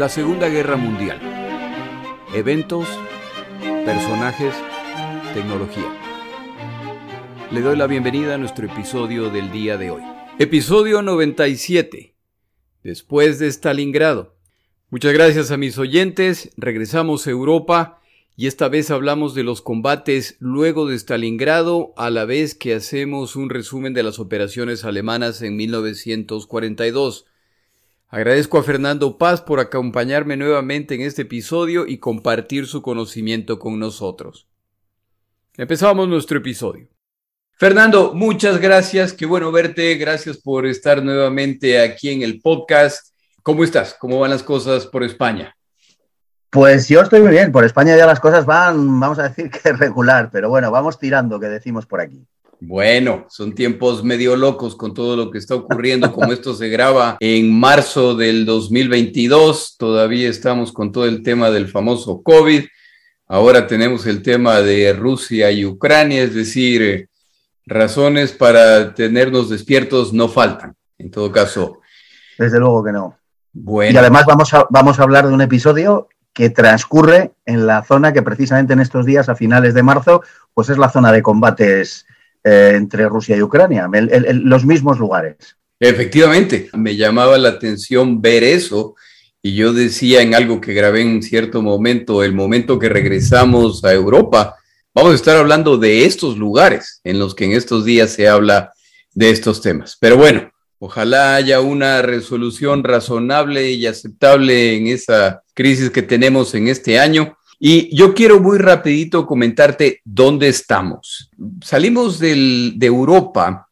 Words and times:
La 0.00 0.08
Segunda 0.08 0.48
Guerra 0.48 0.78
Mundial. 0.78 1.20
Eventos, 2.34 2.88
personajes, 3.84 4.54
tecnología. 5.34 5.94
Le 7.50 7.60
doy 7.60 7.76
la 7.76 7.86
bienvenida 7.86 8.36
a 8.36 8.38
nuestro 8.38 8.64
episodio 8.64 9.28
del 9.28 9.52
día 9.52 9.76
de 9.76 9.90
hoy. 9.90 10.00
Episodio 10.38 11.02
97. 11.02 12.16
Después 12.82 13.38
de 13.38 13.48
Stalingrado. 13.48 14.38
Muchas 14.88 15.12
gracias 15.12 15.50
a 15.50 15.58
mis 15.58 15.76
oyentes. 15.76 16.50
Regresamos 16.56 17.26
a 17.26 17.30
Europa 17.32 18.00
y 18.36 18.46
esta 18.46 18.70
vez 18.70 18.90
hablamos 18.90 19.34
de 19.34 19.42
los 19.42 19.60
combates 19.60 20.38
luego 20.38 20.86
de 20.86 20.98
Stalingrado 20.98 21.92
a 21.98 22.08
la 22.08 22.24
vez 22.24 22.54
que 22.54 22.72
hacemos 22.72 23.36
un 23.36 23.50
resumen 23.50 23.92
de 23.92 24.02
las 24.02 24.18
operaciones 24.18 24.86
alemanas 24.86 25.42
en 25.42 25.56
1942. 25.56 27.26
Agradezco 28.12 28.58
a 28.58 28.64
Fernando 28.64 29.18
Paz 29.18 29.40
por 29.40 29.60
acompañarme 29.60 30.36
nuevamente 30.36 30.96
en 30.96 31.02
este 31.02 31.22
episodio 31.22 31.86
y 31.86 31.98
compartir 31.98 32.66
su 32.66 32.82
conocimiento 32.82 33.60
con 33.60 33.78
nosotros. 33.78 34.48
Empezamos 35.56 36.08
nuestro 36.08 36.38
episodio. 36.38 36.88
Fernando, 37.52 38.12
muchas 38.12 38.58
gracias, 38.58 39.12
qué 39.12 39.26
bueno 39.26 39.52
verte, 39.52 39.94
gracias 39.94 40.38
por 40.38 40.66
estar 40.66 41.04
nuevamente 41.04 41.80
aquí 41.80 42.10
en 42.10 42.22
el 42.22 42.40
podcast. 42.40 43.14
¿Cómo 43.44 43.62
estás? 43.62 43.94
¿Cómo 43.94 44.18
van 44.18 44.30
las 44.30 44.42
cosas 44.42 44.86
por 44.86 45.04
España? 45.04 45.54
Pues 46.50 46.88
yo 46.88 47.02
estoy 47.02 47.20
muy 47.20 47.30
bien. 47.30 47.52
Por 47.52 47.64
España 47.64 47.96
ya 47.96 48.06
las 48.06 48.18
cosas 48.18 48.44
van, 48.44 48.98
vamos 48.98 49.20
a 49.20 49.28
decir 49.28 49.52
que 49.52 49.72
regular, 49.72 50.30
pero 50.32 50.48
bueno, 50.48 50.72
vamos 50.72 50.98
tirando, 50.98 51.38
que 51.38 51.46
decimos 51.46 51.86
por 51.86 52.00
aquí. 52.00 52.26
Bueno, 52.62 53.24
son 53.30 53.54
tiempos 53.54 54.04
medio 54.04 54.36
locos 54.36 54.76
con 54.76 54.92
todo 54.92 55.16
lo 55.16 55.30
que 55.30 55.38
está 55.38 55.54
ocurriendo, 55.54 56.12
como 56.12 56.30
esto 56.30 56.52
se 56.54 56.68
graba 56.68 57.16
en 57.18 57.58
marzo 57.58 58.14
del 58.14 58.44
2022, 58.44 59.76
todavía 59.78 60.28
estamos 60.28 60.70
con 60.70 60.92
todo 60.92 61.06
el 61.06 61.22
tema 61.22 61.50
del 61.50 61.68
famoso 61.68 62.22
COVID, 62.22 62.66
ahora 63.28 63.66
tenemos 63.66 64.04
el 64.06 64.22
tema 64.22 64.60
de 64.60 64.92
Rusia 64.92 65.50
y 65.50 65.64
Ucrania, 65.64 66.22
es 66.22 66.34
decir, 66.34 67.08
razones 67.64 68.32
para 68.32 68.94
tenernos 68.94 69.48
despiertos 69.48 70.12
no 70.12 70.28
faltan, 70.28 70.76
en 70.98 71.10
todo 71.10 71.32
caso. 71.32 71.80
Desde 72.38 72.58
luego 72.58 72.84
que 72.84 72.92
no. 72.92 73.16
Bueno. 73.54 73.94
Y 73.94 73.96
además 73.96 74.26
vamos 74.26 74.52
a, 74.52 74.66
vamos 74.68 75.00
a 75.00 75.02
hablar 75.02 75.26
de 75.26 75.32
un 75.32 75.40
episodio 75.40 76.08
que 76.34 76.50
transcurre 76.50 77.32
en 77.46 77.66
la 77.66 77.82
zona 77.84 78.12
que 78.12 78.22
precisamente 78.22 78.74
en 78.74 78.80
estos 78.80 79.06
días, 79.06 79.30
a 79.30 79.34
finales 79.34 79.72
de 79.72 79.82
marzo, 79.82 80.22
pues 80.52 80.68
es 80.68 80.76
la 80.76 80.90
zona 80.90 81.10
de 81.10 81.22
combates 81.22 82.06
eh, 82.44 82.72
entre 82.74 83.08
Rusia 83.08 83.36
y 83.36 83.42
Ucrania, 83.42 83.88
los 84.32 84.64
mismos 84.64 84.98
lugares. 84.98 85.36
Efectivamente, 85.78 86.68
me 86.74 86.96
llamaba 86.96 87.38
la 87.38 87.50
atención 87.50 88.20
ver 88.20 88.44
eso 88.44 88.94
y 89.42 89.54
yo 89.54 89.72
decía 89.72 90.20
en 90.22 90.34
algo 90.34 90.60
que 90.60 90.74
grabé 90.74 91.02
en 91.02 91.22
cierto 91.22 91.62
momento, 91.62 92.22
el 92.22 92.34
momento 92.34 92.78
que 92.78 92.88
regresamos 92.88 93.84
a 93.84 93.92
Europa, 93.92 94.56
vamos 94.94 95.12
a 95.12 95.16
estar 95.16 95.36
hablando 95.36 95.78
de 95.78 96.04
estos 96.04 96.36
lugares 96.36 97.00
en 97.04 97.18
los 97.18 97.34
que 97.34 97.46
en 97.46 97.52
estos 97.52 97.84
días 97.84 98.10
se 98.10 98.28
habla 98.28 98.72
de 99.14 99.30
estos 99.30 99.62
temas. 99.62 99.96
Pero 99.98 100.18
bueno, 100.18 100.50
Ojalá 100.82 101.34
haya 101.34 101.60
una 101.60 102.00
resolución 102.00 102.84
razonable 102.84 103.70
y 103.72 103.86
aceptable 103.86 104.74
en 104.74 104.86
esa 104.86 105.42
crisis 105.52 105.90
que 105.90 106.00
tenemos 106.00 106.54
en 106.54 106.68
este 106.68 106.98
año. 106.98 107.36
Y 107.62 107.94
yo 107.94 108.14
quiero 108.14 108.40
muy 108.40 108.56
rapidito 108.56 109.26
comentarte 109.26 110.00
dónde 110.02 110.48
estamos. 110.48 111.30
Salimos 111.62 112.18
de 112.18 112.74
Europa 112.80 113.68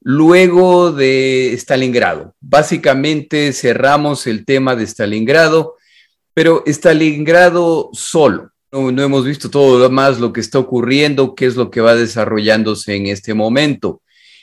luego 0.00 0.90
de 0.90 1.52
Stalingrado. 1.56 2.34
Básicamente 2.40 3.52
cerramos 3.52 4.26
el 4.26 4.44
tema 4.44 4.74
de 4.74 4.88
Stalingrado, 4.88 5.76
pero 6.34 6.64
Stalingrado 6.66 7.90
solo. 7.92 8.50
No, 8.72 8.90
no 8.90 9.02
hemos 9.04 9.24
visto 9.24 9.48
todo 9.48 9.78
lo 9.78 9.88
más 9.88 10.18
lo 10.18 10.32
que 10.32 10.40
está 10.40 10.58
ocurriendo, 10.58 11.36
qué 11.36 11.46
es 11.46 11.54
lo 11.54 11.70
que 11.70 11.80
va 11.80 11.94
desarrollándose 11.94 12.96
en 12.96 13.06
este 13.06 13.34
momento. 13.34 14.02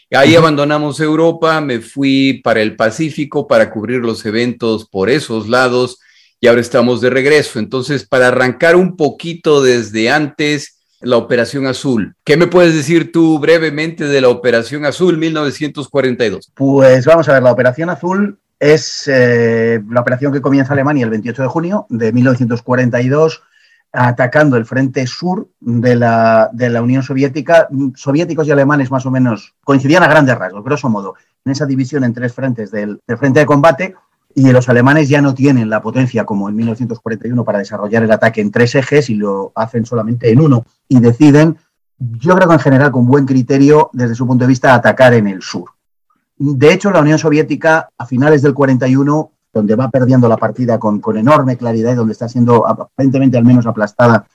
Ahí 0.10 0.38
abandonamos 0.38 1.02
Europa, 1.02 1.60
me 1.60 1.82
fui 1.82 2.40
para 2.42 2.62
el 2.62 2.78
Pacífico 2.78 3.46
para 3.46 3.70
cubrir 3.70 4.00
los 4.00 4.26
eventos 4.26 4.88
por 4.88 5.10
esos 5.10 5.50
lados 5.50 6.00
y 6.40 6.48
ahora 6.48 6.62
estamos 6.62 7.02
de 7.02 7.10
regreso. 7.10 7.60
Entonces, 7.60 8.06
para 8.06 8.28
arrancar 8.28 8.76
un 8.76 8.96
poquito 8.96 9.62
desde 9.62 10.10
antes, 10.10 10.80
la 11.02 11.18
Operación 11.18 11.66
Azul. 11.66 12.16
¿Qué 12.24 12.38
me 12.38 12.48
puedes 12.48 12.76
decir 12.76 13.12
tú 13.12 13.40
brevemente 13.40 14.06
de 14.06 14.22
la 14.22 14.30
Operación 14.30 14.86
Azul 14.86 15.18
1942? 15.18 16.52
Pues 16.54 17.06
vamos 17.06 17.30
a 17.30 17.34
ver, 17.34 17.44
la 17.44 17.52
Operación 17.52 17.90
Azul 17.90 18.38
es 18.60 19.08
eh, 19.08 19.82
la 19.90 20.02
operación 20.02 20.34
que 20.34 20.42
comienza 20.42 20.74
Alemania 20.74 21.06
el 21.06 21.10
28 21.12 21.44
de 21.44 21.48
junio 21.48 21.86
de 21.90 22.12
1942 22.12 23.42
atacando 23.92 24.58
el 24.58 24.66
frente 24.66 25.08
sur 25.08 25.48
de 25.60 25.96
la, 25.96 26.50
de 26.54 26.70
la, 26.70 26.82
Unión 26.82 27.02
Soviética. 27.02 27.68
Soviéticos 27.96 28.48
y 28.48 28.52
alemanes 28.52 28.92
más 28.92 29.06
o 29.06 29.12
menos 29.12 29.56
coincidían 29.64 30.04
a 30.04 30.08
grandes 30.08 30.38
rasgos, 30.38 30.64
grosso 30.64 30.90
modo, 30.90 31.16
en 31.46 31.54
esa 31.54 31.66
división 31.66 32.04
en 32.04 32.14
tres 32.14 32.34
frentes 32.34 32.70
del, 32.70 33.00
frente 33.18 33.40
de 33.40 33.46
combate 33.46 33.96
y 34.34 34.52
los 34.52 34.70
alemanes 34.70 35.10
ya 35.10 35.22
no 35.22 35.34
tienen 35.34 35.70
la 35.70 35.82
potencia 35.82 36.26
como 36.26 36.50
en 36.50 36.56
1941 36.56 37.44
para 37.44 37.60
desarrollar 37.60 38.04
el 38.04 38.12
ataque 38.12 38.42
en 38.42 38.52
tres 38.52 38.76
ejes 38.76 39.10
y 39.10 39.16
lo 39.16 39.52
hacen 39.56 39.86
solamente 39.86 40.32
en 40.32 40.40
uno 40.40 40.66
y 40.88 41.00
deciden, 41.00 41.58
yo 41.98 42.36
creo 42.36 42.48
que 42.48 42.54
en 42.54 42.60
general 42.60 42.92
con 42.92 43.08
buen 43.08 43.26
criterio 43.26 43.90
desde 43.94 44.16
su 44.16 44.28
punto 44.28 44.44
de 44.44 44.50
vista, 44.50 44.74
atacar 44.74 45.14
en 45.14 45.28
el 45.28 45.42
sur. 45.42 45.72
De 46.38 46.72
hecho, 46.72 46.92
la 46.92 47.02
Unión 47.02 47.20
Soviética 47.20 47.90
a 47.98 48.06
finales 48.06 48.42
del 48.42 48.54
41 48.54 49.32
donde 49.54 49.76
va 49.76 49.90
perdiendo 49.90 50.30
la 50.30 50.38
partida 50.38 50.80
con, 50.80 51.02
enorme 51.18 51.58
claridad 51.58 51.94
y 51.94 51.96
donde 51.96 52.14
está 52.14 52.30
siendo 52.30 52.68
aparentemente 52.68 53.38
al 53.38 53.46
menos 53.46 53.66
aplastada 53.66 54.26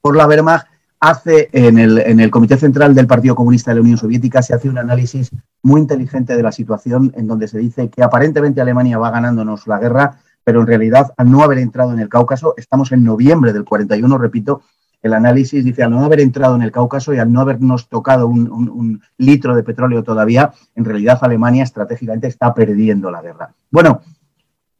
por 0.00 0.16
la 0.16 0.26
Wehrmacht, 0.26 0.66
hace 1.02 1.48
en 1.52 1.78
el, 1.78 2.30
Comité 2.30 2.56
Central 2.56 2.94
del 2.94 3.08
Partido 3.08 3.34
Comunista 3.34 3.72
de 3.72 3.74
la 3.74 3.80
Unión 3.80 3.98
Soviética, 3.98 4.40
se 4.40 4.54
hace 4.54 4.68
un 4.68 4.78
análisis 4.78 5.30
muy 5.60 5.80
inteligente 5.80 6.36
de 6.36 6.42
la 6.44 6.52
situación 6.52 7.12
en 7.16 7.26
donde 7.26 7.48
se 7.48 7.58
dice 7.58 7.90
que 7.90 8.04
aparentemente 8.04 8.60
Alemania 8.60 8.98
va 8.98 9.10
ganándonos 9.10 9.66
la 9.66 9.80
guerra, 9.80 10.20
pero 10.44 10.60
en 10.60 10.68
realidad 10.68 11.12
al 11.16 11.28
no 11.28 11.42
haber 11.42 11.58
entrado 11.58 11.92
en 11.92 11.98
el 11.98 12.08
Cáucaso, 12.08 12.54
estamos 12.56 12.92
en 12.92 13.02
noviembre 13.02 13.52
del 13.52 13.64
41, 13.64 14.16
repito, 14.16 14.62
el 15.02 15.14
análisis 15.14 15.64
dice, 15.64 15.82
al 15.82 15.90
no 15.90 16.04
haber 16.04 16.20
entrado 16.20 16.54
en 16.54 16.62
el 16.62 16.70
Cáucaso 16.70 17.12
y 17.12 17.18
al 17.18 17.32
no 17.32 17.40
habernos 17.40 17.88
tocado 17.88 18.28
un, 18.28 19.02
litro 19.18 19.56
de 19.56 19.64
petróleo 19.64 20.04
todavía, 20.04 20.52
en 20.76 20.84
realidad 20.84 21.18
Alemania 21.22 21.64
estratégicamente 21.64 22.28
está 22.28 22.54
perdiendo 22.54 23.10
la 23.10 23.22
guerra. 23.22 23.52
Bueno, 23.72 24.02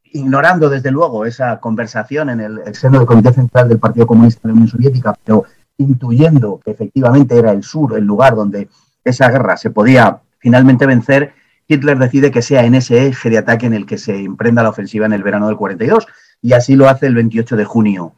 ignorando 0.05 0.71
desde 0.71 0.93
luego 0.93 1.27
esa 1.27 1.59
conversación 1.59 2.31
en 2.31 2.41
el, 2.41 2.75
seno 2.77 2.99
del 2.99 3.09
Comité 3.09 3.33
Central 3.33 3.69
del 3.69 3.81
Partido 3.81 4.07
Comunista 4.07 4.43
de 4.45 4.49
la 4.51 4.53
Unión 4.53 4.69
Soviética, 4.69 5.17
pero 5.25 5.45
intuyendo 5.79 6.61
que 6.65 6.73
efectivamente 6.73 7.39
era 7.39 7.53
el 7.53 7.63
sur 7.63 7.97
el 7.97 8.05
lugar 8.05 8.35
donde 8.35 8.69
esa 9.05 9.31
guerra 9.31 9.57
se 9.57 9.71
podía 9.71 10.21
finalmente 10.39 10.87
vencer, 10.87 11.35
Hitler 11.69 11.99
decide 11.99 12.31
que 12.31 12.43
sea 12.43 12.65
en 12.65 12.75
ese 12.75 13.07
eje 13.07 13.31
de 13.31 13.39
ataque 13.39 13.67
en 13.67 13.75
el 13.75 13.87
que 13.87 13.99
se 13.99 14.17
emprenda 14.17 14.63
la 14.63 14.71
ofensiva 14.71 15.07
en 15.07 15.13
el 15.13 15.23
verano 15.23 15.47
del 15.47 15.57
42 15.57 16.07
y 16.43 16.53
así 16.53 16.75
lo 16.75 16.89
hace 16.89 17.07
el 17.07 17.15
28 17.15 17.57
de 17.57 17.65
junio. 17.65 18.15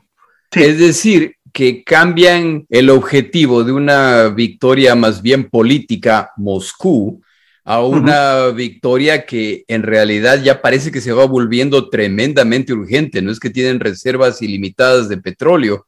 Es 0.50 0.78
decir, 0.78 1.37
que 1.53 1.84
cambian 1.84 2.66
el 2.69 2.91
objetivo 2.91 3.62
de 3.62 3.72
una 3.72 4.28
victoria 4.28 4.94
más 4.94 5.22
bien 5.22 5.48
política, 5.50 6.32
Moscú, 6.36 7.22
a 7.65 7.82
una 7.82 8.48
victoria 8.48 9.25
que 9.25 9.65
en 9.69 9.82
realidad 9.82 10.42
ya 10.42 10.60
parece 10.60 10.91
que 10.91 11.00
se 11.00 11.12
va 11.12 11.26
volviendo 11.26 11.88
tremendamente 11.88 12.72
urgente. 12.72 13.22
No 13.22 13.31
es 13.31 13.41
que 13.41 13.50
tienen 13.50 13.81
reservas 13.81 14.42
ilimitadas 14.42 15.09
de 15.09 15.16
petróleo 15.16 15.86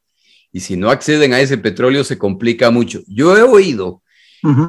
y 0.51 0.59
si 0.59 0.77
no 0.77 0.89
acceden 0.89 1.33
a 1.33 1.39
ese 1.39 1.57
petróleo 1.57 2.03
se 2.03 2.17
complica 2.17 2.71
mucho. 2.71 3.01
Yo 3.07 3.37
he 3.37 3.41
oído 3.41 4.01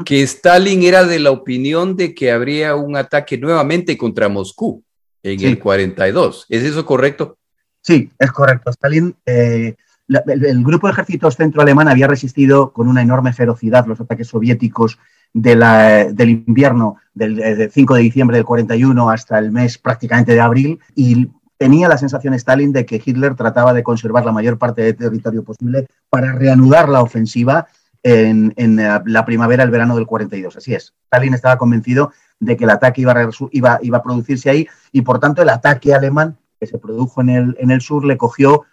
que 0.04 0.22
Stalin 0.22 0.82
era 0.82 1.04
de 1.04 1.20
la 1.20 1.30
opinión 1.30 1.94
de 1.96 2.14
que 2.14 2.32
habría 2.32 2.74
un 2.74 2.96
ataque 2.96 3.38
nuevamente 3.38 3.96
contra 3.96 4.28
Moscú 4.28 4.82
en 5.22 5.40
el 5.44 5.58
42. 5.58 6.46
¿Es 6.48 6.64
eso 6.64 6.84
correcto? 6.84 7.38
Sí, 7.82 8.10
es 8.18 8.32
correcto. 8.32 8.70
Stalin, 8.70 9.14
eh, 9.24 9.76
el, 10.08 10.64
grupo 10.64 10.86
de 10.86 10.92
ejércitos 10.92 11.36
centro 11.36 11.62
alemán 11.62 11.88
había 11.88 12.06
resistido 12.06 12.72
con 12.72 12.88
una 12.88 13.02
enorme 13.02 13.32
ferocidad 13.32 13.86
los 13.86 14.00
ataques 14.00 14.28
soviéticos 14.28 14.98
del 15.34 16.30
invierno 16.30 16.96
del, 17.12 17.70
5 17.70 17.94
de 17.94 18.02
diciembre 18.02 18.38
del 18.38 18.46
41 18.46 19.10
hasta 19.10 19.38
el 19.38 19.52
mes 19.52 19.76
prácticamente 19.76 20.32
de 20.32 20.40
abril 20.40 20.80
y 20.94 21.28
tenía 21.58 21.88
la 21.88 21.98
sensación 21.98 22.34
Stalin 22.34 22.72
de 22.72 22.86
que 22.86 23.02
Hitler 23.04 23.34
trataba 23.34 23.74
de 23.74 23.82
conservar 23.82 24.24
la 24.24 24.32
mayor 24.32 24.58
parte 24.58 24.82
del 24.82 24.96
territorio 24.96 25.42
posible 25.44 25.86
para 26.08 26.32
reanudar 26.32 26.88
la 26.88 27.02
ofensiva 27.02 27.66
en, 28.02 28.54
la 28.76 29.24
primavera, 29.26 29.64
el 29.64 29.70
verano 29.70 29.96
del 29.96 30.06
42. 30.06 30.56
Así 30.56 30.74
es. 30.74 30.94
Stalin 31.04 31.34
estaba 31.34 31.58
convencido 31.58 32.12
de 32.40 32.56
que 32.56 32.64
el 32.64 32.70
ataque 32.70 33.02
iba 33.02 33.12
a, 33.12 34.02
producirse 34.02 34.48
ahí 34.48 34.66
y, 34.92 35.02
por 35.02 35.18
tanto, 35.18 35.42
el 35.42 35.48
ataque 35.48 35.92
alemán 35.92 36.38
que 36.58 36.66
se 36.66 36.78
produjo 36.78 37.20
en 37.20 37.28
el, 37.28 37.56
en 37.58 37.70
el 37.70 37.80
sur 37.80 38.04
le 38.04 38.16
cogió 38.16 38.64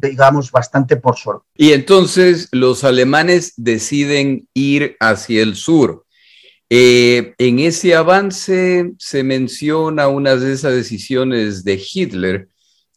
digamos, 0.00 0.50
bastante 0.50 0.96
por 0.96 1.16
suerte. 1.16 1.44
Y 1.56 1.72
entonces 1.72 2.48
los 2.52 2.84
alemanes 2.84 3.52
deciden 3.56 4.48
ir 4.54 4.96
hacia 5.00 5.42
el 5.42 5.56
sur. 5.56 6.06
Eh, 6.72 7.34
en 7.38 7.58
ese 7.58 7.96
avance 7.96 8.92
se 8.96 9.24
menciona 9.24 10.06
una 10.06 10.36
de 10.36 10.52
esas 10.52 10.72
decisiones 10.72 11.64
de 11.64 11.82
Hitler 11.92 12.48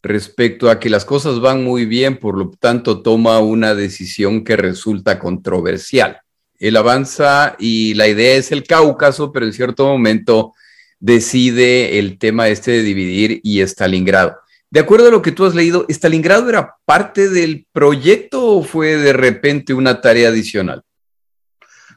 respecto 0.03 0.69
a 0.69 0.79
que 0.79 0.91
las 0.91 1.05
cosas 1.05 1.39
van 1.39 1.63
muy 1.63 1.87
bien, 1.87 2.17
por 2.19 2.37
lo 2.37 2.51
tanto 2.51 3.01
toma 3.01 3.39
una 3.39 3.73
decisión 3.73 4.43
que 4.43 4.57
resulta 4.57 5.17
controversial. 5.17 6.19
Él 6.59 6.77
avanza 6.77 7.55
y 7.57 7.95
la 7.95 8.07
idea 8.07 8.35
es 8.35 8.51
el 8.51 8.63
Cáucaso, 8.63 9.31
pero 9.31 9.47
en 9.47 9.53
cierto 9.53 9.87
momento 9.87 10.53
decide 10.99 11.97
el 11.97 12.19
tema 12.19 12.49
este 12.49 12.71
de 12.71 12.83
dividir 12.83 13.41
y 13.43 13.61
Stalingrado. 13.61 14.35
De 14.69 14.81
acuerdo 14.81 15.07
a 15.07 15.11
lo 15.11 15.23
que 15.23 15.31
tú 15.31 15.45
has 15.45 15.55
leído, 15.55 15.87
¿Stalingrado 15.89 16.47
era 16.47 16.75
parte 16.85 17.27
del 17.27 17.65
proyecto 17.71 18.45
o 18.45 18.63
fue 18.63 18.97
de 18.97 19.13
repente 19.13 19.73
una 19.73 19.99
tarea 19.99 20.29
adicional? 20.29 20.83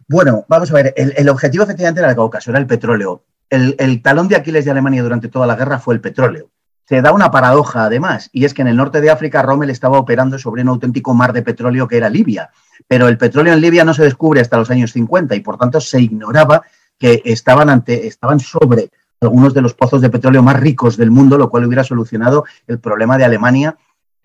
Bueno, 0.08 0.44
vamos 0.48 0.70
a 0.70 0.74
ver, 0.74 0.94
el, 0.96 1.28
objetivo 1.28 1.64
efectivamente 1.64 2.00
era 2.00 2.10
el 2.10 2.16
Cáucaso, 2.16 2.50
era 2.50 2.58
el 2.58 2.66
petróleo. 2.66 3.24
el, 3.50 4.02
talón 4.02 4.28
de 4.28 4.36
Aquiles 4.36 4.64
de 4.64 4.70
Alemania 4.70 5.02
durante 5.02 5.28
toda 5.28 5.46
la 5.46 5.56
guerra 5.56 5.78
fue 5.78 5.94
el 5.94 6.00
petróleo 6.00 6.50
se 6.88 7.02
da 7.02 7.12
una 7.12 7.30
paradoja 7.30 7.84
además, 7.84 8.30
y 8.32 8.44
es 8.44 8.54
que 8.54 8.62
en 8.62 8.68
el 8.68 8.76
norte 8.76 9.00
de 9.00 9.10
África 9.10 9.42
Rommel 9.42 9.70
estaba 9.70 9.98
operando 9.98 10.38
sobre 10.38 10.62
un 10.62 10.68
auténtico 10.68 11.14
mar 11.14 11.32
de 11.32 11.42
petróleo 11.42 11.88
que 11.88 11.96
era 11.96 12.08
Libia, 12.08 12.50
pero 12.86 13.08
el 13.08 13.18
petróleo 13.18 13.52
en 13.52 13.60
Libia 13.60 13.84
no 13.84 13.92
se 13.92 14.04
descubre 14.04 14.40
hasta 14.40 14.56
los 14.56 14.70
años 14.70 14.92
50 14.92 15.34
y 15.34 15.40
por 15.40 15.58
tanto 15.58 15.80
se 15.80 16.00
ignoraba 16.00 16.62
que 16.96 17.22
estaban, 17.24 17.70
ante, 17.70 18.06
estaban 18.06 18.38
sobre 18.38 18.90
algunos 19.20 19.52
de 19.52 19.62
los 19.62 19.74
pozos 19.74 20.00
de 20.00 20.10
petróleo 20.10 20.42
más 20.42 20.60
ricos 20.60 20.96
del 20.96 21.10
mundo, 21.10 21.36
lo 21.36 21.50
cual 21.50 21.66
hubiera 21.66 21.82
solucionado 21.82 22.44
el 22.68 22.78
problema 22.78 23.18
de 23.18 23.24
Alemania 23.24 23.76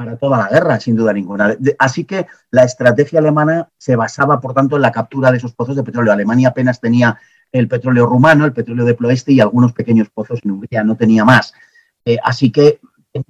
para 0.01 0.18
toda 0.18 0.39
la 0.39 0.50
guerra, 0.50 0.80
sin 0.80 0.95
duda 0.95 1.13
ninguna. 1.13 1.56
Así 1.77 2.06
que 2.06 2.25
la 2.50 2.63
estrategia 2.63 3.19
alemana 3.19 3.69
se 3.77 3.95
basaba, 3.95 4.42
por 4.42 4.56
tanto, 4.56 4.75
en 4.75 4.81
la 4.81 4.92
captura 4.92 5.30
de 5.30 5.38
esos 5.38 5.53
pozos 5.53 5.75
de 5.75 5.83
petróleo. 5.83 6.12
Alemania 6.12 6.50
apenas 6.50 6.81
tenía 6.81 7.19
el 7.51 7.68
petróleo 7.68 8.07
rumano, 8.07 8.45
el 8.45 8.53
petróleo 8.53 8.83
de 8.83 8.95
Ploeste 8.95 9.31
y 9.31 9.39
algunos 9.39 9.74
pequeños 9.74 10.09
pozos 10.09 10.39
en 10.44 10.51
Hungría, 10.51 10.83
no 10.83 10.95
tenía 10.95 11.24
más. 11.24 11.53
Eh, 12.03 12.18
así 12.24 12.51
que 12.51 12.80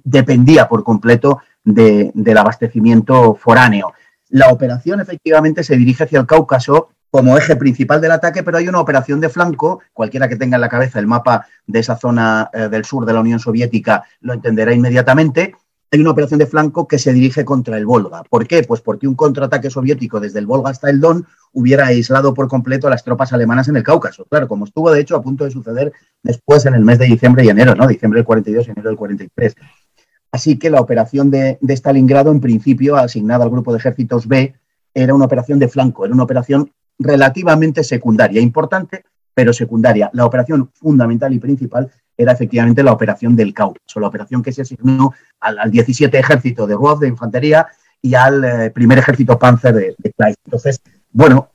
dependía 0.02 0.66
por 0.66 0.82
completo 0.82 1.42
del 1.62 2.38
abastecimiento 2.38 3.34
foráneo. 3.34 3.92
La 4.30 4.48
operación 4.48 4.98
efectivamente 5.00 5.64
se 5.64 5.76
dirige 5.76 6.04
hacia 6.04 6.20
el 6.20 6.26
Cáucaso 6.26 6.88
como 7.10 7.36
eje 7.36 7.54
principal 7.56 8.00
del 8.00 8.12
ataque, 8.12 8.42
pero 8.42 8.56
hay 8.56 8.66
una 8.68 8.80
operación 8.80 9.20
de 9.20 9.28
flanco, 9.28 9.82
cualquiera 9.92 10.26
que 10.26 10.36
tenga 10.36 10.54
en 10.54 10.62
la 10.62 10.70
cabeza 10.70 10.98
el 10.98 11.06
mapa 11.06 11.46
de 11.66 11.80
esa 11.80 11.98
zona 11.98 12.48
eh, 12.54 12.70
del 12.70 12.86
sur 12.86 13.04
de 13.04 13.12
la 13.12 13.20
Unión 13.20 13.38
Soviética 13.38 14.04
lo 14.22 14.32
entenderá 14.32 14.72
inmediatamente, 14.72 15.54
hay 15.92 16.00
una 16.00 16.10
operación 16.10 16.38
de 16.38 16.46
flanco 16.46 16.88
que 16.88 16.98
se 16.98 17.12
dirige 17.12 17.44
contra 17.44 17.76
el 17.76 17.84
Volga. 17.84 18.22
¿Por 18.24 18.48
qué? 18.48 18.62
Pues 18.62 18.80
porque 18.80 19.06
un 19.06 19.14
contraataque 19.14 19.68
soviético 19.68 20.20
desde 20.20 20.38
el 20.38 20.46
Volga 20.46 20.70
hasta 20.70 20.88
el 20.88 21.00
Don 21.00 21.26
hubiera 21.52 21.86
aislado 21.86 22.32
por 22.32 22.48
completo 22.48 22.86
a 22.86 22.90
las 22.90 23.04
tropas 23.04 23.34
alemanas 23.34 23.68
en 23.68 23.76
el 23.76 23.82
Cáucaso. 23.82 24.24
Claro, 24.24 24.48
como 24.48 24.64
estuvo 24.64 24.90
de 24.90 25.02
hecho 25.02 25.16
a 25.16 25.22
punto 25.22 25.44
de 25.44 25.50
suceder 25.50 25.92
después 26.22 26.64
en 26.64 26.72
el 26.72 26.82
mes 26.82 26.98
de 26.98 27.04
diciembre 27.04 27.44
y 27.44 27.50
enero, 27.50 27.74
¿no? 27.74 27.86
Diciembre 27.86 28.20
del 28.20 28.24
42 28.24 28.68
y 28.68 28.70
enero 28.70 28.88
del 28.88 28.96
43. 28.96 29.54
Así 30.32 30.58
que 30.58 30.70
la 30.70 30.80
operación 30.80 31.30
de, 31.30 31.58
Stalingrado, 31.68 32.32
en 32.32 32.40
principio, 32.40 32.96
asignada 32.96 33.44
al 33.44 33.50
grupo 33.50 33.70
de 33.70 33.78
ejércitos 33.78 34.26
B, 34.26 34.54
era 34.94 35.14
una 35.14 35.26
operación 35.26 35.58
de 35.58 35.68
flanco, 35.68 36.06
era 36.06 36.14
una 36.14 36.24
operación 36.24 36.72
relativamente 36.98 37.84
secundaria, 37.84 38.40
importante, 38.40 39.04
pero 39.34 39.52
secundaria. 39.52 40.08
La 40.14 40.24
operación 40.24 40.70
fundamental 40.72 41.34
y 41.34 41.38
principal 41.38 41.90
era 42.22 42.32
efectivamente 42.32 42.82
la 42.82 42.92
operación 42.92 43.36
del 43.36 43.54
Cáucaso, 43.54 44.00
la 44.00 44.08
operación 44.08 44.42
que 44.42 44.52
se 44.52 44.62
asignó 44.62 45.12
al, 45.40 45.70
17 45.70 46.18
Ejército 46.18 46.66
de 46.66 46.74
Roth 46.74 47.00
de 47.00 47.08
Infantería 47.08 47.66
y 48.00 48.14
al 48.14 48.44
eh, 48.44 48.70
primer 48.70 48.98
Ejército 48.98 49.38
Panzer 49.38 49.74
de, 49.74 49.94
de 49.98 50.12
Kleist. 50.12 50.38
Entonces, 50.44 50.80
bueno, 51.10 51.50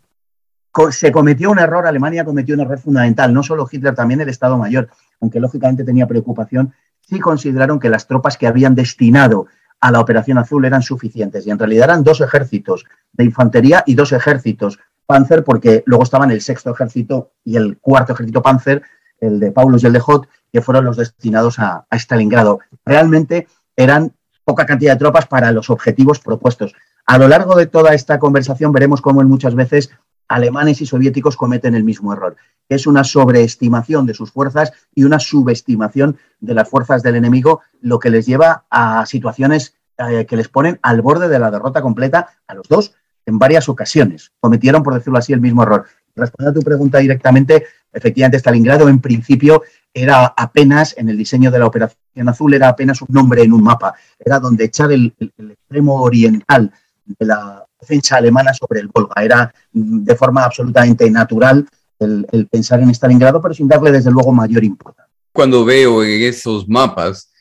se 0.92 1.12
cometió 1.12 1.52
un 1.52 1.60
error, 1.60 1.88
Alemania 1.88 2.24
cometió 2.24 2.56
un 2.56 2.62
error 2.62 2.80
fundamental, 2.80 3.34
no 3.34 3.44
solo 3.44 3.68
Hitler, 3.70 3.96
también 3.96 4.22
el 4.22 4.30
Estado 4.30 4.58
Mayor, 4.58 4.90
aunque 5.20 5.40
lógicamente 5.40 5.84
tenía 5.84 6.08
preocupación, 6.08 6.74
sí 7.02 7.20
consideraron 7.20 7.80
que 7.80 7.90
las 7.90 8.08
tropas 8.08 8.38
que 8.38 8.48
habían 8.48 8.76
destinado 8.76 9.48
a 9.80 9.92
la 9.92 10.00
Operación 10.00 10.38
Azul 10.38 10.66
eran 10.66 10.82
suficientes. 10.82 11.46
Y 11.46 11.52
en 11.52 11.60
realidad 11.60 11.86
eran 11.86 12.04
dos 12.04 12.22
ejércitos 12.22 12.86
de 13.14 13.24
infantería 13.24 13.84
y 13.86 13.96
dos 13.96 14.12
ejércitos 14.12 14.80
Panzer, 15.06 15.44
porque 15.44 15.84
luego 15.86 16.04
estaban 16.04 16.32
el 16.32 16.42
sexto 16.42 16.72
ejército 16.72 17.32
y 17.46 17.56
el 17.56 17.78
cuarto 17.80 18.14
ejército 18.14 18.42
Panzer, 18.42 18.82
el 19.20 19.40
de 19.40 19.52
Paulus 19.52 19.84
y 19.84 19.88
el 19.88 19.94
de 19.94 20.02
Hoth, 20.06 20.28
que 20.52 20.62
fueron 20.62 20.86
los 20.86 20.98
destinados 20.98 21.60
a, 21.60 21.86
Stalingrado. 21.92 22.60
Realmente 22.86 23.48
eran 23.76 24.14
poca 24.44 24.66
cantidad 24.66 24.94
de 24.94 25.00
tropas 25.00 25.28
para 25.28 25.52
los 25.52 25.70
objetivos 25.70 26.20
propuestos. 26.20 26.74
A 27.06 27.18
lo 27.18 27.28
largo 27.28 27.56
de 27.56 27.68
toda 27.68 27.94
esta 27.94 28.20
conversación 28.20 28.72
veremos 28.72 29.02
cómo 29.02 29.22
en 29.22 29.28
muchas 29.28 29.56
veces 29.56 29.92
alemanes 30.28 30.82
y 30.82 30.86
soviéticos 30.86 31.38
cometen 31.38 31.76
el 31.76 31.84
mismo 31.84 32.12
error, 32.12 32.36
es 32.70 32.86
una 32.86 33.04
sobreestimación 33.04 34.06
de 34.06 34.14
sus 34.14 34.32
fuerzas 34.32 34.74
y 34.94 35.04
una 35.04 35.20
subestimación 35.20 36.18
de 36.40 36.54
las 36.54 36.70
fuerzas 36.70 37.02
del 37.02 37.16
enemigo, 37.16 37.62
lo 37.82 38.00
que 38.00 38.10
les 38.10 38.26
lleva 38.26 38.66
a 38.70 39.06
situaciones 39.06 39.76
eh, 39.98 40.26
que 40.26 40.38
les 40.38 40.50
ponen 40.50 40.80
al 40.82 41.02
borde 41.02 41.30
de 41.30 41.40
la 41.40 41.50
derrota 41.50 41.82
completa 41.82 42.30
a 42.46 42.54
los 42.54 42.68
dos 42.68 42.94
en 43.26 43.40
varias 43.40 43.70
ocasiones. 43.70 44.32
Cometieron, 44.40 44.84
por 44.84 44.94
decirlo 44.94 45.18
así, 45.18 45.34
el 45.34 45.42
mismo 45.42 45.64
error. 45.64 45.86
Respondiendo 46.16 46.60
a 46.60 46.62
tu 46.62 46.66
pregunta 46.66 46.98
directamente, 47.00 47.66
efectivamente 47.94 48.38
Stalingrado 48.38 48.90
en 48.90 49.00
principio 49.00 49.64
era 50.02 50.34
apenas, 50.38 50.96
en 50.98 51.10
el 51.10 51.18
diseño 51.18 51.50
de 51.50 51.60
la 51.60 51.66
Operación 51.66 52.30
Azul, 52.30 52.54
era 52.54 52.70
apenas 52.70 53.02
un 53.02 53.08
nombre 53.10 53.42
en 53.42 53.54
un 53.54 53.64
mapa. 53.64 53.96
Era 54.20 54.40
donde 54.40 54.66
echar 54.66 54.92
el, 54.92 55.14
extremo 55.20 56.02
oriental 56.02 56.72
de 57.06 57.26
la 57.26 57.66
defensa 57.80 58.18
alemana 58.18 58.54
sobre 58.54 58.80
el 58.80 58.90
Volga. 58.90 59.16
Era 59.22 59.54
mm, 59.74 60.04
de 60.04 60.16
forma 60.16 60.44
absolutamente 60.44 61.10
natural 61.10 61.68
el, 62.00 62.48
pensar 62.48 62.80
en 62.80 62.90
Stalingrado, 62.90 63.42
pero 63.42 63.54
sin 63.54 63.68
darle 63.68 63.92
desde 63.92 64.12
luego 64.12 64.32
mayor 64.32 64.64
importancia. 64.64 65.12
Cuando 65.32 65.66
veo 65.66 66.04
esos 66.04 66.68
mapas, 66.68 67.32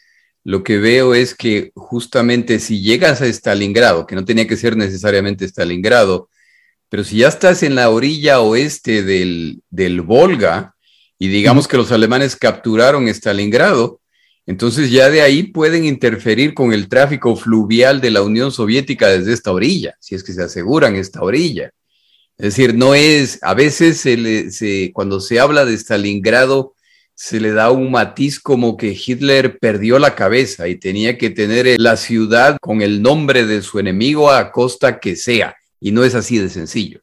lo 0.44 0.62
que 0.62 0.78
veo 0.78 1.14
es 1.14 1.34
que 1.34 1.72
justamente 1.74 2.58
si 2.58 2.80
llegas 2.80 3.20
a 3.20 3.26
Stalingrado, 3.26 4.06
que 4.06 4.14
no 4.14 4.24
tenía 4.24 4.46
que 4.46 4.56
ser 4.56 4.76
necesariamente 4.76 5.44
Stalingrado, 5.44 6.30
pero 6.88 7.04
si 7.04 7.18
ya 7.18 7.28
estás 7.28 7.62
en 7.62 7.74
la 7.74 7.90
orilla 7.90 8.40
oeste 8.40 9.02
del, 9.02 9.62
del 9.70 10.00
Volga, 10.00 10.75
y 11.18 11.28
digamos 11.28 11.66
que 11.66 11.76
los 11.76 11.92
alemanes 11.92 12.36
capturaron 12.36 13.08
Stalingrado, 13.08 14.00
entonces 14.46 14.90
ya 14.90 15.10
de 15.10 15.22
ahí 15.22 15.44
pueden 15.44 15.84
interferir 15.84 16.54
con 16.54 16.72
el 16.72 16.88
tráfico 16.88 17.34
fluvial 17.34 18.00
de 18.00 18.10
la 18.10 18.22
Unión 18.22 18.52
Soviética 18.52 19.08
desde 19.08 19.32
esta 19.32 19.50
orilla, 19.50 19.96
si 20.00 20.14
es 20.14 20.22
que 20.22 20.32
se 20.32 20.42
aseguran 20.42 20.94
esta 20.94 21.22
orilla. 21.22 21.72
Es 22.38 22.54
decir, 22.54 22.74
no 22.74 22.94
es, 22.94 23.38
a 23.42 23.54
veces 23.54 23.98
se 23.98 24.92
cuando 24.92 25.20
se 25.20 25.40
habla 25.40 25.64
de 25.64 25.74
Stalingrado, 25.74 26.74
se 27.14 27.40
le 27.40 27.52
da 27.52 27.70
un 27.70 27.90
matiz 27.90 28.38
como 28.38 28.76
que 28.76 28.94
Hitler 28.94 29.58
perdió 29.58 29.98
la 29.98 30.14
cabeza 30.14 30.68
y 30.68 30.76
tenía 30.76 31.16
que 31.16 31.30
tener 31.30 31.80
la 31.80 31.96
ciudad 31.96 32.58
con 32.60 32.82
el 32.82 33.00
nombre 33.00 33.46
de 33.46 33.62
su 33.62 33.78
enemigo 33.78 34.30
a 34.30 34.52
costa 34.52 35.00
que 35.00 35.16
sea. 35.16 35.56
Y 35.80 35.92
no 35.92 36.04
es 36.04 36.14
así 36.14 36.38
de 36.38 36.50
sencillo. 36.50 37.00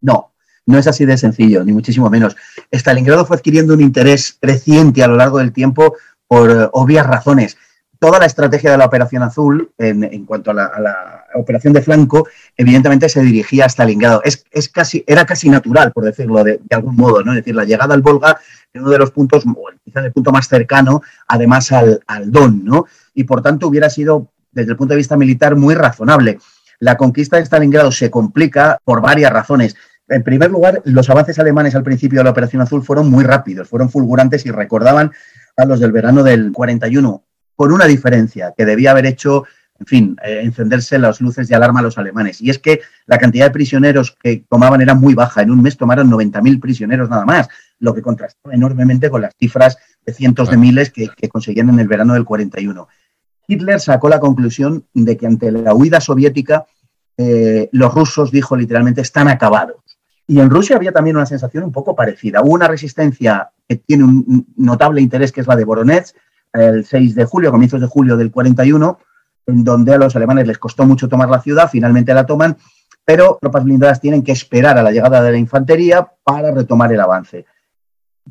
No, 0.00 0.33
no 0.66 0.78
es 0.78 0.86
así 0.86 1.04
de 1.04 1.16
sencillo, 1.16 1.64
ni 1.64 1.72
muchísimo 1.72 2.08
menos. 2.10 2.36
Stalingrado 2.72 3.26
fue 3.26 3.36
adquiriendo 3.36 3.74
un 3.74 3.80
interés 3.80 4.38
creciente 4.40 5.02
a 5.02 5.08
lo 5.08 5.16
largo 5.16 5.38
del 5.38 5.52
tiempo 5.52 5.94
por 6.26 6.50
eh, 6.50 6.68
obvias 6.72 7.06
razones. 7.06 7.56
Toda 7.98 8.18
la 8.18 8.26
estrategia 8.26 8.70
de 8.70 8.78
la 8.78 8.86
Operación 8.86 9.22
Azul, 9.22 9.70
en, 9.78 10.26
cuanto 10.26 10.50
a 10.50 10.54
la, 10.54 11.24
operación 11.36 11.72
de 11.72 11.80
flanco, 11.80 12.28
evidentemente 12.56 13.08
se 13.08 13.22
dirigía 13.22 13.64
a 13.64 13.68
Stalingrado. 13.68 14.20
Es, 14.24 14.44
casi, 14.68 15.02
era 15.06 15.24
casi 15.24 15.48
natural, 15.48 15.90
por 15.90 16.04
decirlo 16.04 16.44
de, 16.44 16.60
algún 16.70 16.96
modo, 16.96 17.24
¿no? 17.24 17.32
Es 17.32 17.36
decir, 17.36 17.54
la 17.54 17.64
llegada 17.64 17.94
al 17.94 18.02
Volga 18.02 18.38
en 18.74 18.82
uno 18.82 18.90
de 18.90 18.98
los 18.98 19.10
puntos, 19.10 19.44
o 19.46 19.64
quizás 19.82 20.04
el 20.04 20.12
punto 20.12 20.32
más 20.32 20.48
cercano, 20.48 21.02
además 21.28 21.72
al, 21.72 22.00
al 22.06 22.30
Don, 22.30 22.64
¿no? 22.64 22.84
Y 23.14 23.24
por 23.24 23.40
tanto 23.40 23.68
hubiera 23.68 23.88
sido, 23.88 24.28
desde 24.52 24.72
el 24.72 24.76
punto 24.76 24.92
de 24.92 24.98
vista 24.98 25.16
militar, 25.16 25.56
muy 25.56 25.74
razonable. 25.74 26.38
La 26.80 26.96
conquista 26.96 27.38
de 27.38 27.46
Stalingrado 27.46 27.90
se 27.90 28.10
complica 28.10 28.78
por 28.84 29.00
varias 29.00 29.32
razones. 29.32 29.76
En 30.08 30.22
primer 30.22 30.50
lugar, 30.50 30.82
los 30.84 31.08
avances 31.08 31.38
alemanes 31.38 31.74
al 31.74 31.82
principio 31.82 32.20
de 32.20 32.24
la 32.24 32.30
Operación 32.30 32.60
Azul 32.60 32.82
fueron 32.82 33.10
muy 33.10 33.24
rápidos, 33.24 33.68
fueron 33.68 33.90
fulgurantes 33.90 34.44
y 34.44 34.50
recordaban 34.50 35.12
a 35.56 35.64
los 35.64 35.80
del 35.80 35.92
verano 35.92 36.22
del 36.22 36.52
41, 36.52 37.24
con 37.56 37.72
una 37.72 37.86
diferencia 37.86 38.52
que 38.56 38.66
debía 38.66 38.90
haber 38.90 39.06
hecho, 39.06 39.44
en 39.78 39.86
fin, 39.86 40.16
eh, 40.22 40.40
encenderse 40.42 40.98
las 40.98 41.20
luces 41.20 41.48
de 41.48 41.54
alarma 41.54 41.80
a 41.80 41.84
los 41.84 41.96
alemanes. 41.96 42.42
Y 42.42 42.50
es 42.50 42.58
que 42.58 42.80
la 43.06 43.18
cantidad 43.18 43.46
de 43.46 43.52
prisioneros 43.52 44.14
que 44.22 44.44
tomaban 44.48 44.82
era 44.82 44.94
muy 44.94 45.14
baja. 45.14 45.40
En 45.40 45.50
un 45.50 45.62
mes 45.62 45.76
tomaron 45.76 46.10
90.000 46.10 46.60
prisioneros 46.60 47.08
nada 47.08 47.24
más, 47.24 47.48
lo 47.78 47.94
que 47.94 48.02
contrastaba 48.02 48.54
enormemente 48.54 49.08
con 49.08 49.22
las 49.22 49.32
cifras 49.38 49.78
de 50.04 50.12
cientos 50.12 50.50
de 50.50 50.58
miles 50.58 50.90
que, 50.90 51.08
que 51.08 51.28
conseguían 51.28 51.70
en 51.70 51.80
el 51.80 51.88
verano 51.88 52.12
del 52.12 52.24
41. 52.24 52.88
Hitler 53.46 53.80
sacó 53.80 54.08
la 54.08 54.20
conclusión 54.20 54.86
de 54.92 55.16
que 55.16 55.26
ante 55.26 55.50
la 55.50 55.74
huida 55.74 56.00
soviética 56.00 56.66
eh, 57.16 57.68
los 57.72 57.94
rusos, 57.94 58.30
dijo 58.30 58.56
literalmente, 58.56 59.00
están 59.00 59.28
acabados. 59.28 59.83
Y 60.26 60.40
en 60.40 60.50
Rusia 60.50 60.76
había 60.76 60.92
también 60.92 61.16
una 61.16 61.26
sensación 61.26 61.64
un 61.64 61.72
poco 61.72 61.94
parecida. 61.94 62.40
Hubo 62.42 62.52
una 62.52 62.68
resistencia 62.68 63.50
que 63.68 63.76
tiene 63.76 64.04
un 64.04 64.46
notable 64.56 65.00
interés, 65.00 65.32
que 65.32 65.42
es 65.42 65.46
la 65.46 65.56
de 65.56 65.64
Voronezh, 65.64 66.14
el 66.52 66.84
6 66.84 67.14
de 67.14 67.24
julio, 67.24 67.50
comienzos 67.50 67.80
de 67.80 67.86
julio 67.86 68.16
del 68.16 68.30
41, 68.30 68.98
en 69.46 69.64
donde 69.64 69.94
a 69.94 69.98
los 69.98 70.16
alemanes 70.16 70.46
les 70.46 70.58
costó 70.58 70.86
mucho 70.86 71.08
tomar 71.08 71.28
la 71.28 71.40
ciudad, 71.40 71.68
finalmente 71.70 72.14
la 72.14 72.24
toman, 72.24 72.56
pero 73.04 73.38
tropas 73.40 73.64
blindadas 73.64 74.00
tienen 74.00 74.22
que 74.22 74.32
esperar 74.32 74.78
a 74.78 74.82
la 74.82 74.90
llegada 74.90 75.22
de 75.22 75.32
la 75.32 75.38
infantería 75.38 76.08
para 76.22 76.52
retomar 76.52 76.92
el 76.92 77.00
avance. 77.00 77.44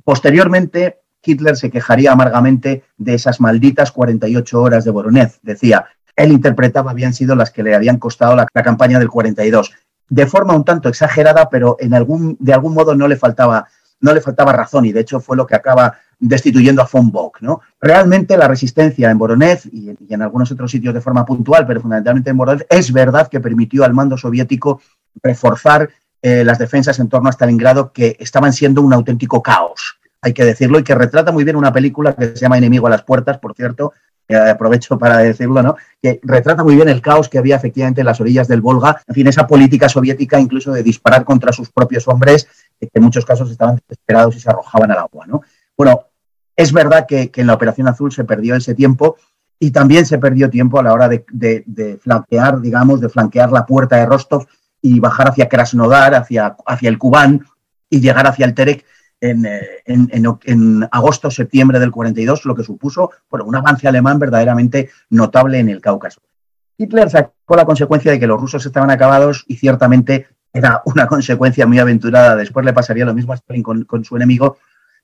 Posteriormente, 0.04 1.02
Hitler 1.24 1.56
se 1.56 1.70
quejaría 1.70 2.12
amargamente 2.12 2.84
de 2.98 3.14
esas 3.14 3.40
malditas 3.40 3.92
48 3.92 4.62
horas 4.62 4.84
de 4.84 4.92
Voronezh. 4.92 5.40
Decía, 5.42 5.86
él 6.16 6.32
interpretaba 6.32 6.92
habían 6.92 7.14
sido 7.14 7.36
las 7.36 7.52
que 7.52 7.64
le 7.64 7.76
habían 7.76 7.98
costado 7.98 8.36
la, 8.36 8.46
campaña 8.46 9.00
del 9.00 9.10
42. 9.10 9.72
De 10.10 10.28
forma 10.28 10.56
un 10.56 10.66
tanto 10.66 10.90
exagerada, 10.90 11.50
pero 11.50 11.78
en 11.80 11.94
algún, 11.94 12.38
de 12.40 12.54
algún 12.54 12.74
modo 12.74 12.96
no 12.96 13.08
le 13.08 13.16
faltaba 13.16 13.68
no 14.04 14.14
le 14.14 14.22
faltaba 14.22 14.52
razón 14.52 14.86
y 14.86 14.92
de 14.92 15.00
hecho 15.00 15.22
fue 15.22 15.38
lo 15.38 15.48
que 15.48 15.56
acaba 15.56 15.96
destituyendo 16.20 16.82
a 16.82 16.90
von 16.92 17.10
Bock. 17.10 17.42
¿no? 17.42 17.62
Realmente 17.80 18.38
la 18.38 18.48
resistencia 18.48 19.10
en 19.10 19.18
Voronezh 19.18 19.66
y, 19.72 19.96
en 20.10 20.22
algunos 20.22 20.52
otros 20.52 20.70
sitios 20.70 20.94
de 20.94 21.02
forma 21.02 21.26
puntual, 21.26 21.66
pero 21.66 21.82
fundamentalmente 21.82 22.30
en 22.30 22.38
Voronezh, 22.38 22.66
es 22.70 22.92
verdad 22.92 23.30
que 23.30 23.40
permitió 23.40 23.84
al 23.84 23.94
mando 23.94 24.18
soviético 24.18 24.82
reforzar 25.24 25.90
eh, 26.22 26.44
las 26.44 26.60
defensas 26.60 27.00
en 27.00 27.08
torno 27.08 27.30
a 27.30 27.32
Stalingrado 27.32 27.94
que 27.94 28.18
estaban 28.20 28.52
siendo 28.52 28.82
un 28.82 28.94
auténtico 28.94 29.42
caos, 29.42 29.98
hay 30.22 30.34
que 30.34 30.44
decirlo, 30.44 30.80
y 30.80 30.84
que 30.84 30.96
retrata 30.96 31.32
muy 31.32 31.46
bien 31.46 31.56
una 31.56 31.72
película 31.72 32.14
que 32.14 32.28
se 32.28 32.36
llama 32.36 32.58
Enemigo 32.58 32.88
a 32.88 32.90
las 32.90 33.04
Puertas, 33.04 33.38
por 33.40 33.56
cierto, 33.56 33.94
aprovecho 34.30 34.98
para 34.98 35.18
decirlo, 35.18 35.62
¿no? 35.62 35.76
que 36.02 36.20
retrata 36.24 36.64
muy 36.64 36.76
bien 36.76 36.90
el 36.90 37.02
caos 37.02 37.30
que 37.30 37.38
había 37.38 37.56
efectivamente 37.56 38.02
en 38.02 38.08
las 38.08 38.20
orillas 38.20 38.48
del 38.48 38.62
Volga, 38.62 39.02
en 39.08 39.16
fin, 39.16 39.28
esa 39.28 39.46
política 39.46 39.90
soviética 39.90 40.40
incluso 40.40 40.72
de 40.72 40.84
disparar 40.84 41.24
contra 41.24 41.52
sus 41.52 41.72
propios 41.72 42.08
hombres, 42.08 42.48
que 42.80 42.90
en 42.94 43.04
muchos 43.04 43.26
casos 43.26 43.52
estaban 43.52 43.76
desesperados 43.76 44.36
y 44.36 44.40
se 44.40 44.50
arrojaban 44.50 44.92
al 44.92 44.98
agua. 44.98 45.26
¿no? 45.28 45.42
Bueno, 45.78 46.06
es 46.56 46.72
verdad 46.72 47.06
que, 47.08 47.32
en 47.36 47.48
la 47.48 47.54
Operación 47.54 47.88
Azul 47.88 48.12
se 48.12 48.24
perdió 48.24 48.56
ese 48.56 48.76
tiempo 48.76 49.18
y 49.60 49.72
también 49.72 50.06
se 50.06 50.18
perdió 50.18 50.50
tiempo 50.50 50.80
a 50.80 50.84
la 50.84 50.94
hora 50.94 51.08
de, 51.10 52.00
flanquear, 52.02 52.62
digamos, 52.62 53.02
de 53.02 53.10
flanquear 53.10 53.52
la 53.52 53.66
puerta 53.66 53.96
de 53.98 54.06
Rostov 54.06 54.46
y 54.82 55.00
bajar 55.00 55.30
hacia 55.30 55.48
Krasnodar, 55.48 56.16
hacia, 56.16 56.56
hacia 56.66 56.90
el 56.90 56.98
Kubán 56.98 57.46
y 57.90 58.02
llegar 58.02 58.28
hacia 58.28 58.46
el 58.46 58.54
Terek 58.54 58.86
eh, 59.26 59.82
en, 59.86 60.88
agosto, 60.92 61.32
septiembre 61.32 61.80
del 61.80 61.92
42, 61.92 62.44
lo 62.44 62.54
que 62.54 62.64
supuso 62.64 63.10
un 63.30 63.56
avance 63.56 63.88
alemán 63.88 64.20
verdaderamente 64.20 64.90
notable 65.10 65.60
en 65.60 65.70
el 65.70 65.80
Cáucaso. 65.80 66.22
Hitler 66.78 67.10
sacó 67.10 67.56
la 67.56 67.64
consecuencia 67.64 68.12
de 68.12 68.20
que 68.20 68.28
los 68.28 68.42
rusos 68.42 68.66
estaban 68.66 68.92
acabados 68.92 69.46
y 69.48 69.56
ciertamente 69.56 70.28
era 70.52 70.82
una 70.86 71.08
consecuencia 71.08 71.66
muy 71.66 71.80
aventurada. 71.80 72.36
Después 72.36 72.66
le 72.66 72.74
pasaría 72.74 73.06
lo 73.06 73.14
mismo 73.14 73.32
a 73.32 73.38
Stalin 73.38 73.64
con, 73.64 74.04
su 74.04 74.18
enemigo. 74.18 74.58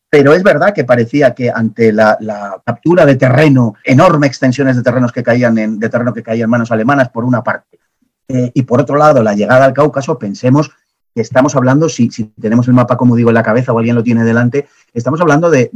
Pero 0.10 0.34
es 0.34 0.44
verdad 0.44 0.74
que 0.74 0.84
parecía 0.84 1.34
que 1.34 1.50
ante 1.50 1.94
la, 1.94 2.18
captura 2.66 3.06
de 3.06 3.16
terreno, 3.16 3.76
enormes 3.86 4.32
extensiones 4.32 4.76
de 4.76 4.84
terrenos 4.84 5.14
que 5.14 5.24
caían 5.24 5.58
en, 5.58 5.80
terreno 5.80 6.14
que 6.14 6.24
caían 6.24 6.48
en 6.48 6.50
manos 6.50 6.72
alemanas, 6.72 7.10
por 7.10 7.24
una 7.24 7.42
parte, 7.42 7.80
eh, 8.28 8.52
y 8.54 8.64
por 8.64 8.82
otro 8.82 8.98
lado, 8.98 9.24
la 9.24 9.34
llegada 9.34 9.66
al 9.66 9.74
Cáucaso, 9.74 10.20
pensemos 10.20 10.72
estamos 11.16 11.56
hablando, 11.56 11.90
si, 11.90 12.10
tenemos 12.40 12.68
el 12.68 12.74
mapa, 12.74 12.98
como 12.98 13.16
digo, 13.16 13.30
en 13.30 13.36
la 13.36 13.44
cabeza 13.44 13.74
o 13.74 13.80
alguien 13.80 13.96
lo 13.96 14.04
tiene 14.04 14.24
delante, 14.24 14.68
estamos 14.94 15.22
hablando 15.22 15.50
de, 15.50 15.70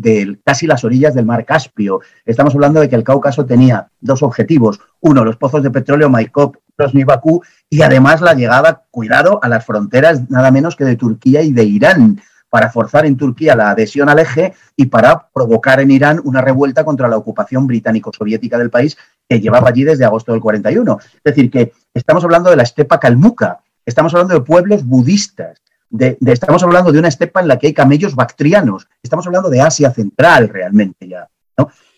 casi 0.46 0.68
las 0.68 0.84
orillas 0.84 1.14
del 1.14 1.26
mar 1.26 1.46
Caspio. 1.46 2.02
Estamos 2.26 2.54
hablando 2.54 2.80
de 2.80 2.90
que 2.90 2.96
el 2.96 3.04
Cáucaso 3.04 3.46
tenía 3.46 3.88
dos 4.00 4.24
objetivos. 4.24 4.80
Uno, 5.02 5.24
los 5.24 5.38
pozos 5.38 5.64
de 5.64 5.72
petróleo 5.72 6.10
Maikop, 6.10 6.58
Rosny, 6.78 7.04
Bakú, 7.04 7.42
y 7.70 7.82
además 7.82 8.22
la 8.22 8.34
llegada, 8.34 8.84
cuidado, 8.92 9.40
a 9.44 9.50
las 9.50 9.66
fronteras 9.66 10.30
nada 10.30 10.52
menos 10.52 10.76
que 10.76 10.86
de 10.86 10.96
Turquía 10.96 11.42
y 11.42 11.52
de 11.52 11.64
Irán 11.64 12.22
para 12.54 12.70
forzar 12.70 13.08
en 13.08 13.18
Turquía 13.18 13.56
la 13.56 13.72
adhesión 13.72 14.10
al 14.10 14.20
eje 14.20 14.54
y 14.76 14.86
para 14.86 15.28
provocar 15.34 15.80
en 15.80 15.90
Irán 15.90 16.22
una 16.24 16.40
revuelta 16.40 16.86
contra 16.86 17.08
la 17.08 17.18
ocupación 17.18 17.66
británico-soviética 17.66 18.60
del 18.60 18.70
país 18.70 18.96
que 19.28 19.40
llevaba 19.40 19.70
allí 19.70 19.84
desde 19.84 20.06
agosto 20.06 20.34
del 20.34 20.42
41. 20.42 21.00
Es 21.02 21.24
decir, 21.24 21.50
que 21.50 21.74
estamos 21.96 22.24
hablando 22.24 22.52
de 22.52 22.56
la 22.56 22.62
estepa 22.62 23.00
calmuca, 23.00 23.64
estamos 23.86 24.14
hablando 24.14 24.34
de 24.34 24.42
pueblos 24.42 24.86
budistas, 24.86 25.62
de, 25.90 26.18
estamos 26.26 26.64
hablando 26.64 26.92
de 26.92 27.00
una 27.00 27.08
estepa 27.08 27.42
en 27.42 27.48
la 27.48 27.60
que 27.60 27.68
hay 27.68 27.74
camellos 27.74 28.16
bactrianos, 28.16 28.88
estamos 29.02 29.26
hablando 29.28 29.50
de 29.50 29.62
Asia 29.62 29.92
Central 29.92 30.50
realmente 30.50 31.08
ya. 31.08 31.28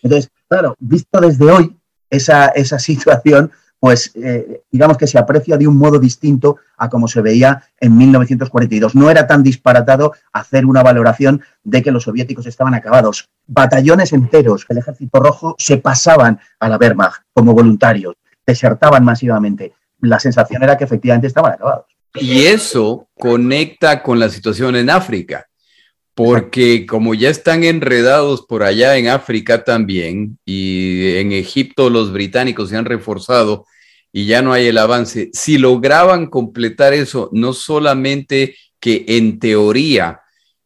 Entonces, 0.02 0.30
claro, 0.48 0.74
visto 0.78 1.20
desde 1.20 1.50
hoy 1.50 1.76
esa, 2.10 2.48
esa 2.48 2.78
situación, 2.78 3.50
pues 3.78 4.12
eh, 4.16 4.62
digamos 4.70 4.96
que 4.96 5.06
se 5.06 5.18
aprecia 5.18 5.56
de 5.56 5.66
un 5.66 5.76
modo 5.76 5.98
distinto 5.98 6.56
a 6.76 6.88
como 6.88 7.08
se 7.08 7.20
veía 7.20 7.62
en 7.78 7.96
1942. 7.96 8.94
No 8.94 9.10
era 9.10 9.26
tan 9.26 9.42
disparatado 9.42 10.12
hacer 10.32 10.66
una 10.66 10.82
valoración 10.82 11.42
de 11.62 11.82
que 11.82 11.90
los 11.90 12.04
soviéticos 12.04 12.46
estaban 12.46 12.74
acabados. 12.74 13.28
Batallones 13.46 14.12
enteros 14.12 14.66
del 14.68 14.78
Ejército 14.78 15.20
Rojo 15.20 15.54
se 15.58 15.76
pasaban 15.76 16.40
a 16.58 16.68
la 16.68 16.78
Wehrmacht 16.78 17.22
como 17.32 17.54
voluntarios, 17.54 18.14
desertaban 18.46 19.04
masivamente 19.04 19.72
la 20.00 20.18
sensación 20.20 20.62
era 20.62 20.76
que 20.76 20.84
efectivamente 20.84 21.26
estaban 21.26 21.52
acabados. 21.52 21.86
Y 22.14 22.44
eso 22.44 23.08
conecta 23.18 24.02
con 24.02 24.18
la 24.18 24.28
situación 24.28 24.76
en 24.76 24.90
África, 24.90 25.46
porque 26.14 26.86
como 26.86 27.14
ya 27.14 27.28
están 27.28 27.62
enredados 27.64 28.46
por 28.46 28.62
allá 28.62 28.96
en 28.96 29.08
África 29.08 29.64
también, 29.64 30.38
y 30.44 31.16
en 31.16 31.32
Egipto 31.32 31.90
los 31.90 32.12
británicos 32.12 32.70
se 32.70 32.76
han 32.76 32.86
reforzado 32.86 33.66
y 34.12 34.24
ya 34.24 34.40
no 34.40 34.54
hay 34.54 34.68
el 34.68 34.78
avance, 34.78 35.28
si 35.34 35.58
lograban 35.58 36.26
completar 36.26 36.94
eso, 36.94 37.28
no 37.32 37.52
solamente 37.52 38.56
que 38.80 39.04
en 39.08 39.38
teoría 39.38 40.20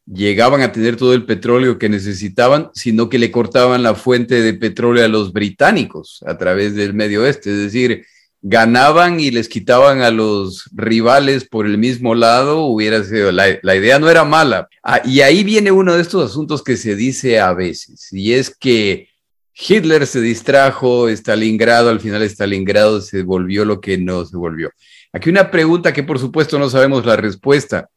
llegaban 0.06 0.60
a 0.62 0.72
tener 0.72 0.96
todo 0.96 1.14
el 1.14 1.24
petróleo 1.24 1.78
que 1.78 1.88
necesitaban, 1.88 2.70
sino 2.74 3.08
que 3.08 3.18
le 3.18 3.30
cortaban 3.30 3.82
la 3.82 3.94
fuente 3.94 4.42
de 4.42 4.54
petróleo 4.54 5.04
a 5.04 5.08
los 5.08 5.32
británicos 5.32 6.22
a 6.26 6.38
través 6.38 6.74
del 6.74 6.94
Medio 6.94 7.22
Oeste, 7.22 7.50
es 7.50 7.58
decir, 7.58 8.04
ganaban 8.42 9.20
y 9.20 9.30
les 9.30 9.48
quitaban 9.48 10.00
a 10.00 10.10
los 10.10 10.68
rivales 10.72 11.46
por 11.46 11.66
el 11.66 11.78
mismo 11.78 12.14
lado, 12.14 12.64
hubiera 12.64 13.04
sido, 13.04 13.32
la, 13.32 13.50
idea 13.74 13.98
no 13.98 14.08
era 14.08 14.24
mala. 14.24 14.68
Ah, 14.82 15.02
y 15.04 15.20
ahí 15.20 15.44
viene 15.44 15.70
uno 15.70 15.94
de 15.94 16.02
estos 16.02 16.30
asuntos 16.30 16.62
que 16.62 16.76
se 16.76 16.96
dice 16.96 17.40
a 17.40 17.52
veces, 17.52 18.12
y 18.12 18.32
es 18.32 18.54
que 18.54 19.08
Hitler 19.54 20.06
se 20.06 20.20
distrajo, 20.20 21.08
Stalingrado, 21.08 21.90
al 21.90 22.00
final 22.00 22.22
Stalingrado 22.22 23.02
se 23.02 23.22
volvió 23.22 23.64
lo 23.64 23.80
que 23.80 23.98
no 23.98 24.24
se 24.24 24.36
volvió. 24.36 24.70
Aquí 25.12 25.28
una 25.28 25.50
pregunta 25.50 25.92
que 25.92 26.02
por 26.02 26.18
supuesto 26.18 26.58
no 26.58 26.70
sabemos 26.70 27.04
la 27.04 27.16
respuesta. 27.16 27.90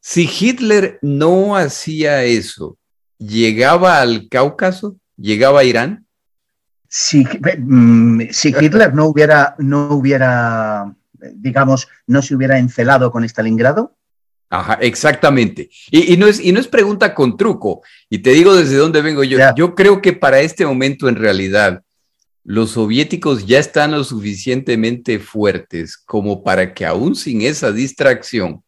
Si 0.00 0.28
Hitler 0.28 0.98
no 1.00 1.56
hacía 1.56 2.24
eso, 2.24 2.76
¿llegaba 3.18 4.00
al 4.00 4.28
Cáucaso? 4.28 4.96
¿Llegaba 5.16 5.60
a 5.60 5.64
Irán? 5.64 6.06
Mm, 6.90 8.22
si, 8.30 8.48
Hitler 8.48 8.94
no 8.94 9.06
hubiera, 9.06 9.54
no 9.58 9.90
hubiera, 9.92 10.92
digamos, 11.34 11.88
no 12.06 12.20
se 12.20 12.34
hubiera 12.34 12.58
encelado 12.58 13.10
con 13.12 13.24
Stalingrado. 13.24 13.96
Ajá, 14.52 14.74
exactamente. 14.80 15.70
Y, 15.92 16.16
no 16.16 16.26
es, 16.26 16.40
y 16.40 16.50
no 16.50 16.58
es 16.58 16.66
pregunta 16.66 17.14
con 17.14 17.36
truco. 17.36 17.82
Y 18.08 18.18
te 18.18 18.30
digo 18.30 18.56
desde 18.56 18.76
dónde 18.76 19.00
vengo 19.00 19.22
yo. 19.22 19.38
Yo 19.54 19.76
creo 19.76 20.02
que 20.02 20.12
para 20.12 20.40
este 20.40 20.66
momento, 20.66 21.08
en 21.08 21.14
realidad, 21.14 21.84
los 22.42 22.72
soviéticos 22.72 23.46
ya 23.46 23.60
están 23.60 23.92
lo 23.92 24.02
suficientemente 24.02 25.20
fuertes 25.20 25.96
como 25.96 26.42
para 26.42 26.74
que 26.74 26.84
aún 26.84 27.14
sin 27.14 27.42
esa 27.42 27.70
distracción, 27.70 28.64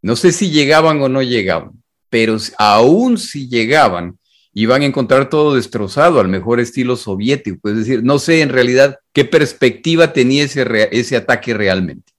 no 0.00 0.14
sé 0.14 0.30
si 0.30 0.50
llegaban 0.50 1.00
o 1.00 1.08
no 1.08 1.22
llegaban, 1.22 1.72
pero 2.08 2.36
aún 2.58 3.18
si 3.18 3.48
llegaban, 3.48 4.16
y 4.56 4.66
van 4.66 4.82
a 4.82 4.86
encontrar 4.86 5.28
todo 5.28 5.56
destrozado 5.56 6.20
al 6.20 6.28
mejor 6.28 6.60
estilo 6.60 6.94
soviético. 6.94 7.68
Es 7.68 7.76
decir, 7.76 8.04
no 8.04 8.20
sé 8.20 8.40
en 8.40 8.50
realidad 8.50 9.00
qué 9.12 9.24
perspectiva 9.24 10.12
tenía 10.12 10.44
ese, 10.44 10.88
ese 10.92 11.16
ataque 11.16 11.52
realmente. 11.52 12.12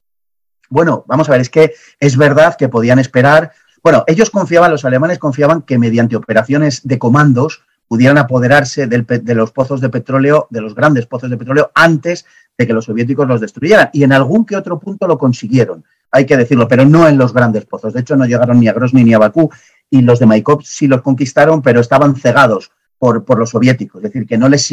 Bueno, 0.69 1.05
vamos 1.07 1.29
a 1.29 1.31
ver, 1.31 1.41
es 1.41 1.49
que 1.49 1.73
es 1.99 2.17
verdad 2.17 2.57
que 2.57 2.67
podían 2.67 2.99
esperar. 2.99 3.53
Bueno, 3.81 4.03
ellos 4.07 4.29
confiaban, 4.29 4.71
los 4.71 4.83
alemanes 4.83 5.17
confiaban 5.17 5.61
que 5.61 5.79
mediante 5.79 6.17
operaciones 6.17 6.81
de 6.83 6.99
comandos 6.99 7.63
pudieran 7.87 8.17
apoderarse 8.17 8.87
de 8.87 9.35
los 9.35 9.51
pozos 9.51 9.79
de 9.79 9.89
petróleo, 9.89 10.47
de 10.49 10.59
los 10.59 10.75
grandes 10.75 11.05
pozos 11.05 11.29
de 11.29 11.37
petróleo, 11.37 11.71
antes 11.73 12.25
de 12.57 12.67
que 12.67 12.73
los 12.73 12.85
soviéticos 12.85 13.27
los 13.27 13.39
destruyeran. 13.39 13.89
Y 13.93 14.03
en 14.03 14.11
algún 14.11 14.45
que 14.45 14.57
otro 14.57 14.79
punto 14.79 15.07
lo 15.07 15.17
consiguieron, 15.17 15.85
hay 16.11 16.25
que 16.25 16.35
decirlo, 16.35 16.67
pero 16.67 16.83
no 16.85 17.07
en 17.07 17.17
los 17.17 17.33
grandes 17.33 17.65
pozos. 17.65 17.93
De 17.93 18.01
hecho, 18.01 18.15
no 18.15 18.25
llegaron 18.25 18.59
ni 18.59 18.67
a 18.67 18.73
Grozny 18.73 19.03
ni 19.03 19.13
a 19.13 19.19
Bakú 19.19 19.49
y 19.95 20.01
los 20.01 20.19
de 20.19 20.25
Maikop 20.25 20.61
sí 20.63 20.87
los 20.87 21.01
conquistaron, 21.01 21.61
pero 21.61 21.79
estaban 21.79 22.15
cegados 22.15 22.71
por, 22.97 23.23
por 23.23 23.39
los 23.39 23.51
soviéticos, 23.51 24.03
es 24.03 24.11
decir, 24.11 24.27
que 24.27 24.37
no 24.37 24.49
les 24.49 24.69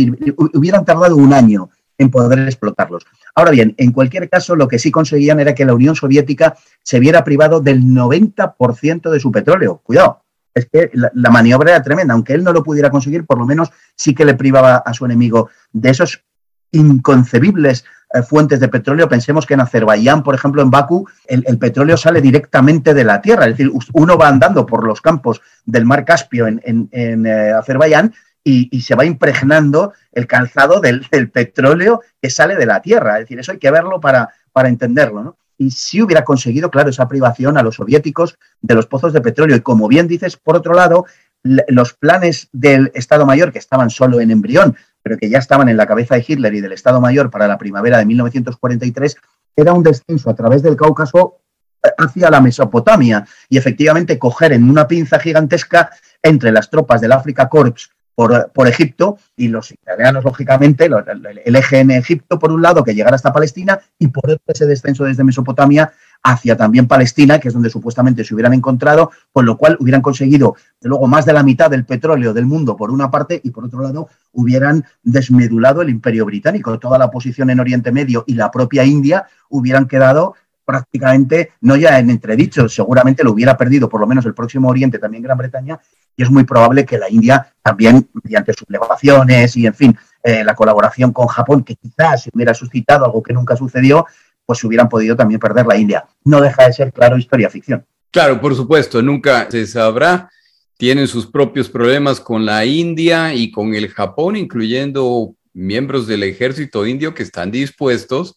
hubieran 0.55 0.85
tardado 0.85 1.17
un 1.17 1.33
año 1.33 1.71
en 1.99 2.11
poder 2.11 2.41
explotarlos. 2.41 3.05
Ahora 3.35 3.52
bien, 3.52 3.75
en 3.79 3.93
cualquier 3.93 4.29
caso, 4.29 4.57
lo 4.57 4.67
que 4.67 4.79
sí 4.79 4.91
conseguían 4.91 5.38
era 5.38 5.55
que 5.55 5.64
la 5.64 5.75
Unión 5.75 5.95
Soviética 5.95 6.57
se 6.83 6.99
viera 6.99 7.23
privado 7.23 7.61
del 7.61 7.83
90% 7.83 9.11
de 9.11 9.21
su 9.21 9.31
petróleo. 9.31 9.81
Cuidado, 9.85 10.23
es 10.55 10.69
que 10.71 10.91
la, 10.93 11.31
maniobra 11.31 11.71
era 11.71 11.83
tremenda. 11.83 12.14
Aunque 12.14 12.35
él 12.35 12.43
no 12.43 12.52
lo 12.52 12.62
pudiera 12.62 12.91
conseguir, 12.91 13.25
por 13.25 13.38
lo 13.38 13.47
menos 13.47 13.71
sí 13.95 14.14
que 14.14 14.25
le 14.25 14.35
privaba 14.35 14.76
a 14.76 14.93
su 14.93 15.05
enemigo 15.05 15.50
de 15.73 15.91
esos 15.91 16.25
inconcebibles 16.73 17.85
eh, 18.14 18.23
fuentes 18.23 18.61
de 18.61 18.69
petróleo. 18.69 19.09
Pensemos 19.09 19.47
que 19.47 19.54
en 19.54 19.61
Azerbaiyán, 19.61 20.23
por 20.23 20.35
ejemplo, 20.35 20.62
en 20.62 20.71
Bakú, 20.71 21.09
el, 21.26 21.59
petróleo 21.59 21.97
sale 21.97 22.21
directamente 22.21 22.95
de 22.95 23.04
la 23.04 23.21
tierra. 23.21 23.47
Es 23.47 23.57
decir, 23.57 23.73
uno 23.95 24.19
va 24.19 24.28
andando 24.28 24.66
por 24.66 24.87
los 24.87 25.00
campos 25.00 25.40
del 25.64 25.85
mar 25.85 26.04
Caspio 26.04 26.47
en, 26.47 26.88
eh, 26.92 27.52
Azerbaiyán 27.59 28.12
y, 28.45 28.81
se 28.83 28.95
va 28.95 29.04
impregnando 29.04 29.92
el 30.12 30.26
calzado 30.26 30.81
del, 31.11 31.31
petróleo 31.31 32.02
que 32.21 32.31
sale 32.31 32.57
de 32.57 32.66
la 32.66 32.83
tierra. 32.83 33.14
Es 33.14 33.25
decir, 33.25 33.38
eso 33.38 33.52
hay 33.52 33.59
que 33.59 33.71
verlo 33.71 34.00
para, 34.00 34.31
para 34.52 34.69
entenderlo. 34.69 35.37
Y 35.59 35.71
si 35.71 36.02
hubiera 36.02 36.25
conseguido, 36.25 36.71
claro, 36.71 36.90
esa 36.90 37.09
privación 37.09 37.57
a 37.57 37.62
los 37.62 37.76
soviéticos 37.76 38.37
de 38.61 38.75
los 38.75 38.87
pozos 38.87 39.12
de 39.12 39.21
petróleo. 39.21 39.57
Y 39.57 39.61
como 39.61 39.88
bien 39.88 40.09
dices, 40.09 40.37
por 40.37 40.57
otro 40.57 40.75
lado, 40.75 41.07
los 41.42 41.95
planes 41.95 42.49
del 42.52 42.90
Estado 42.95 43.26
Mayor, 43.26 43.52
que 43.52 43.59
estaban 43.59 43.90
solo 43.90 44.21
en 44.21 44.31
embrión, 44.31 44.76
pero 45.02 45.18
que 45.18 45.28
ya 45.28 45.38
estaban 45.38 45.68
en 45.68 45.76
la 45.76 45.87
cabeza 45.87 46.14
de 46.14 46.25
Hitler 46.26 46.54
y 46.54 46.61
del 46.61 46.73
Estado 46.73 47.00
Mayor 47.00 47.30
para 47.30 47.49
la 47.49 47.59
primavera 47.59 47.99
de 47.99 48.06
1943, 48.06 49.16
era 49.56 49.73
un 49.73 49.82
descenso 49.82 50.30
a 50.30 50.35
través 50.35 50.62
del 50.62 50.76
Cáucaso 50.76 51.38
eh, 51.85 51.88
hacia 51.99 52.30
la 52.30 52.40
Mesopotamia. 52.40 53.26
Y 53.49 53.59
efectivamente 53.59 54.18
coger 54.18 54.52
en 54.52 54.68
una 54.68 54.88
pinza 54.88 55.18
gigantesca 55.18 55.90
entre 56.23 56.52
las 56.52 56.71
tropas 56.71 57.00
del 57.00 57.12
África 57.12 57.49
Corps 57.49 57.90
por, 58.14 58.69
Egipto 58.69 59.19
y 59.37 59.49
los 59.49 59.73
italianos, 59.73 60.25
lógicamente, 60.25 60.87
el, 60.87 61.57
eje 61.57 61.81
en 61.81 61.90
Egipto, 61.90 62.38
por 62.38 62.52
un 62.52 62.62
lado, 62.62 62.85
que 62.85 62.95
llegara 62.95 63.16
hasta 63.16 63.33
Palestina 63.33 63.81
y 63.99 64.09
por 64.09 64.31
otro 64.31 64.45
ese 64.47 64.66
descenso 64.66 65.04
desde 65.04 65.25
Mesopotamia 65.25 65.92
hacia 66.23 66.57
también 66.57 66.87
Palestina, 66.87 67.40
que 67.40 67.49
es 67.49 67.54
donde 67.54 67.71
supuestamente 67.71 68.25
se 68.25 68.35
hubieran 68.35 68.54
encontrado, 68.54 69.11
con 69.33 69.45
lo 69.45 69.57
cual 69.57 69.76
hubieran 69.81 70.02
conseguido 70.02 70.54
luego 70.81 71.09
más 71.09 71.25
de 71.25 71.33
la 71.33 71.42
mitad 71.42 71.71
del 71.71 71.85
petróleo 71.85 72.33
del 72.33 72.47
mundo 72.47 72.76
por 72.76 72.90
una 72.90 73.11
parte 73.11 73.40
y 73.42 73.50
por 73.50 73.64
otro 73.64 73.83
lado 73.83 74.09
hubieran 74.33 74.85
desmedulado 75.02 75.83
el 75.83 75.88
imperio 75.88 76.25
británico. 76.25 76.78
Toda 76.78 76.99
la 76.99 77.11
posición 77.11 77.50
en 77.50 77.61
Oriente 77.61 77.90
Medio 77.90 78.25
y 78.26 78.35
la 78.35 78.50
propia 78.50 78.85
India 78.85 79.26
hubieran 79.49 79.87
quedado 79.87 80.35
prácticamente 80.64 81.52
no 81.61 81.76
ya 81.76 81.99
en 81.99 82.11
entredicho, 82.11 82.69
seguramente 82.69 83.25
lo 83.25 83.33
hubiera 83.33 83.57
perdido 83.57 83.88
por 83.88 84.00
lo 84.00 84.07
menos 84.07 84.25
el 84.26 84.35
próximo 84.35 84.69
Oriente, 84.69 84.99
también 84.99 85.23
Gran 85.23 85.38
Bretaña, 85.38 85.81
y 86.16 86.23
es 86.23 86.31
muy 86.31 86.45
probable 86.45 86.85
que 86.85 86.99
la 86.99 87.11
India 87.11 87.54
también, 87.62 88.09
mediante 88.23 88.52
sublevaciones 88.52 89.57
y, 89.57 89.66
en 89.66 89.75
fin, 89.75 89.99
eh, 90.23 90.45
la 90.45 90.54
colaboración 90.54 91.12
con 91.12 91.26
Japón, 91.26 91.64
que 91.64 91.76
quizás 91.76 92.25
se 92.25 92.31
hubiera 92.33 92.54
suscitado 92.54 93.04
algo 93.04 93.23
que 93.23 93.33
nunca 93.33 93.57
sucedió, 93.57 94.07
pues 94.45 94.62
hubieran 94.64 94.88
podido 94.88 95.16
también 95.16 95.40
perder 95.40 95.66
la 95.66 95.76
India. 95.76 96.04
No 96.25 96.40
deja 96.40 96.66
de 96.66 96.73
ser, 96.73 96.92
claro, 96.92 97.16
historia 97.16 97.49
ficción. 97.49 97.85
Claro, 98.11 98.40
por 98.40 98.54
supuesto, 98.54 99.00
nunca 99.02 99.50
se 99.50 99.66
sabrá. 99.66 100.31
Tienen 100.76 101.07
sus 101.07 101.26
propios 101.26 101.69
problemas 101.69 102.21
con 102.21 102.45
la 102.45 102.64
India 102.64 103.35
y 103.35 103.50
con 103.50 103.75
el 103.75 103.88
Japón, 103.88 104.37
incluyendo 104.37 105.35
miembros 105.54 106.07
del 106.07 106.23
ejército 106.23 106.87
indio 106.87 107.14
que 107.14 107.23
están 107.23 107.50
dispuestos 107.50 108.37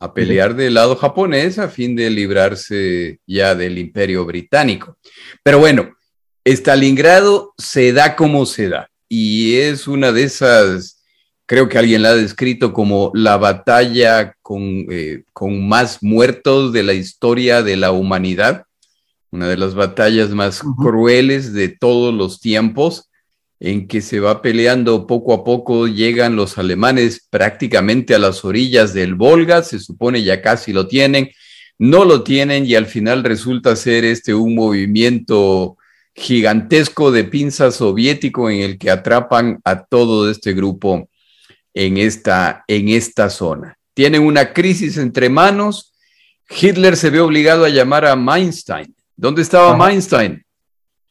a 0.00 0.14
pelear 0.14 0.54
del 0.54 0.74
lado 0.74 0.96
japonés 0.96 1.58
a 1.58 1.68
fin 1.68 1.96
de 1.96 2.10
librarse 2.10 3.20
ya 3.26 3.54
del 3.54 3.78
imperio 3.78 4.24
británico. 4.24 4.96
Pero 5.42 5.58
bueno, 5.58 5.96
Stalingrado 6.44 7.54
se 7.58 7.92
da 7.92 8.16
como 8.16 8.46
se 8.46 8.68
da 8.68 8.88
y 9.08 9.56
es 9.56 9.88
una 9.88 10.12
de 10.12 10.22
esas, 10.24 11.02
creo 11.46 11.68
que 11.68 11.78
alguien 11.78 12.02
la 12.02 12.10
ha 12.10 12.14
descrito 12.14 12.72
como 12.72 13.10
la 13.14 13.36
batalla 13.36 14.34
con, 14.42 14.86
eh, 14.90 15.24
con 15.32 15.66
más 15.66 16.02
muertos 16.02 16.72
de 16.72 16.82
la 16.82 16.94
historia 16.94 17.62
de 17.62 17.76
la 17.76 17.90
humanidad, 17.90 18.64
una 19.30 19.48
de 19.48 19.56
las 19.56 19.74
batallas 19.74 20.30
más 20.30 20.62
crueles 20.76 21.52
de 21.52 21.68
todos 21.68 22.14
los 22.14 22.40
tiempos 22.40 23.07
en 23.60 23.88
que 23.88 24.00
se 24.00 24.20
va 24.20 24.40
peleando 24.40 25.06
poco 25.06 25.34
a 25.34 25.44
poco, 25.44 25.88
llegan 25.88 26.36
los 26.36 26.58
alemanes 26.58 27.26
prácticamente 27.28 28.14
a 28.14 28.18
las 28.18 28.44
orillas 28.44 28.94
del 28.94 29.14
Volga, 29.14 29.62
se 29.62 29.80
supone 29.80 30.22
ya 30.22 30.42
casi 30.42 30.72
lo 30.72 30.86
tienen, 30.86 31.30
no 31.78 32.04
lo 32.04 32.22
tienen 32.22 32.66
y 32.66 32.74
al 32.74 32.86
final 32.86 33.24
resulta 33.24 33.74
ser 33.76 34.04
este 34.04 34.34
un 34.34 34.54
movimiento 34.54 35.76
gigantesco 36.14 37.10
de 37.10 37.24
pinza 37.24 37.70
soviético 37.70 38.50
en 38.50 38.60
el 38.60 38.78
que 38.78 38.90
atrapan 38.90 39.60
a 39.64 39.84
todo 39.84 40.30
este 40.30 40.52
grupo 40.52 41.08
en 41.74 41.96
esta, 41.96 42.64
en 42.66 42.88
esta 42.88 43.30
zona. 43.30 43.76
Tienen 43.94 44.22
una 44.22 44.52
crisis 44.52 44.96
entre 44.96 45.28
manos. 45.28 45.92
Hitler 46.48 46.96
se 46.96 47.10
ve 47.10 47.20
obligado 47.20 47.64
a 47.64 47.68
llamar 47.68 48.04
a 48.04 48.16
Meinstein. 48.16 48.94
¿Dónde 49.16 49.42
estaba 49.42 49.76
Meinstein? 49.76 50.44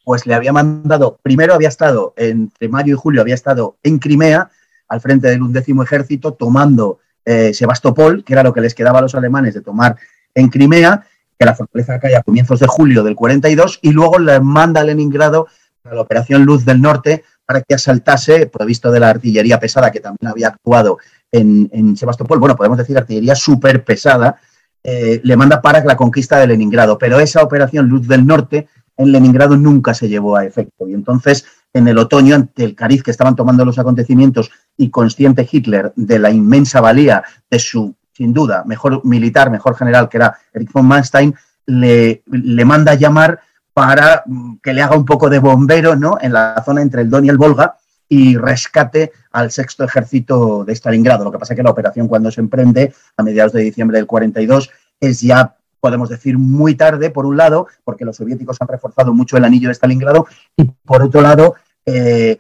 Pues 0.07 0.25
le 0.25 0.33
había 0.33 0.53
mandado, 0.53 1.19
primero 1.21 1.53
había 1.53 1.67
estado, 1.67 2.13
entre 2.15 2.69
mayo 2.69 2.93
y 2.93 2.97
julio 2.97 3.19
había 3.19 3.35
estado 3.35 3.75
en 3.83 3.99
Crimea, 3.99 4.49
al 4.87 5.01
frente 5.01 5.27
del 5.27 5.41
undécimo 5.41 5.83
ejército, 5.83 6.31
tomando 6.31 6.99
eh, 7.25 7.53
Sebastopol, 7.53 8.23
que 8.23 8.31
era 8.31 8.41
lo 8.41 8.53
que 8.53 8.61
les 8.61 8.73
quedaba 8.73 8.99
a 8.99 9.01
los 9.01 9.15
alemanes 9.15 9.53
de 9.53 9.59
tomar 9.59 9.97
en 10.33 10.47
Crimea, 10.47 11.05
que 11.37 11.45
la 11.45 11.53
fortaleza 11.53 11.99
cae 11.99 12.15
a 12.15 12.23
comienzos 12.23 12.61
de 12.61 12.67
julio 12.67 13.03
del 13.03 13.15
42, 13.15 13.79
y 13.81 13.91
luego 13.91 14.17
le 14.17 14.39
manda 14.39 14.79
a 14.79 14.85
Leningrado 14.85 15.47
para 15.81 15.95
la 15.95 16.03
operación 16.03 16.45
Luz 16.45 16.63
del 16.63 16.81
Norte 16.81 17.25
para 17.45 17.59
que 17.59 17.75
asaltase, 17.75 18.45
provisto 18.45 18.89
de 18.91 19.01
la 19.01 19.09
artillería 19.09 19.59
pesada 19.59 19.91
que 19.91 19.99
también 19.99 20.31
había 20.31 20.47
actuado 20.47 20.99
en, 21.33 21.97
Sebastopol, 21.97 22.39
bueno, 22.39 22.55
podemos 22.55 22.77
decir 22.77 22.97
artillería 22.97 23.35
súper 23.35 23.83
pesada, 23.83 24.39
eh, 24.85 25.19
le 25.21 25.35
manda 25.35 25.61
para 25.61 25.83
la 25.83 25.97
conquista 25.97 26.39
de 26.39 26.47
Leningrado, 26.47 26.97
pero 26.97 27.19
esa 27.19 27.43
operación 27.43 27.89
Luz 27.89 28.07
del 28.07 28.25
Norte 28.25 28.69
en 28.97 29.11
Leningrado 29.11 29.55
nunca 29.55 29.93
se 29.93 30.09
llevó 30.09 30.35
a 30.35 30.45
efecto. 30.45 30.87
Y 30.87 30.93
entonces, 30.93 31.45
en 31.73 31.87
el 31.87 31.97
otoño, 31.97 32.35
ante 32.35 32.63
el 32.63 32.75
cariz 32.75 33.03
que 33.03 33.11
estaban 33.11 33.35
tomando 33.35 33.63
los 33.63 33.79
acontecimientos 33.79 34.51
y 34.75 34.89
consciente 34.89 35.47
Hitler 35.49 35.93
de 35.95 36.19
la 36.19 36.31
inmensa 36.31 36.81
valía 36.81 37.23
de 37.49 37.59
su, 37.59 37.95
sin 38.13 38.33
duda, 38.33 38.63
mejor 38.65 39.05
militar, 39.05 39.51
mejor 39.51 39.75
general, 39.75 40.09
que 40.09 40.17
era 40.17 40.37
Erich 40.53 40.71
von 40.71 40.87
Manstein, 40.87 41.35
le, 41.67 42.23
le 42.25 42.65
manda 42.65 42.95
llamar 42.95 43.39
para 43.73 44.23
mm, 44.25 44.55
que 44.63 44.73
le 44.73 44.81
haga 44.81 44.95
un 44.95 45.05
poco 45.05 45.29
de 45.29 45.39
bombero 45.39 45.95
¿no? 45.95 46.17
en 46.19 46.33
la 46.33 46.61
zona 46.65 46.81
entre 46.81 47.03
el 47.03 47.09
Don 47.09 47.25
y 47.25 47.29
el 47.29 47.37
Volga 47.37 47.77
y 48.09 48.37
rescate 48.37 49.11
al 49.31 49.51
sexto 49.51 49.83
ejército 49.83 50.63
de 50.65 50.73
Stalingrado. 50.73 51.25
Lo 51.25 51.31
que 51.31 51.39
pasa 51.39 51.53
es 51.53 51.57
que 51.57 51.63
la 51.63 51.71
operación 51.71 52.07
cuando 52.07 52.31
se 52.31 52.41
emprende 52.41 52.93
a 53.17 53.23
mediados 53.23 53.53
de 53.53 53.61
diciembre 53.61 53.97
del 53.97 54.07
42 54.07 54.69
es 54.99 55.21
ya 55.21 55.56
podemos 55.87 56.09
decir 56.09 56.37
muy 56.37 56.75
tarde, 56.75 57.11
por 57.11 57.25
un 57.25 57.37
lado, 57.37 57.67
porque 57.85 58.03
los 58.03 58.17
soviéticos 58.17 58.57
han 58.59 58.67
reforzado 58.67 59.13
mucho 59.13 59.37
el 59.37 59.45
anillo 59.45 59.69
de 59.69 59.73
Stalingrado, 59.73 60.27
y 60.57 60.65
por 60.65 61.01
otro 61.01 61.21
lado, 61.21 61.55
eh, 61.85 62.39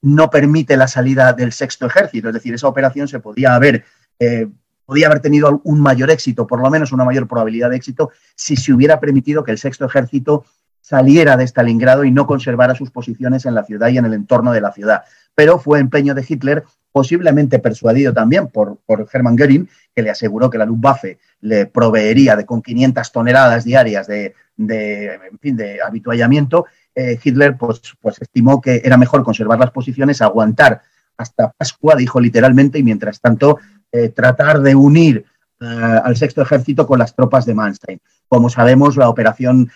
no 0.00 0.30
permite 0.30 0.76
la 0.76 0.88
salida 0.88 1.32
del 1.32 1.52
sexto 1.52 1.86
ejército. 1.86 2.28
Es 2.28 2.34
decir, 2.34 2.52
esa 2.54 2.66
operación 2.66 3.06
se 3.06 3.20
podía 3.20 3.54
haber, 3.54 3.84
eh, 4.18 4.48
podía 4.84 5.06
haber 5.06 5.20
tenido 5.20 5.60
un 5.62 5.80
mayor 5.80 6.10
éxito, 6.10 6.44
por 6.44 6.60
lo 6.60 6.68
menos 6.70 6.90
una 6.90 7.04
mayor 7.04 7.28
probabilidad 7.28 7.70
de 7.70 7.76
éxito, 7.76 8.10
si 8.34 8.56
se 8.56 8.72
hubiera 8.72 8.98
permitido 8.98 9.44
que 9.44 9.52
el 9.52 9.58
sexto 9.58 9.84
ejército 9.84 10.44
saliera 10.82 11.38
de 11.38 11.46
Stalingrado 11.46 12.04
y 12.04 12.10
no 12.10 12.26
conservara 12.26 12.74
sus 12.74 12.90
posiciones 12.90 13.46
en 13.46 13.54
la 13.54 13.64
ciudad 13.64 13.88
y 13.88 13.96
en 13.96 14.04
el 14.04 14.12
entorno 14.12 14.52
de 14.52 14.60
la 14.60 14.72
ciudad. 14.72 15.04
Pero 15.34 15.58
fue 15.58 15.78
empeño 15.78 16.14
de 16.14 16.26
Hitler, 16.28 16.64
posiblemente 16.90 17.58
persuadido 17.58 18.12
también 18.12 18.48
por, 18.48 18.78
por 18.84 19.08
Hermann 19.10 19.36
Göring, 19.36 19.68
que 19.94 20.02
le 20.02 20.10
aseguró 20.10 20.50
que 20.50 20.58
la 20.58 20.66
Luftwaffe 20.66 21.18
le 21.40 21.64
proveería 21.66 22.36
de 22.36 22.44
con 22.44 22.60
500 22.60 23.10
toneladas 23.10 23.64
diarias 23.64 24.06
de, 24.06 24.34
en 24.58 25.38
fin, 25.40 25.56
de 25.56 25.80
habituallamiento, 25.80 26.66
eh, 26.94 27.18
Hitler 27.22 27.56
pues, 27.56 27.80
pues 28.00 28.20
estimó 28.20 28.60
que 28.60 28.82
era 28.84 28.98
mejor 28.98 29.24
conservar 29.24 29.58
las 29.58 29.70
posiciones, 29.70 30.20
aguantar 30.20 30.82
hasta 31.16 31.52
Pascua, 31.52 31.94
dijo 31.96 32.20
literalmente, 32.20 32.78
y 32.78 32.82
mientras 32.82 33.20
tanto 33.20 33.58
eh, 33.90 34.10
tratar 34.10 34.60
de 34.60 34.74
unir 34.74 35.24
eh, 35.60 35.64
al 36.04 36.16
sexto 36.16 36.42
ejército 36.42 36.86
con 36.86 36.98
las 36.98 37.14
tropas 37.14 37.46
de 37.46 37.54
Manstein. 37.54 38.00
Como 38.26 38.50
sabemos, 38.50 38.96
la 38.96 39.08
operación 39.08 39.70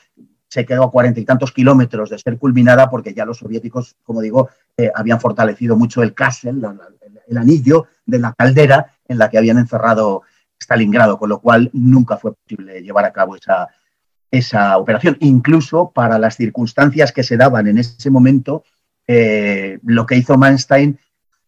se 0.48 0.64
quedó 0.64 0.84
a 0.84 0.90
cuarenta 0.90 1.20
y 1.20 1.24
tantos 1.24 1.52
kilómetros 1.52 2.10
de 2.10 2.18
ser 2.18 2.38
culminada 2.38 2.88
porque 2.88 3.14
ya 3.14 3.24
los 3.24 3.38
soviéticos, 3.38 3.96
como 4.02 4.20
digo, 4.20 4.48
habían 4.94 5.20
fortalecido 5.20 5.76
mucho 5.76 6.02
el 6.02 6.14
castle, 6.14 6.52
el 7.26 7.36
anillo 7.36 7.86
de 8.04 8.18
la 8.18 8.32
caldera 8.32 8.92
en 9.08 9.18
la 9.18 9.28
que 9.28 9.38
habían 9.38 9.58
encerrado 9.58 10.22
Stalingrado, 10.60 11.18
con 11.18 11.28
lo 11.28 11.40
cual 11.40 11.70
nunca 11.72 12.16
fue 12.16 12.34
posible 12.34 12.82
llevar 12.82 13.04
a 13.04 13.12
cabo 13.12 13.36
esa, 13.36 13.68
esa 14.30 14.78
operación. 14.78 15.16
Incluso 15.20 15.90
para 15.94 16.18
las 16.18 16.36
circunstancias 16.36 17.12
que 17.12 17.22
se 17.22 17.36
daban 17.36 17.66
en 17.66 17.78
ese 17.78 18.10
momento, 18.10 18.64
eh, 19.06 19.78
lo 19.84 20.06
que 20.06 20.16
hizo 20.16 20.36
Manstein 20.36 20.98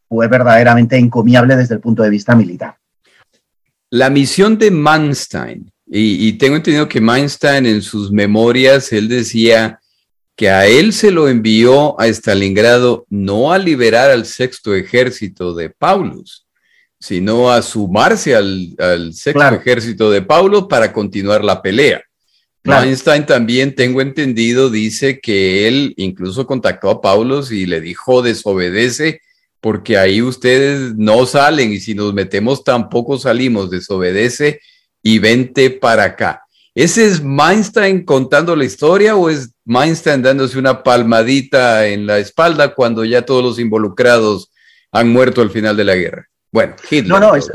fue 0.09 0.29
verdaderamente 0.29 0.97
encomiable 0.97 1.57
desde 1.57 1.75
el 1.75 1.81
punto 1.81 2.03
de 2.03 2.11
vista 2.11 2.35
militar. 2.35 2.77
La 3.91 4.11
misión 4.11 4.59
de 4.59 4.71
Manstein, 4.71 5.73
y, 5.91 6.29
y 6.29 6.33
tengo 6.35 6.57
entendido 6.57 6.89
que 6.89 7.01
Manstein 7.01 7.67
en 7.67 7.83
sus 7.83 8.11
memorias, 8.11 8.93
él 8.93 9.09
decía 9.09 9.81
que 10.39 10.51
a 10.51 10.69
él 10.69 10.93
se 10.93 11.11
lo 11.11 11.29
envió 11.29 12.01
a 12.01 12.07
Stalingrado 12.07 13.07
no 13.11 13.53
a 13.53 13.59
liberar 13.59 14.11
al 14.11 14.25
sexto 14.25 14.73
ejército 14.73 15.53
de 15.53 15.69
Paulus, 15.69 16.47
sino 17.01 17.51
a 17.51 17.61
sumarse 17.61 18.37
al, 18.37 18.77
sexto 19.13 19.55
ejército 19.55 20.13
de 20.13 20.23
Paulo 20.23 20.69
para 20.69 20.93
continuar 20.93 21.45
la 21.45 21.61
pelea. 21.61 22.03
Einstein 22.63 23.27
también, 23.27 23.75
tengo 23.75 24.01
entendido, 24.01 24.71
dice 24.71 25.19
que 25.19 25.67
él 25.67 25.95
incluso 25.97 26.47
contactó 26.47 26.91
a 26.91 27.01
Paulos 27.01 27.51
y 27.51 27.67
le 27.67 27.81
dijo 27.81 28.23
desobedece 28.23 29.23
porque 29.61 29.99
ahí 29.99 30.23
ustedes 30.23 30.95
no 30.95 31.27
salen 31.27 31.73
y 31.73 31.81
si 31.81 31.95
nos 31.95 32.15
metemos 32.15 32.63
tampoco 32.63 33.19
salimos, 33.19 33.71
desobedece 33.71 34.61
y 35.03 35.19
vente 35.19 35.71
para 35.71 36.05
acá. 36.05 36.43
¿Ese 36.75 37.07
es 37.07 37.21
Einstein 37.21 38.05
contando 38.05 38.55
la 38.55 38.65
historia 38.65 39.17
o 39.17 39.29
es 39.29 39.53
Einstein 39.67 40.23
dándose 40.23 40.59
una 40.59 40.83
palmadita 40.83 41.87
en 41.87 42.07
la 42.07 42.19
espalda 42.19 42.75
cuando 42.75 43.05
ya 43.05 43.23
todos 43.23 43.43
los 43.43 43.59
involucrados 43.59 44.53
han 44.93 45.09
muerto 45.09 45.43
al 45.43 45.51
final 45.51 45.77
de 45.77 45.85
la 45.85 45.97
guerra? 45.97 46.29
Bueno, 46.53 46.77
Hitler. 46.89 47.09
No, 47.09 47.19
no, 47.19 47.35
eso, 47.35 47.53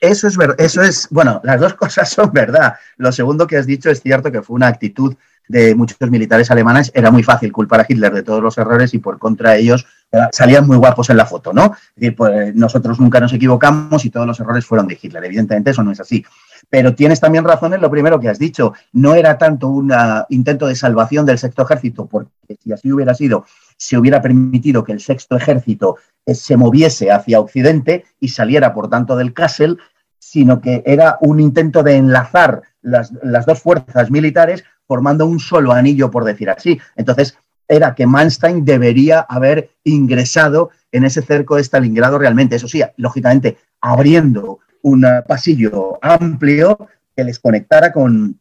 eso 0.00 0.28
es 0.28 0.36
verdad. 0.36 0.56
Eso 0.58 0.82
es, 0.82 1.08
bueno, 1.10 1.40
las 1.44 1.60
dos 1.60 1.74
cosas 1.76 2.08
son 2.08 2.32
verdad. 2.32 2.74
Lo 2.96 3.12
segundo 3.12 3.46
que 3.46 3.56
has 3.56 3.66
dicho 3.66 3.90
es 3.90 4.00
cierto 4.00 4.32
que 4.32 4.42
fue 4.42 4.54
una 4.56 4.68
actitud 4.68 5.14
de 5.48 5.74
muchos 5.74 5.98
militares 6.10 6.50
alemanes, 6.50 6.90
era 6.94 7.10
muy 7.10 7.22
fácil 7.22 7.52
culpar 7.52 7.80
a 7.80 7.86
Hitler 7.88 8.12
de 8.12 8.22
todos 8.22 8.42
los 8.42 8.58
errores 8.58 8.94
y 8.94 8.98
por 8.98 9.18
contra 9.18 9.56
ellos 9.56 9.86
eh, 10.10 10.18
salían 10.32 10.66
muy 10.66 10.76
guapos 10.76 11.10
en 11.10 11.16
la 11.16 11.26
foto, 11.26 11.52
¿no? 11.52 11.66
Es 11.66 11.94
decir, 11.94 12.16
pues 12.16 12.54
nosotros 12.54 12.98
nunca 12.98 13.20
nos 13.20 13.32
equivocamos 13.32 14.04
y 14.04 14.10
todos 14.10 14.26
los 14.26 14.40
errores 14.40 14.66
fueron 14.66 14.86
de 14.88 14.98
Hitler. 15.00 15.24
Evidentemente 15.24 15.70
eso 15.70 15.82
no 15.82 15.92
es 15.92 16.00
así. 16.00 16.24
Pero 16.68 16.94
tienes 16.94 17.20
también 17.20 17.44
razón 17.44 17.74
en 17.74 17.80
lo 17.80 17.90
primero 17.90 18.18
que 18.18 18.28
has 18.28 18.38
dicho. 18.38 18.72
No 18.92 19.14
era 19.14 19.38
tanto 19.38 19.68
un 19.68 19.92
intento 20.30 20.66
de 20.66 20.74
salvación 20.74 21.24
del 21.26 21.38
sexto 21.38 21.62
ejército, 21.62 22.06
porque 22.06 22.30
si 22.62 22.72
así 22.72 22.92
hubiera 22.92 23.14
sido, 23.14 23.44
se 23.76 23.96
hubiera 23.96 24.20
permitido 24.20 24.82
que 24.82 24.92
el 24.92 25.00
sexto 25.00 25.36
ejército 25.36 25.96
eh, 26.24 26.34
se 26.34 26.56
moviese 26.56 27.10
hacia 27.10 27.40
Occidente 27.40 28.04
y 28.20 28.28
saliera, 28.28 28.74
por 28.74 28.88
tanto, 28.88 29.16
del 29.16 29.32
Kassel, 29.32 29.78
sino 30.18 30.60
que 30.60 30.82
era 30.86 31.18
un 31.20 31.40
intento 31.40 31.82
de 31.82 31.96
enlazar 31.96 32.62
las, 32.82 33.12
las 33.22 33.46
dos 33.46 33.60
fuerzas 33.60 34.10
militares 34.10 34.64
formando 34.86 35.26
un 35.26 35.38
solo 35.38 35.72
anillo, 35.72 36.10
por 36.10 36.24
decir 36.24 36.50
así. 36.50 36.80
Entonces, 36.96 37.36
era 37.68 37.94
que 37.94 38.06
Manstein 38.06 38.64
debería 38.64 39.20
haber 39.20 39.70
ingresado 39.84 40.70
en 40.92 41.04
ese 41.04 41.22
cerco 41.22 41.56
de 41.56 41.64
Stalingrado 41.64 42.18
realmente. 42.18 42.56
Eso 42.56 42.68
sí, 42.68 42.82
lógicamente, 42.96 43.58
abriendo 43.80 44.60
un 44.86 45.04
pasillo 45.26 45.98
amplio 46.00 46.88
que 47.16 47.24
les 47.24 47.40
conectara 47.40 47.92
con, 47.92 48.38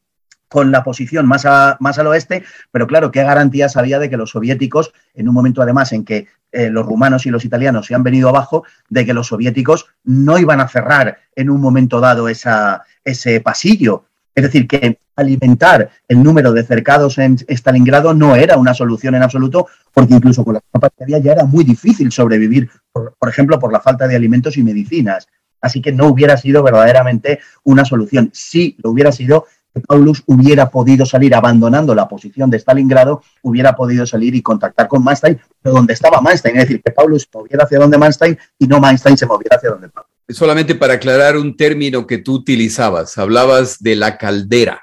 con 0.48 0.72
la 0.72 0.84
posición 0.84 1.26
más, 1.26 1.46
más 1.80 1.98
al 1.98 2.08
oeste, 2.08 2.44
pero 2.72 2.86
claro, 2.86 3.12
¿qué 3.12 3.24
garantías 3.24 3.78
había 3.78 3.98
de 3.98 4.10
que 4.10 4.18
los 4.18 4.30
soviéticos, 4.30 4.94
en 5.16 5.28
un 5.28 5.34
momento 5.34 5.64
además 5.64 5.92
en 5.92 6.06
que 6.06 6.28
eh, 6.52 6.70
los 6.70 6.86
rumanos 6.86 7.26
y 7.26 7.32
los 7.32 7.46
italianos 7.46 7.88
se 7.88 7.96
han 7.96 8.04
venido 8.04 8.30
abajo, 8.30 8.64
de 8.90 9.06
que 9.06 9.14
los 9.14 9.28
soviéticos 9.28 9.88
no 10.04 10.38
iban 10.38 10.62
a 10.62 10.68
cerrar 10.68 11.18
en 11.36 11.50
un 11.50 11.60
momento 11.60 12.00
dado 12.00 12.30
esa, 12.30 12.84
ese 13.04 13.42
pasillo? 13.42 14.06
Es 14.36 14.44
decir, 14.44 14.68
que 14.68 15.00
alimentar 15.16 15.90
el 16.08 16.22
número 16.22 16.52
de 16.52 16.64
cercados 16.64 17.18
en 17.18 17.38
Stalingrado 17.48 18.14
no 18.14 18.36
era 18.36 18.58
una 18.58 18.74
solución 18.74 19.16
en 19.16 19.24
absoluto, 19.24 19.68
porque 19.94 20.14
incluso 20.14 20.44
con 20.44 20.56
las 20.56 20.64
tropas 20.72 20.92
que 20.96 21.06
había 21.06 21.20
ya 21.20 21.32
era 21.32 21.46
muy 21.46 21.64
difícil 21.64 22.12
sobrevivir, 22.12 22.70
por, 22.92 23.30
ejemplo, 23.30 23.58
por 23.58 23.72
la 23.72 23.80
falta 23.80 24.08
de 24.08 24.16
alimentos 24.16 24.58
y 24.58 24.64
medicinas. 24.64 25.28
Así 25.62 25.82
que 25.82 25.92
no 25.92 26.08
hubiera 26.08 26.38
sido 26.38 26.64
verdaderamente 26.64 27.40
una 27.64 27.86
solución. 27.86 28.30
Si 28.34 28.76
lo 28.84 28.92
hubiera 28.92 29.12
sido, 29.12 29.46
que 29.74 29.82
Paulus 29.82 30.24
hubiera 30.28 30.70
podido 30.70 31.06
salir 31.06 31.36
abandonando 31.36 31.94
la 31.94 32.08
posición 32.08 32.50
de 32.50 32.58
Stalingrado, 32.58 33.24
hubiera 33.42 33.76
podido 33.76 34.06
salir 34.06 34.36
y 34.36 34.42
contactar 34.42 34.88
con 34.88 35.04
Manstein, 35.04 35.40
pero 35.62 35.76
donde 35.76 35.94
estaba 35.94 36.22
Manstein, 36.22 36.56
es 36.58 36.64
decir, 36.64 36.82
que 36.82 36.92
Paulus 36.92 37.24
se 37.24 37.38
moviera 37.38 37.64
hacia 37.66 37.80
donde 37.80 37.98
Manstein 37.98 38.38
y 38.60 38.68
no 38.68 38.80
Manstein 38.80 39.18
se 39.18 39.26
moviera 39.26 39.58
hacia 39.58 39.72
donde 39.72 39.90
Paulus 39.90 40.16
solamente 40.30 40.76
para 40.76 40.96
aclarar 40.96 41.38
un 41.38 41.56
término 41.56 42.08
que 42.08 42.18
tú 42.18 42.34
utilizabas, 42.34 43.18
hablabas 43.18 43.82
de 43.82 43.96
la 43.96 44.18
caldera. 44.18 44.82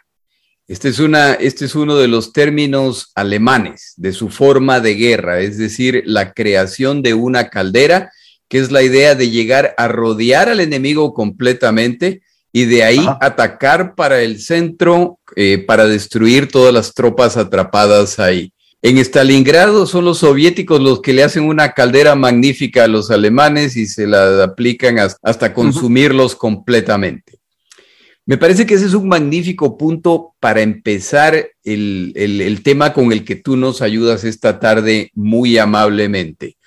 Este 0.68 0.88
es, 0.88 1.00
una, 1.00 1.34
este 1.34 1.64
es 1.64 1.74
uno 1.74 1.96
de 1.96 2.08
los 2.08 2.32
términos 2.32 3.10
alemanes 3.14 3.94
de 3.96 4.12
su 4.12 4.30
forma 4.30 4.80
de 4.80 4.94
guerra, 4.94 5.40
es 5.40 5.58
decir, 5.58 6.02
la 6.06 6.32
creación 6.32 7.02
de 7.02 7.14
una 7.14 7.48
caldera, 7.48 8.12
que 8.52 8.58
es 8.58 8.70
la 8.70 8.82
idea 8.82 9.14
de 9.14 9.30
llegar 9.30 9.74
a 9.78 9.88
rodear 9.88 10.50
al 10.50 10.60
enemigo 10.60 11.14
completamente 11.14 12.20
y 12.52 12.66
de 12.66 12.84
ahí 12.84 13.02
atacar 13.22 13.94
para 13.94 14.20
el 14.20 14.42
centro, 14.42 15.18
eh, 15.36 15.64
para 15.66 15.86
destruir 15.86 16.48
todas 16.48 16.74
las 16.74 16.92
tropas 16.92 17.38
atrapadas 17.38 18.18
ahí. 18.18 18.52
En 18.82 18.98
Stalingrado 18.98 19.86
son 19.86 20.04
los 20.04 20.18
soviéticos 20.18 20.82
los 20.82 21.00
que 21.00 21.14
le 21.14 21.22
hacen 21.22 21.44
una 21.44 21.72
caldera 21.72 22.14
magnífica 22.14 22.84
a 22.84 22.88
los 22.88 23.10
alemanes 23.10 23.74
y 23.74 23.86
se 23.86 24.06
la 24.06 24.44
aplican 24.44 24.98
hasta 24.98 25.54
consumirlos 25.54 26.36
completamente. 26.36 27.38
Me 28.26 28.36
parece 28.36 28.66
que 28.66 28.74
ese 28.74 28.84
es 28.84 28.92
un 28.92 29.08
magnífico 29.08 29.78
punto 29.78 30.34
para 30.40 30.60
empezar 30.60 31.52
el, 31.64 32.60
tema 32.62 32.92
con 32.92 33.12
el 33.12 33.24
que 33.24 33.36
tú 33.36 33.56
nos 33.56 33.80
ayudas 33.80 34.24
esta 34.24 34.60
tarde 34.60 35.10
muy 35.14 35.56
amablemente. 35.56 36.58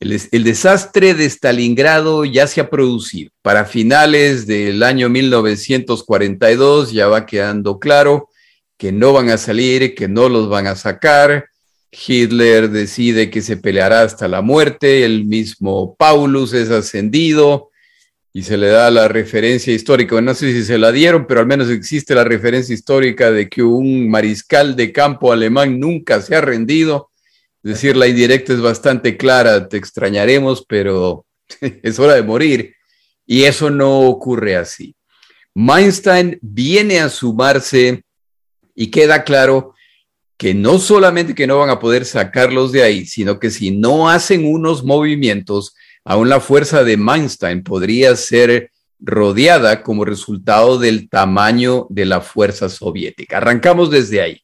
El, 0.00 0.44
desastre 0.44 1.12
de 1.12 1.26
Stalingrado 1.26 2.24
ya 2.24 2.46
se 2.46 2.62
ha 2.62 2.70
producido. 2.70 3.30
Para 3.42 3.66
finales 3.66 4.46
del 4.46 4.82
año 4.82 5.10
1942 5.10 6.92
ya 6.92 7.06
va 7.08 7.26
quedando 7.26 7.78
claro 7.78 8.30
que 8.78 8.92
no 8.92 9.12
van 9.12 9.28
a 9.28 9.36
salir, 9.36 9.94
que 9.94 10.08
no 10.08 10.30
los 10.30 10.48
van 10.48 10.66
a 10.66 10.74
sacar, 10.74 11.50
Hitler 11.92 12.70
decide 12.70 13.28
que 13.28 13.42
se 13.42 13.58
peleará 13.58 14.02
hasta 14.02 14.26
la 14.26 14.40
muerte, 14.40 15.04
el 15.04 15.26
mismo 15.26 15.96
Paulus 15.96 16.54
es 16.54 16.70
ascendido 16.70 17.70
y 18.32 18.44
se 18.44 18.56
le 18.56 18.68
da 18.68 18.90
la 18.90 19.08
referencia 19.08 19.74
histórica, 19.74 20.18
no 20.20 20.34
sé 20.34 20.52
si 20.52 20.64
se 20.64 20.78
la 20.78 20.92
dieron, 20.92 21.26
pero 21.26 21.40
al 21.40 21.46
menos 21.46 21.68
existe 21.68 22.14
la 22.14 22.24
referencia 22.24 22.72
histórica 22.72 23.30
de 23.32 23.48
que 23.48 23.62
un 23.62 24.08
mariscal 24.08 24.76
de 24.76 24.92
campo 24.92 25.32
alemán 25.32 25.80
nunca 25.80 26.22
se 26.22 26.36
ha 26.36 26.40
rendido. 26.40 27.09
Decir, 27.62 27.96
la 27.96 28.06
indirecta 28.06 28.52
es 28.52 28.60
bastante 28.60 29.16
clara, 29.16 29.68
te 29.68 29.76
extrañaremos, 29.76 30.64
pero 30.66 31.26
es 31.60 31.98
hora 31.98 32.14
de 32.14 32.22
morir. 32.22 32.74
Y 33.26 33.44
eso 33.44 33.70
no 33.70 34.00
ocurre 34.00 34.56
así. 34.56 34.94
Meinstein 35.54 36.38
viene 36.42 37.00
a 37.00 37.08
sumarse 37.08 38.02
y 38.74 38.90
queda 38.90 39.24
claro 39.24 39.74
que 40.36 40.54
no 40.54 40.78
solamente 40.78 41.34
que 41.34 41.46
no 41.46 41.58
van 41.58 41.68
a 41.68 41.78
poder 41.78 42.06
sacarlos 42.06 42.72
de 42.72 42.82
ahí, 42.82 43.04
sino 43.04 43.38
que 43.38 43.50
si 43.50 43.70
no 43.70 44.08
hacen 44.08 44.46
unos 44.46 44.82
movimientos, 44.82 45.74
aún 46.02 46.30
la 46.30 46.40
fuerza 46.40 46.82
de 46.82 46.96
Manstein 46.96 47.62
podría 47.62 48.16
ser 48.16 48.70
rodeada 48.98 49.82
como 49.82 50.04
resultado 50.04 50.78
del 50.78 51.10
tamaño 51.10 51.86
de 51.90 52.06
la 52.06 52.20
fuerza 52.20 52.68
soviética. 52.68 53.36
Arrancamos 53.38 53.90
desde 53.90 54.22
ahí. 54.22 54.42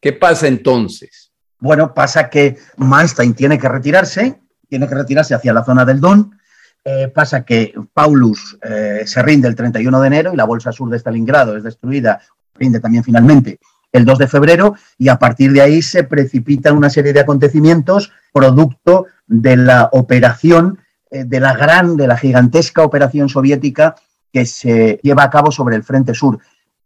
¿Qué 0.00 0.12
pasa 0.12 0.46
entonces? 0.46 1.29
Bueno, 1.60 1.94
pasa 1.94 2.28
que 2.28 2.56
Manstein 2.76 3.34
tiene 3.34 3.58
que 3.58 3.68
retirarse, 3.68 4.40
tiene 4.68 4.88
que 4.88 4.94
retirarse 4.94 5.34
hacia 5.34 5.52
la 5.52 5.64
zona 5.64 5.84
del 5.84 6.00
Don. 6.00 6.36
Eh, 6.82 7.08
pasa 7.14 7.44
que 7.44 7.74
Paulus 7.92 8.58
eh, 8.62 9.02
se 9.04 9.22
rinde 9.22 9.46
el 9.46 9.54
31 9.54 10.00
de 10.00 10.06
enero 10.06 10.32
y 10.32 10.36
la 10.36 10.44
bolsa 10.44 10.72
sur 10.72 10.88
de 10.88 10.98
Stalingrado 10.98 11.56
es 11.56 11.62
destruida, 11.62 12.20
rinde 12.54 12.80
también 12.80 13.04
finalmente 13.04 13.60
el 13.92 14.04
2 14.04 14.18
de 14.18 14.28
febrero 14.28 14.74
y 14.96 15.08
a 15.08 15.18
partir 15.18 15.52
de 15.52 15.60
ahí 15.60 15.82
se 15.82 16.04
precipita 16.04 16.72
una 16.72 16.88
serie 16.88 17.12
de 17.12 17.20
acontecimientos 17.20 18.12
producto 18.32 19.06
de 19.26 19.56
la 19.56 19.88
operación, 19.92 20.78
eh, 21.10 21.24
de 21.24 21.40
la 21.40 21.54
gran, 21.54 21.96
de 21.96 22.06
la 22.06 22.16
gigantesca 22.16 22.82
operación 22.82 23.28
soviética 23.28 23.96
que 24.32 24.46
se 24.46 25.00
lleva 25.02 25.24
a 25.24 25.30
cabo 25.30 25.50
sobre 25.50 25.76
el 25.76 25.82
Frente 25.82 26.14
Sur. 26.14 26.38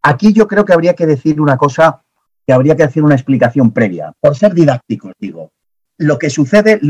Aquí 0.03 0.33
yo 0.33 0.49
creo 0.49 0.65
que 0.65 0.73
habría 0.73 0.95
que 0.95 1.07
decir 1.07 1.41
una 1.41 1.57
cosa, 1.57 2.03
que 2.47 2.53
habría 2.53 2.77
que 2.77 2.85
hacer 2.85 3.03
una 3.03 3.15
explicación 3.15 3.73
previa, 3.73 4.13
por 4.21 4.37
ser 4.37 4.55
didácticos, 4.55 5.13
digo. 5.19 5.51
Lo 5.97 6.19
que 6.19 6.29
sucede 6.29 6.81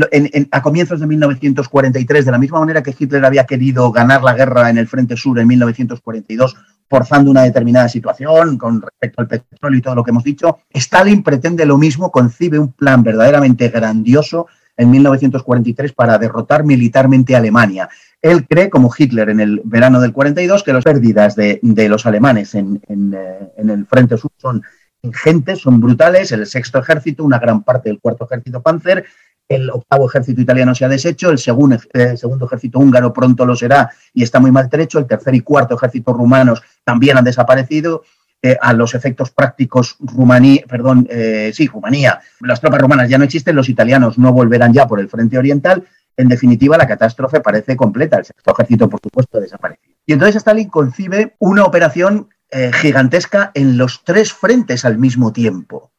a 0.49 0.61
comienzos 0.63 0.99
de 0.99 1.05
1943, 1.05 2.25
de 2.25 2.31
la 2.31 2.39
misma 2.39 2.59
manera 2.59 2.81
que 2.81 2.95
Hitler 2.97 3.23
había 3.23 3.45
querido 3.45 3.91
ganar 3.91 4.23
la 4.23 4.33
guerra 4.33 4.69
en 4.71 4.79
el 4.79 4.87
Frente 4.87 5.15
Sur 5.15 5.37
en 5.37 5.47
1942 5.47 6.55
forzando 6.89 7.31
una 7.31 7.43
determinada 7.43 7.89
situación 7.89 8.57
con 8.57 8.81
respecto 8.81 9.21
al 9.21 9.27
petróleo 9.27 9.79
y 9.79 9.81
todo 9.81 9.95
lo 9.95 10.03
que 10.03 10.11
hemos 10.11 10.23
dicho. 10.23 10.59
Stalin 10.71 11.23
pretende 11.23 11.65
lo 11.65 11.77
mismo, 11.77 12.11
concibe 12.11 12.59
un 12.59 12.73
plan 12.73 13.03
verdaderamente 13.03 13.69
grandioso 13.69 14.47
en 14.77 14.91
1943 14.91 15.93
para 15.93 16.17
derrotar 16.17 16.63
militarmente 16.63 17.33
a 17.33 17.39
Alemania. 17.39 17.89
Él 18.21 18.45
cree, 18.47 18.69
como 18.69 18.91
Hitler 18.95 19.29
en 19.29 19.39
el 19.39 19.61
verano 19.63 19.99
del 19.99 20.11
42, 20.11 20.63
que 20.63 20.73
las 20.73 20.83
pérdidas 20.83 21.35
de, 21.35 21.59
los 21.89 22.05
alemanes 22.05 22.55
en, 22.55 22.81
eh, 22.87 23.51
en, 23.57 23.69
el 23.69 23.85
frente 23.85 24.17
sur 24.17 24.31
son 24.37 24.63
ingentes, 25.05 25.59
son 25.59 25.79
brutales. 25.79 26.31
El 26.31 26.45
sexto 26.45 26.79
ejército, 26.79 27.23
una 27.23 27.39
gran 27.39 27.63
parte 27.63 27.89
del 27.89 27.99
cuarto 27.99 28.25
ejército 28.25 28.61
Panzer, 28.61 29.05
el 29.47 29.69
octavo 29.69 30.07
ejército 30.07 30.41
italiano 30.41 30.73
se 30.73 30.85
ha 30.85 30.89
deshecho, 30.89 31.29
el 31.29 31.37
segundo, 31.37 31.77
eh, 31.93 32.17
segundo, 32.17 32.45
ejército 32.45 32.79
húngaro 32.79 33.13
pronto 33.13 33.45
lo 33.45 33.55
será 33.55 33.91
y 34.13 34.23
está 34.23 34.39
muy 34.39 34.51
maltrecho, 34.51 34.97
el 34.97 35.05
tercer 35.05 35.35
y 35.35 35.41
cuarto 35.41 35.75
ejército 35.75 36.13
rumanos 36.13 36.63
también 36.83 37.17
han 37.17 37.23
desaparecido. 37.23 38.03
Eh, 38.41 38.57
a 38.61 38.73
los 38.73 38.93
efectos 38.93 39.31
prácticos, 39.31 39.95
Rumanía, 39.99 40.61
perdón, 40.67 41.07
eh, 41.09 41.51
sí, 41.51 41.65
Rumanía, 41.65 42.19
las 42.41 42.61
tropas 42.61 42.79
rumanas 42.79 43.09
ya 43.09 43.17
no 43.17 43.23
existen, 43.23 43.55
los 43.55 43.69
italianos 43.69 44.19
no 44.19 44.33
volverán 44.33 44.71
ya 44.71 44.87
por 44.87 44.99
el 44.99 45.09
frente 45.09 45.39
oriental. 45.39 45.83
En 46.15 46.27
definitiva, 46.27 46.77
la 46.77 46.85
catástrofe 46.85 47.39
parece 47.41 47.75
completa. 47.75 48.17
El 48.17 48.25
sexto 48.25 48.51
ejército, 48.51 48.87
por 48.87 48.99
supuesto, 49.01 49.39
desaparecido. 49.39 49.95
Y 50.05 50.13
entonces 50.13 50.35
Stalin 50.35 50.69
concibe 50.69 51.35
una 51.39 51.63
operación 51.63 52.29
gigantesca 52.73 53.51
en 53.53 53.77
los 53.77 54.03
tres 54.03 54.31
frentes 54.31 54.85
al 54.85 54.97
mismo 54.97 55.33
tiempo. 55.33 55.91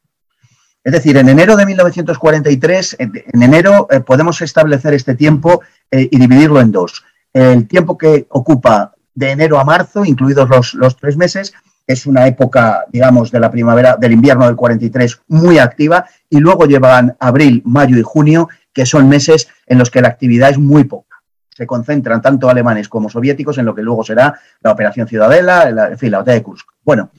Es 0.87 0.93
decir, 0.93 1.17
en 1.17 1.29
enero 1.29 1.57
de 1.57 1.67
1943, 1.67 2.97
en 3.01 3.43
enero 3.43 3.89
eh, 3.91 3.99
podemos 3.99 4.41
establecer 4.41 4.95
este 4.95 5.17
tiempo 5.17 5.61
eh, 5.91 6.09
y 6.09 6.17
dividirlo 6.17 6.61
en 6.61 6.71
dos. 6.71 7.05
El 7.33 7.67
tiempo 7.67 7.99
que 7.99 8.29
ocupa 8.31 8.95
de 9.13 9.33
enero 9.33 9.59
a 9.59 9.65
marzo, 9.65 10.05
incluidos 10.05 10.49
los, 10.75 10.97
tres 10.97 11.17
meses, 11.17 11.55
es 11.89 12.07
una 12.07 12.29
época, 12.29 12.85
digamos, 12.93 13.33
de 13.33 13.41
la 13.41 13.51
primavera, 13.51 13.97
del 13.97 14.13
invierno 14.13 14.47
del 14.47 14.55
43 14.55 15.23
muy 15.27 15.59
activa, 15.59 16.07
y 16.31 16.39
luego 16.39 16.67
llevan 16.67 17.17
abril, 17.19 17.63
mayo 17.65 17.99
y 17.99 18.03
junio, 18.03 18.49
que 18.73 18.87
son 18.87 19.09
meses 19.09 19.49
en 19.67 19.79
los 19.79 19.91
que 19.91 20.03
la 20.03 20.09
actividad 20.09 20.51
es 20.51 20.59
muy 20.59 20.85
poca. 20.85 21.16
Se 21.57 21.67
concentran 21.67 22.21
tanto 22.21 22.51
alemanes 22.51 22.89
como 22.89 23.09
soviéticos 23.09 23.57
en 23.57 23.65
lo 23.65 23.75
que 23.75 23.81
luego 23.81 24.05
será 24.05 24.39
la 24.61 24.73
Operación 24.73 25.09
Ciudadela, 25.09 25.89
en 25.91 25.99
fin, 25.99 26.11
la 26.11 26.19
batalla 26.19 26.37
de 26.37 26.43
Kursk. 26.43 26.69
Bueno, 26.85 27.11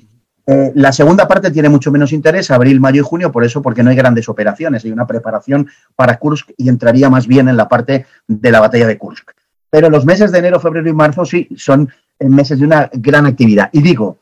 Eh, 0.49 0.71
la 0.75 0.93
segunda 0.93 1.27
parte 1.27 1.51
tiene 1.51 1.67
mucho 1.67 1.91
menos 1.91 2.13
interés, 2.13 2.51
abril, 2.51 2.79
mayo 2.79 3.01
y 3.01 3.03
junio, 3.03 3.33
por 3.33 3.43
eso, 3.43 3.61
porque 3.61 3.83
no 3.83 3.89
hay 3.89 3.97
grandes 3.97 4.29
operaciones, 4.29 4.85
hay 4.85 4.93
una 4.93 5.05
preparación 5.05 5.67
para 5.93 6.15
Kursk 6.15 6.51
y 6.55 6.69
entraría 6.69 7.09
más 7.09 7.27
bien 7.27 7.49
en 7.49 7.57
la 7.57 7.67
parte 7.67 8.05
de 8.27 8.49
la 8.49 8.61
batalla 8.61 8.87
de 8.87 8.97
Kursk. 8.97 9.31
Pero 9.69 9.89
los 9.89 10.05
meses 10.05 10.31
de 10.31 10.39
enero, 10.39 10.61
febrero 10.61 10.87
y 10.87 10.93
marzo 10.93 11.25
sí 11.25 11.49
son 11.57 11.89
meses 12.17 12.59
de 12.59 12.65
una 12.65 12.89
gran 12.93 13.25
actividad. 13.25 13.69
Y 13.73 13.81
digo 13.81 14.19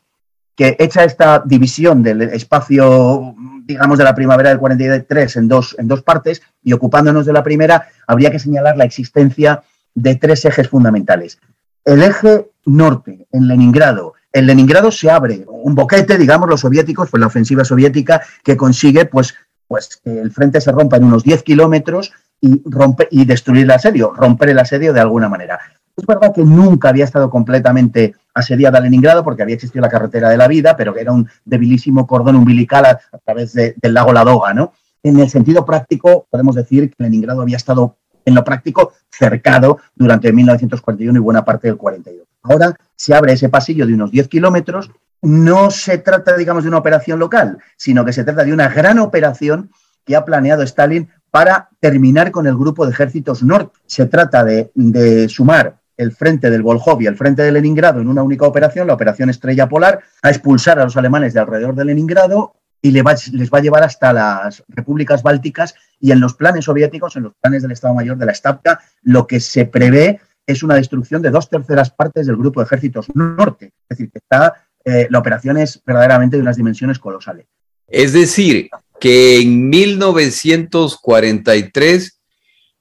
que 0.56 0.74
hecha 0.80 1.04
esta 1.04 1.44
división 1.44 2.02
del 2.02 2.22
espacio, 2.22 3.36
digamos, 3.64 3.96
de 3.96 4.02
la 4.02 4.14
primavera 4.16 4.48
del 4.48 4.58
43 4.58 5.36
en 5.36 5.46
dos, 5.46 5.76
en 5.78 5.86
dos 5.86 6.02
partes 6.02 6.42
y 6.64 6.72
ocupándonos 6.72 7.24
de 7.24 7.34
la 7.34 7.44
primera, 7.44 7.86
habría 8.08 8.32
que 8.32 8.40
señalar 8.40 8.76
la 8.76 8.84
existencia 8.84 9.62
de 9.96 10.14
tres 10.14 10.44
ejes 10.44 10.68
fundamentales. 10.68 11.40
El 11.84 12.02
eje 12.02 12.50
norte, 12.66 13.26
en 13.32 13.48
Leningrado. 13.48 14.14
En 14.32 14.46
Leningrado 14.46 14.92
se 14.92 15.10
abre 15.10 15.44
un 15.48 15.74
boquete, 15.74 16.18
digamos, 16.18 16.48
los 16.48 16.60
soviéticos, 16.60 17.10
pues 17.10 17.20
la 17.20 17.26
ofensiva 17.26 17.64
soviética 17.64 18.20
que 18.44 18.56
consigue, 18.56 19.06
pues, 19.06 19.34
pues 19.66 20.00
que 20.04 20.20
el 20.20 20.30
frente 20.30 20.60
se 20.60 20.70
rompa 20.70 20.98
en 20.98 21.04
unos 21.04 21.24
10 21.24 21.42
kilómetros 21.42 22.12
y, 22.40 22.62
y 23.10 23.24
destruir 23.24 23.64
el 23.64 23.70
asedio, 23.70 24.12
romper 24.12 24.50
el 24.50 24.58
asedio 24.58 24.92
de 24.92 25.00
alguna 25.00 25.28
manera. 25.28 25.58
Es 25.96 26.04
verdad 26.04 26.34
que 26.34 26.44
nunca 26.44 26.90
había 26.90 27.04
estado 27.04 27.30
completamente 27.30 28.14
asediada 28.34 28.80
Leningrado 28.80 29.24
porque 29.24 29.42
había 29.42 29.54
existido 29.54 29.80
la 29.80 29.88
carretera 29.88 30.28
de 30.28 30.36
la 30.36 30.46
vida, 30.46 30.76
pero 30.76 30.92
que 30.92 31.00
era 31.00 31.12
un 31.12 31.26
debilísimo 31.44 32.06
cordón 32.06 32.36
umbilical 32.36 32.84
a, 32.84 33.00
través 33.24 33.54
del 33.54 33.74
lago 33.94 34.12
Ladoga, 34.12 34.52
¿no? 34.52 34.72
En 35.02 35.18
el 35.18 35.30
sentido 35.30 35.64
práctico, 35.64 36.26
podemos 36.28 36.54
decir 36.54 36.90
que 36.90 37.02
Leningrado 37.02 37.40
había 37.40 37.56
estado 37.56 37.96
en 38.26 38.34
lo 38.34 38.44
práctico 38.44 38.92
cercado 39.08 39.78
durante 39.94 40.32
1941 40.32 41.18
y 41.18 41.22
buena 41.22 41.44
parte 41.44 41.68
del 41.68 41.78
42. 41.78 42.26
Ahora 42.42 42.76
se 42.94 43.14
abre 43.14 43.32
ese 43.32 43.48
pasillo 43.48 43.86
de 43.86 43.94
unos 43.94 44.10
10 44.10 44.28
kilómetros. 44.28 44.90
No 45.22 45.70
se 45.70 45.98
trata, 45.98 46.36
digamos, 46.36 46.64
de 46.64 46.68
una 46.68 46.78
operación 46.78 47.18
local, 47.18 47.58
sino 47.76 48.04
que 48.04 48.12
se 48.12 48.24
trata 48.24 48.44
de 48.44 48.52
una 48.52 48.68
gran 48.68 48.98
operación 48.98 49.70
que 50.04 50.14
ha 50.14 50.24
planeado 50.24 50.62
Stalin 50.62 51.08
para 51.30 51.68
terminar 51.80 52.30
con 52.30 52.46
el 52.46 52.56
grupo 52.56 52.84
de 52.84 52.92
ejércitos 52.92 53.42
norte. 53.42 53.78
Se 53.86 54.06
trata 54.06 54.44
de, 54.44 55.28
sumar 55.28 55.78
el 55.96 56.12
frente 56.12 56.50
del 56.50 56.62
Volhov 56.62 57.00
y 57.00 57.06
el 57.06 57.16
frente 57.16 57.42
de 57.42 57.52
Leningrado 57.52 58.00
en 58.00 58.08
una 58.08 58.22
única 58.22 58.46
operación, 58.46 58.86
la 58.86 58.94
operación 58.94 59.30
Estrella 59.30 59.68
Polar, 59.68 60.00
a 60.22 60.28
expulsar 60.28 60.78
a 60.78 60.84
los 60.84 60.96
alemanes 60.96 61.32
de 61.32 61.40
alrededor 61.40 61.74
de 61.74 61.86
Leningrado 61.86 62.54
y 62.86 62.92
les 62.92 63.04
va, 63.04 63.58
a 63.58 63.60
llevar 63.60 63.82
hasta 63.82 64.12
las 64.12 64.62
repúblicas 64.68 65.20
bálticas 65.22 65.74
y 65.98 66.12
en 66.12 66.20
los 66.20 66.34
planes 66.34 66.66
soviéticos, 66.66 67.16
en 67.16 67.24
los 67.24 67.32
planes 67.40 67.62
del 67.62 67.72
Estado 67.72 67.94
Mayor 67.94 68.16
de 68.16 68.26
la 68.26 68.34
Stavka, 68.34 68.78
lo 69.02 69.26
que 69.26 69.40
se 69.40 69.64
prevé 69.64 70.20
es 70.46 70.62
una 70.62 70.76
destrucción 70.76 71.22
de 71.22 71.30
dos 71.30 71.50
terceras 71.50 71.90
partes 71.90 72.26
del 72.26 72.36
grupo 72.36 72.60
de 72.60 72.66
ejércitos 72.66 73.08
norte. 73.14 73.72
Es 73.88 73.98
decir, 73.98 74.12
que 74.12 74.18
está, 74.18 74.68
eh, 74.84 75.08
la 75.10 75.18
operación 75.18 75.56
es 75.56 75.82
verdaderamente 75.84 76.36
de 76.36 76.42
unas 76.42 76.56
dimensiones 76.56 77.00
colosales. 77.00 77.46
Es 77.88 78.12
decir, 78.12 78.70
que 79.00 79.40
en 79.40 79.68
1943 79.68 82.15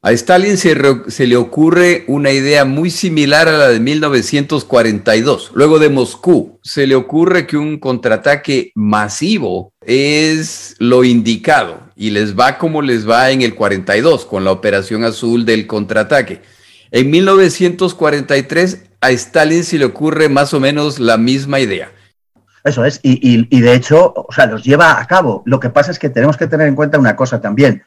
a 0.05 0.11
Stalin 0.11 0.55
se, 0.55 1.25
le 1.25 1.35
ocurre 1.35 2.03
una 2.05 2.29
idea 2.29 2.63
muy 2.63 2.91
similar 2.91 3.47
a 3.47 3.57
la 3.57 3.69
de 3.69 3.79
1942. 3.79 5.51
Luego 5.55 5.79
de 5.79 5.89
Moscú, 5.89 6.59
se 6.61 6.85
le 6.85 6.93
ocurre 6.93 7.47
que 7.47 7.57
un 7.57 7.79
contraataque 7.79 8.71
masivo 8.75 9.73
es 9.81 10.75
lo 10.77 11.03
indicado 11.03 11.79
y 11.95 12.11
les 12.11 12.37
va 12.37 12.59
como 12.59 12.83
les 12.83 13.09
va 13.09 13.31
en 13.31 13.41
el 13.41 13.55
42 13.55 14.25
con 14.25 14.43
la 14.43 14.51
operación 14.51 15.03
azul 15.03 15.43
del 15.43 15.65
contraataque. 15.65 16.43
En 16.91 17.09
1943 17.09 18.83
a 19.01 19.09
Stalin 19.09 19.63
se 19.63 19.79
le 19.79 19.85
ocurre 19.85 20.29
más 20.29 20.53
o 20.53 20.59
menos 20.59 20.99
la 20.99 21.17
misma 21.17 21.59
idea. 21.59 21.89
Eso 22.63 22.85
es, 22.85 22.99
y, 23.01 23.61
de 23.61 23.73
hecho, 23.73 24.13
o 24.15 24.31
sea, 24.31 24.45
los 24.45 24.63
lleva 24.63 24.99
a 24.99 25.05
cabo. 25.07 25.41
Lo 25.45 25.59
que 25.59 25.69
pasa 25.69 25.91
es 25.91 25.97
que 25.97 26.09
tenemos 26.09 26.37
que 26.37 26.45
tener 26.45 26.67
en 26.67 26.75
cuenta 26.75 26.97
una 26.97 27.15
cosa 27.15 27.39
también, 27.39 27.83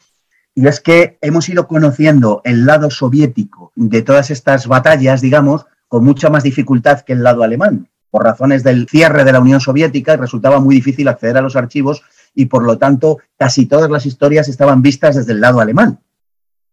y 0.59 0.67
es 0.67 0.81
que 0.81 1.19
hemos 1.21 1.49
ido 1.49 1.69
conociendo 1.69 2.41
el 2.43 2.67
lado 2.67 2.91
soviético 2.91 3.71
de 3.77 4.03
todas 4.03 4.33
estas 4.33 4.67
batallas, 4.67 5.21
digamos, 5.21 5.67
con 5.87 6.05
mucha 6.05 6.31
más 6.31 6.43
dificultad 6.43 7.03
que 7.03 7.13
el 7.13 7.23
lado 7.23 7.45
alemán. 7.45 7.89
Por 8.11 8.25
razones 8.25 8.65
del 8.65 8.89
cierre 8.89 9.23
de 9.23 9.31
la 9.31 9.39
Unión 9.39 9.61
Soviética 9.61 10.17
resultaba 10.17 10.59
muy 10.59 10.75
difícil 10.75 11.07
acceder 11.07 11.37
a 11.37 11.43
los 11.43 11.55
archivos 11.55 12.03
y 12.35 12.47
por 12.47 12.65
lo 12.65 12.77
tanto 12.77 13.19
casi 13.37 13.67
todas 13.67 13.89
las 13.89 14.05
historias 14.05 14.49
estaban 14.49 14.83
vistas 14.83 15.15
desde 15.15 15.31
el 15.31 15.41
lado 15.41 15.61
alemán. 15.61 16.01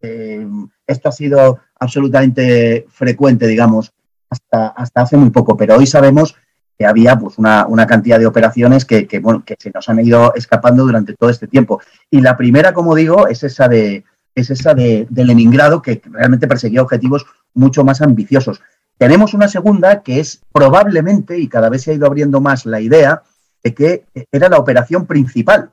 Eh, 0.02 0.44
esto 0.84 1.08
ha 1.08 1.12
sido 1.12 1.60
absolutamente 1.78 2.86
frecuente, 2.90 3.46
digamos, 3.46 3.92
hasta, 4.28 4.66
hasta 4.66 5.02
hace 5.02 5.16
muy 5.16 5.30
poco, 5.30 5.56
pero 5.56 5.76
hoy 5.76 5.86
sabemos 5.86 6.34
que 6.78 6.86
había 6.86 7.18
pues, 7.18 7.38
una, 7.38 7.86
cantidad 7.86 8.18
de 8.18 8.26
operaciones 8.26 8.84
que, 8.84 9.08
bueno, 9.22 9.42
que 9.44 9.56
se 9.58 9.70
nos 9.70 9.88
han 9.88 10.00
ido 10.00 10.34
escapando 10.34 10.84
durante 10.84 11.14
todo 11.14 11.30
este 11.30 11.46
tiempo. 11.46 11.80
Y 12.10 12.20
la 12.20 12.36
primera, 12.36 12.72
como 12.74 12.94
digo, 12.94 13.28
es 13.28 13.42
esa 13.42 13.68
de, 13.68 14.04
es 14.34 14.50
esa 14.50 14.74
de, 14.74 15.06
Leningrado, 15.10 15.80
que 15.80 16.02
realmente 16.04 16.46
perseguía 16.46 16.82
objetivos 16.82 17.26
mucho 17.54 17.84
más 17.84 18.02
ambiciosos. 18.02 18.60
Tenemos 18.98 19.34
una 19.34 19.48
segunda 19.48 20.02
que 20.02 20.20
es 20.20 20.42
probablemente, 20.52 21.38
y 21.38 21.48
cada 21.48 21.70
vez 21.70 21.82
se 21.82 21.90
ha 21.90 21.94
ido 21.94 22.06
abriendo 22.06 22.40
más 22.40 22.66
la 22.66 22.80
idea, 22.80 23.22
de 23.64 23.74
que 23.74 24.04
era 24.30 24.48
la 24.48 24.58
operación 24.58 25.06
principal. 25.06 25.70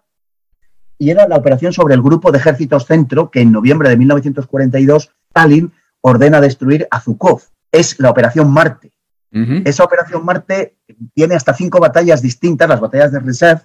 Y 0.97 1.09
era 1.09 1.27
la 1.27 1.35
operación 1.35 1.73
sobre 1.73 1.95
el 1.95 2.01
grupo 2.01 2.31
de 2.31 2.37
ejércitos 2.37 2.85
centro 2.85 3.29
que 3.29 3.41
en 3.41 3.51
noviembre 3.51 3.89
de 3.89 3.97
1942 3.97 5.11
Stalin 5.29 5.73
ordena 6.01 6.39
destruir 6.39 6.87
a 6.89 7.01
Zhukov. 7.01 7.41
Es 7.71 7.99
la 7.99 8.09
operación 8.09 8.51
Marte. 8.51 8.92
Esa 9.65 9.83
operación 9.83 10.23
Marte 10.23 10.77
tiene 11.15 11.33
hasta 11.33 11.55
cinco 11.55 11.79
batallas 11.79 12.21
distintas, 12.21 12.69
las 12.69 12.79
batallas 12.79 13.11
de 13.11 13.19
Reserve, 13.19 13.61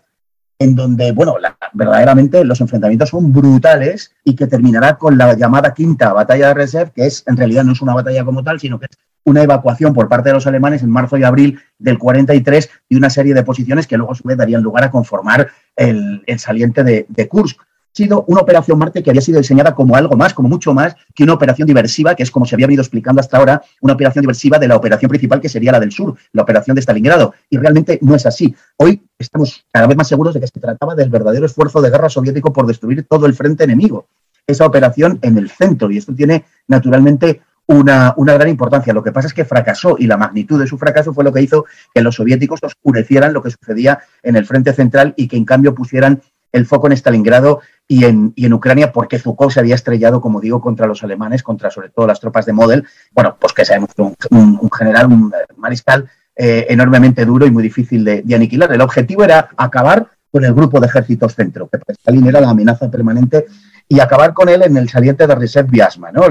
en 0.58 0.74
donde, 0.74 1.12
bueno, 1.12 1.36
verdaderamente 1.74 2.44
los 2.44 2.60
enfrentamientos 2.60 3.10
son 3.10 3.32
brutales 3.32 4.12
y 4.24 4.34
que 4.34 4.46
terminará 4.46 4.96
con 4.96 5.18
la 5.18 5.34
llamada 5.34 5.74
quinta 5.74 6.12
batalla 6.12 6.48
de 6.48 6.54
Reserve, 6.54 6.92
que 6.94 7.06
es 7.06 7.22
en 7.26 7.36
realidad 7.36 7.64
no 7.64 7.72
es 7.72 7.82
una 7.82 7.94
batalla 7.94 8.24
como 8.24 8.42
tal, 8.42 8.58
sino 8.58 8.80
que 8.80 8.86
es 8.86 8.98
una 9.24 9.42
evacuación 9.42 9.92
por 9.92 10.08
parte 10.08 10.30
de 10.30 10.34
los 10.34 10.46
alemanes 10.46 10.82
en 10.82 10.90
marzo 10.90 11.18
y 11.18 11.24
abril 11.24 11.60
del 11.78 11.98
43 11.98 12.70
y 12.88 12.96
una 12.96 13.10
serie 13.10 13.34
de 13.34 13.42
posiciones 13.42 13.86
que 13.86 13.98
luego 13.98 14.12
a 14.12 14.16
su 14.16 14.26
vez 14.26 14.38
darían 14.38 14.62
lugar 14.62 14.84
a 14.84 14.90
conformar 14.90 15.48
el, 15.76 16.22
saliente 16.38 16.82
de, 16.82 17.04
de 17.08 17.28
Kursk 17.28 17.60
sido 17.92 18.24
una 18.28 18.40
operación 18.40 18.78
Marte 18.78 19.02
que 19.02 19.10
había 19.10 19.22
sido 19.22 19.38
diseñada 19.38 19.74
como 19.74 19.96
algo 19.96 20.16
más, 20.16 20.34
como 20.34 20.48
mucho 20.48 20.72
más 20.72 20.94
que 21.14 21.24
una 21.24 21.34
operación 21.34 21.66
diversiva, 21.66 22.14
que 22.14 22.22
es 22.22 22.30
como 22.30 22.46
se 22.46 22.54
había 22.54 22.66
venido 22.66 22.82
explicando 22.82 23.20
hasta 23.20 23.38
ahora, 23.38 23.62
una 23.80 23.94
operación 23.94 24.22
diversiva 24.22 24.58
de 24.58 24.68
la 24.68 24.76
operación 24.76 25.08
principal 25.08 25.40
que 25.40 25.48
sería 25.48 25.72
la 25.72 25.80
del 25.80 25.92
sur, 25.92 26.16
la 26.32 26.42
operación 26.42 26.74
de 26.74 26.82
Stalingrado. 26.82 27.34
Y 27.50 27.58
realmente 27.58 27.98
no 28.02 28.14
es 28.14 28.26
así. 28.26 28.54
Hoy 28.76 29.02
estamos 29.18 29.64
cada 29.72 29.86
vez 29.86 29.96
más 29.96 30.08
seguros 30.08 30.34
de 30.34 30.40
que 30.40 30.46
se 30.46 30.60
trataba 30.60 30.94
del 30.94 31.10
verdadero 31.10 31.46
esfuerzo 31.46 31.80
de 31.80 31.90
guerra 31.90 32.08
soviético 32.08 32.52
por 32.52 32.66
destruir 32.66 33.06
todo 33.08 33.26
el 33.26 33.34
frente 33.34 33.64
enemigo. 33.64 34.06
Esa 34.46 34.64
operación 34.64 35.18
en 35.22 35.36
el 35.36 35.50
centro, 35.50 35.90
y 35.90 35.98
esto 35.98 36.14
tiene 36.14 36.44
naturalmente 36.68 37.42
una, 37.66 38.14
una, 38.16 38.32
gran 38.32 38.48
importancia. 38.48 38.94
Lo 38.94 39.02
que 39.02 39.12
pasa 39.12 39.28
es 39.28 39.34
que 39.34 39.44
fracasó 39.44 39.96
y 39.98 40.06
la 40.06 40.16
magnitud 40.16 40.58
de 40.58 40.66
su 40.66 40.78
fracaso 40.78 41.12
fue 41.12 41.22
lo 41.22 41.32
que 41.32 41.42
hizo 41.42 41.66
que 41.92 42.00
los 42.00 42.14
soviéticos 42.14 42.60
oscurecieran 42.62 43.34
lo 43.34 43.42
que 43.42 43.50
sucedía 43.50 43.98
en 44.22 44.36
el 44.36 44.46
frente 44.46 44.72
central 44.72 45.12
y 45.16 45.28
que 45.28 45.36
en 45.36 45.44
cambio 45.44 45.74
pusieran 45.74 46.22
el 46.52 46.66
foco 46.66 46.86
en 46.86 46.94
Stalingrado 46.94 47.60
y 47.90 48.04
en, 48.04 48.34
y 48.36 48.44
en 48.44 48.52
Ucrania, 48.52 48.92
porque 48.92 49.18
Zhukov 49.18 49.50
se 49.50 49.60
había 49.60 49.74
estrellado, 49.74 50.20
como 50.20 50.42
digo, 50.42 50.60
contra 50.60 50.86
los 50.86 51.02
alemanes, 51.02 51.42
contra 51.42 51.70
sobre 51.70 51.88
todo 51.88 52.06
las 52.06 52.20
tropas 52.20 52.44
de 52.44 52.52
Model. 52.52 52.86
Bueno, 53.12 53.36
pues 53.40 53.54
que 53.54 53.64
sabemos 53.64 53.90
que 53.94 54.02
un, 54.02 54.70
general, 54.70 55.06
un 55.06 55.32
mariscal 55.56 56.08
eh, 56.36 56.66
enormemente 56.68 57.24
duro 57.24 57.46
y 57.46 57.50
muy 57.50 57.62
difícil 57.62 58.04
de, 58.04 58.22
aniquilar. 58.34 58.70
El 58.70 58.82
objetivo 58.82 59.24
era 59.24 59.48
acabar 59.56 60.06
con 60.30 60.44
el 60.44 60.52
grupo 60.52 60.78
de 60.78 60.86
ejércitos 60.86 61.34
centro, 61.34 61.66
que 61.66 61.78
para 61.78 61.94
Stalin 61.94 62.26
era 62.26 62.42
la 62.42 62.50
amenaza 62.50 62.90
permanente, 62.90 63.46
y 63.88 64.00
acabar 64.00 64.34
con 64.34 64.50
él 64.50 64.62
en 64.62 64.76
el 64.76 64.90
saliente 64.90 65.26
de 65.26 65.34
Reserve 65.34 65.70
Biasma. 65.70 66.12
¿no? 66.12 66.24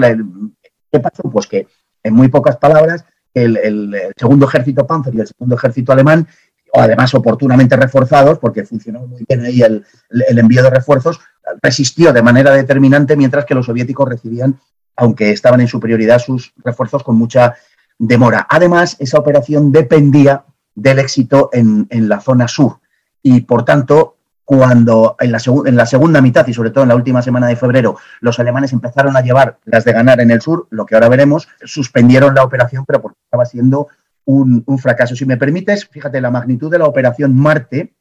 ¿Qué 0.91 0.99
pasó? 0.99 1.23
Pues 1.23 1.47
que, 1.47 1.67
en 2.03 2.13
muy 2.13 2.27
pocas 2.27 2.57
palabras, 2.57 3.03
el, 3.33 3.57
el, 3.57 3.95
segundo 4.15 4.47
ejército 4.47 4.85
Panzer 4.85 5.15
y 5.15 5.21
el 5.21 5.27
segundo 5.27 5.55
ejército 5.55 5.91
alemán 5.91 6.27
además 6.73 7.13
oportunamente 7.13 7.75
reforzados, 7.75 8.39
porque 8.39 8.63
funcionó 8.63 9.05
muy 9.07 9.23
bien 9.27 9.45
ahí 9.45 9.61
el, 9.61 9.85
envío 10.09 10.63
de 10.63 10.69
refuerzos, 10.69 11.19
resistió 11.61 12.13
de 12.13 12.21
manera 12.21 12.51
determinante, 12.51 13.15
mientras 13.15 13.45
que 13.45 13.55
los 13.55 13.65
soviéticos 13.65 14.07
recibían, 14.07 14.59
aunque 14.95 15.31
estaban 15.31 15.61
en 15.61 15.67
superioridad, 15.67 16.19
sus 16.19 16.53
refuerzos 16.63 17.03
con 17.03 17.15
mucha 17.15 17.55
demora. 17.97 18.45
Además, 18.49 18.95
esa 18.99 19.17
operación 19.17 19.71
dependía 19.71 20.43
del 20.75 20.99
éxito 20.99 21.49
en, 21.53 21.87
la 21.89 22.19
zona 22.19 22.47
sur 22.47 22.79
y, 23.23 23.41
por 23.41 23.65
tanto, 23.65 24.15
cuando 24.45 25.15
en 25.19 25.31
la, 25.31 25.41
en 25.65 25.75
la, 25.75 25.85
segunda 25.85 26.21
mitad 26.21 26.47
y 26.47 26.53
sobre 26.53 26.69
todo 26.69 26.83
en 26.83 26.89
la 26.89 26.95
última 26.95 27.21
semana 27.21 27.47
de 27.47 27.57
febrero 27.57 27.97
los 28.21 28.39
alemanes 28.39 28.71
empezaron 28.71 29.17
a 29.17 29.21
llevar 29.21 29.57
las 29.65 29.83
de 29.83 29.91
ganar 29.91 30.21
en 30.21 30.31
el 30.31 30.39
sur, 30.39 30.67
lo 30.69 30.85
que 30.85 30.95
ahora 30.95 31.09
veremos, 31.09 31.49
suspendieron 31.65 32.33
la 32.33 32.43
operación, 32.43 32.85
pero 32.85 33.01
porque 33.01 33.19
estaba 33.25 33.45
siendo 33.45 33.89
un, 34.27 34.63
fracaso. 34.77 35.15
Si 35.15 35.25
me 35.25 35.37
permites, 35.37 35.87
fíjate 35.87 36.21
la 36.21 36.29
magnitud 36.29 36.69
de 36.69 36.79
la 36.79 36.85
operación 36.85 37.35
Marte 37.35 37.93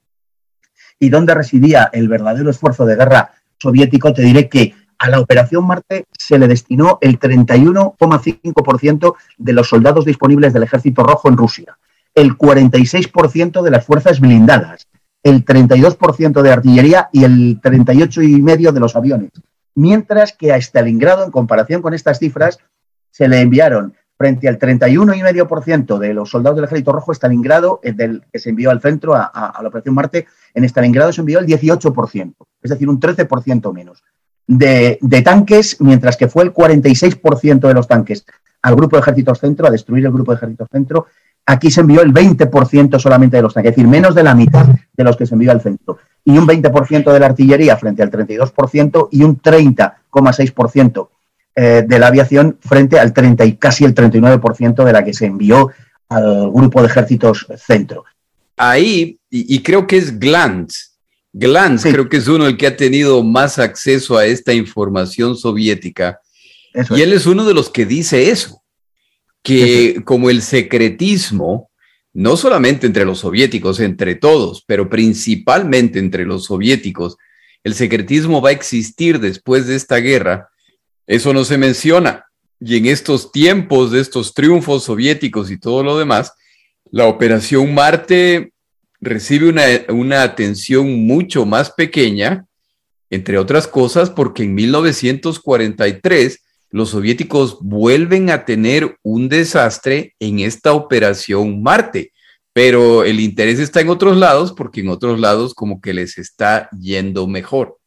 y 0.98 1.08
dónde 1.08 1.34
residía 1.34 1.88
el 1.92 2.08
verdadero 2.08 2.50
esfuerzo 2.50 2.84
de 2.84 2.96
guerra 2.96 3.30
soviético, 3.58 4.12
te 4.12 4.22
diré 4.22 4.48
que 4.48 4.74
a 4.98 5.08
la 5.08 5.20
operación 5.20 5.66
Marte 5.66 6.06
se 6.18 6.38
le 6.38 6.48
destinó 6.48 6.98
el 7.00 7.20
31,5% 7.20 9.14
de 9.38 9.52
los 9.52 9.68
soldados 9.68 10.04
disponibles 10.04 10.52
del 10.52 10.64
ejército 10.64 11.04
rojo 11.04 11.28
en 11.28 11.36
Rusia, 11.36 11.78
el 12.14 12.36
46% 12.36 13.62
de 13.62 13.70
las 13.70 13.84
fuerzas 13.84 14.18
blindadas, 14.20 14.88
el 15.22 15.44
32% 15.44 16.42
de 16.42 16.50
artillería 16.50 17.08
y 17.12 17.24
el 17.24 17.60
38,5% 17.60 18.72
de 18.72 18.80
los 18.80 18.96
aviones. 18.96 19.30
Mientras 19.74 20.32
que 20.32 20.52
a 20.52 20.56
Stalingrado, 20.56 21.24
en 21.24 21.30
comparación 21.30 21.82
con 21.82 21.94
estas 21.94 22.18
cifras, 22.18 22.58
se 23.10 23.28
le 23.28 23.40
enviaron 23.40 23.94
frente 24.16 24.48
al 24.48 24.58
31,5% 24.58 25.98
de 25.98 26.14
los 26.14 26.30
soldados 26.30 26.56
del 26.56 26.64
Ejército 26.64 26.92
Rojo, 26.92 27.12
Stalingrado, 27.12 27.80
del, 27.82 28.22
que 28.32 28.38
se 28.38 28.50
envió 28.50 28.70
al 28.70 28.80
centro 28.80 29.14
a, 29.14 29.58
la 29.60 29.68
Operación 29.68 29.94
Marte, 29.94 30.26
en 30.54 30.64
Stalingrado 30.64 31.12
se 31.12 31.20
envió 31.20 31.38
el 31.38 31.46
18%, 31.46 32.34
es 32.62 32.70
decir, 32.70 32.88
un 32.88 32.98
13% 32.98 33.72
menos. 33.72 34.02
De, 34.46 34.98
de, 35.00 35.22
tanques, 35.22 35.76
mientras 35.80 36.16
que 36.16 36.28
fue 36.28 36.44
el 36.44 36.54
46% 36.54 37.66
de 37.66 37.74
los 37.74 37.88
tanques 37.88 38.24
al 38.62 38.76
Grupo 38.76 38.96
de 38.96 39.00
Ejércitos 39.00 39.40
Centro, 39.40 39.66
a 39.66 39.70
destruir 39.70 40.06
el 40.06 40.12
Grupo 40.12 40.32
de 40.32 40.36
Ejércitos 40.36 40.68
Centro, 40.70 41.06
aquí 41.44 41.70
se 41.70 41.80
envió 41.80 42.00
el 42.00 42.12
20% 42.12 42.98
solamente 42.98 43.36
de 43.36 43.42
los 43.42 43.52
tanques, 43.52 43.70
es 43.70 43.76
decir, 43.76 43.90
menos 43.90 44.14
de 44.14 44.22
la 44.22 44.34
mitad 44.34 44.66
de 44.66 45.04
los 45.04 45.16
que 45.16 45.26
se 45.26 45.34
envió 45.34 45.52
al 45.52 45.60
centro. 45.60 45.98
Y 46.24 46.38
un 46.38 46.46
20% 46.46 47.12
de 47.12 47.20
la 47.20 47.26
artillería 47.26 47.76
frente 47.76 48.02
al 48.02 48.10
32% 48.10 49.08
y 49.12 49.22
un 49.22 49.40
30,6% 49.40 51.08
eh, 51.58 51.84
de 51.86 51.98
la 51.98 52.08
aviación 52.08 52.58
frente 52.60 52.98
al 52.98 53.14
30 53.14 53.46
y 53.46 53.56
casi 53.56 53.86
el 53.86 53.94
39% 53.94 54.84
de 54.84 54.92
la 54.92 55.02
que 55.02 55.14
se 55.14 55.24
envió 55.24 55.70
al 56.06 56.50
grupo 56.50 56.82
de 56.82 56.88
ejércitos 56.88 57.46
centro. 57.56 58.04
Ahí, 58.58 59.18
y, 59.30 59.62
creo 59.62 59.86
que 59.86 59.96
es 59.96 60.18
Glantz, 60.18 60.98
Glantz 61.32 61.84
creo 61.84 62.10
que 62.10 62.18
es 62.18 62.28
uno 62.28 62.46
el 62.46 62.58
que 62.58 62.66
ha 62.66 62.76
tenido 62.76 63.22
más 63.22 63.58
acceso 63.58 64.18
a 64.18 64.26
esta 64.26 64.52
información 64.52 65.34
soviética. 65.34 66.20
y 66.90 67.00
él 67.00 67.14
es 67.14 67.24
uno 67.24 67.46
de 67.46 67.54
los 67.54 67.70
que 67.70 67.86
dice 67.86 68.28
eso, 68.28 68.62
que 69.42 70.02
como 70.04 70.28
el 70.28 70.42
secretismo, 70.42 71.70
no 72.12 72.36
solamente 72.36 72.86
entre 72.86 73.06
los 73.06 73.20
soviéticos, 73.20 73.80
entre 73.80 74.14
todos, 74.14 74.62
pero 74.66 74.90
principalmente 74.90 75.98
entre 76.00 76.26
los 76.26 76.44
soviéticos, 76.44 77.16
el 77.64 77.72
secretismo 77.72 78.42
va 78.42 78.50
a 78.50 78.52
existir 78.52 79.20
después 79.20 79.66
de 79.66 79.76
esta 79.76 79.96
guerra 79.96 80.50
eso 81.06 81.32
no 81.32 81.44
se 81.44 81.58
menciona. 81.58 82.26
Y 82.60 82.76
en 82.76 82.86
estos 82.86 83.32
tiempos 83.32 83.92
de 83.92 84.00
estos 84.00 84.32
triunfos 84.32 84.84
soviéticos 84.84 85.50
y 85.50 85.58
todo 85.58 85.82
lo 85.82 85.98
demás, 85.98 86.32
la 86.90 87.06
Operación 87.06 87.74
Marte 87.74 88.52
recibe 89.00 89.52
una, 89.88 90.22
atención 90.22 91.06
mucho 91.06 91.44
más 91.44 91.70
pequeña, 91.70 92.46
entre 93.10 93.38
otras 93.38 93.68
cosas 93.68 94.10
porque 94.10 94.44
en 94.44 94.54
1943 94.54 96.42
los 96.70 96.90
soviéticos 96.90 97.58
vuelven 97.60 98.30
a 98.30 98.44
tener 98.44 98.98
un 99.02 99.28
desastre 99.28 100.14
en 100.18 100.40
esta 100.40 100.72
Operación 100.72 101.62
Marte, 101.62 102.12
pero 102.52 103.04
el 103.04 103.20
interés 103.20 103.58
está 103.58 103.80
en 103.80 103.90
otros 103.90 104.16
lados 104.16 104.52
porque 104.52 104.80
en 104.80 104.88
otros 104.88 105.20
lados 105.20 105.54
como 105.54 105.80
que 105.80 105.94
les 105.94 106.18
está 106.18 106.68
yendo 106.70 107.26
mejor. 107.26 107.78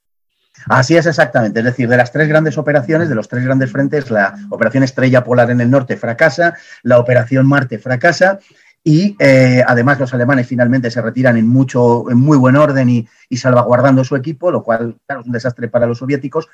Así 0.68 0.98
es 0.98 1.06
exactamente, 1.06 1.60
es 1.60 1.66
decir, 1.66 1.88
de 1.88 1.98
las 1.98 2.12
tres 2.12 2.28
grandes 2.28 2.58
operaciones, 2.58 3.10
de 3.10 3.16
los 3.16 3.28
tres 3.28 3.44
grandes 3.44 3.72
frentes, 3.72 4.12
la 4.12 4.36
operación 4.50 4.84
Estrella 4.84 5.24
Polar 5.24 5.52
en 5.52 5.62
el 5.62 5.70
norte 5.70 5.98
fracasa, 5.98 6.56
la 6.84 7.00
operación 7.00 7.48
Marte 7.48 7.80
fracasa 7.80 8.40
y 8.84 9.16
eh, 9.20 9.64
además 9.66 10.00
los 10.00 10.14
alemanes 10.14 10.48
finalmente 10.48 10.90
se 10.90 11.02
retiran 11.02 11.38
en, 11.38 11.48
mucho, 11.48 12.10
en 12.10 12.18
muy 12.18 12.38
buen 12.38 12.56
orden 12.56 12.90
y, 12.90 13.08
salvaguardando 13.38 14.04
su 14.04 14.16
equipo, 14.16 14.52
lo 14.52 14.64
cual 14.64 14.96
es 15.08 15.26
un 15.26 15.32
desastre 15.32 15.68
para 15.68 15.86
los 15.86 16.00
soviéticos. 16.00 16.48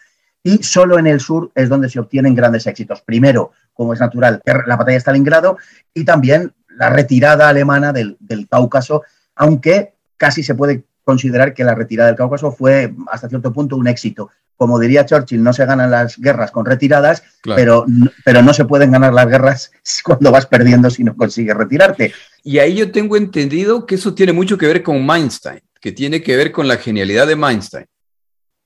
Y 0.43 0.61
solo 0.63 0.99
en 0.99 1.07
el 1.07 1.19
sur 1.19 1.51
es 1.55 1.69
donde 1.69 1.89
se 1.89 1.99
obtienen 1.99 2.35
grandes 2.35 2.67
éxitos. 2.67 3.01
Primero, 3.01 3.51
como 3.73 3.93
es 3.93 3.99
natural, 3.99 4.41
la 4.45 4.75
batalla 4.75 4.95
de 4.95 4.99
Stalingrado 4.99 5.57
y 5.93 6.03
también 6.03 6.53
la 6.69 6.89
retirada 6.89 7.49
alemana 7.49 7.93
del 7.93 8.47
Cáucaso, 8.49 9.03
aunque 9.35 9.93
casi 10.17 10.43
se 10.43 10.55
puede 10.55 10.83
considerar 11.05 11.53
que 11.53 11.63
la 11.63 11.75
retirada 11.75 12.07
del 12.07 12.17
Cáucaso 12.17 12.51
fue 12.51 12.93
hasta 13.09 13.29
cierto 13.29 13.53
punto 13.53 13.77
un 13.77 13.87
éxito. 13.87 14.31
Como 14.57 14.79
diría 14.79 15.05
Churchill, 15.05 15.43
no 15.43 15.53
se 15.53 15.65
ganan 15.65 15.91
las 15.91 16.17
guerras 16.17 16.51
con 16.51 16.65
retiradas, 16.65 17.23
pero, 17.43 17.85
pero 18.23 18.41
no 18.41 18.53
se 18.53 18.65
pueden 18.65 18.91
ganar 18.91 19.13
las 19.13 19.27
guerras 19.27 19.71
cuando 20.03 20.31
vas 20.31 20.47
perdiendo 20.47 20.89
si 20.89 21.03
no 21.03 21.15
consigues 21.15 21.55
retirarte. 21.55 22.13
Y 22.43 22.59
ahí 22.59 22.75
yo 22.75 22.91
tengo 22.91 23.15
entendido 23.15 23.85
que 23.85 23.95
eso 23.95 24.13
tiene 24.13 24.33
mucho 24.33 24.57
que 24.57 24.67
ver 24.67 24.83
con 24.83 25.05
Mainstein, 25.05 25.61
que 25.79 25.91
tiene 25.91 26.21
que 26.21 26.35
ver 26.35 26.51
con 26.51 26.67
la 26.67 26.77
genialidad 26.77 27.27
de 27.27 27.35
Mainstein. 27.35 27.85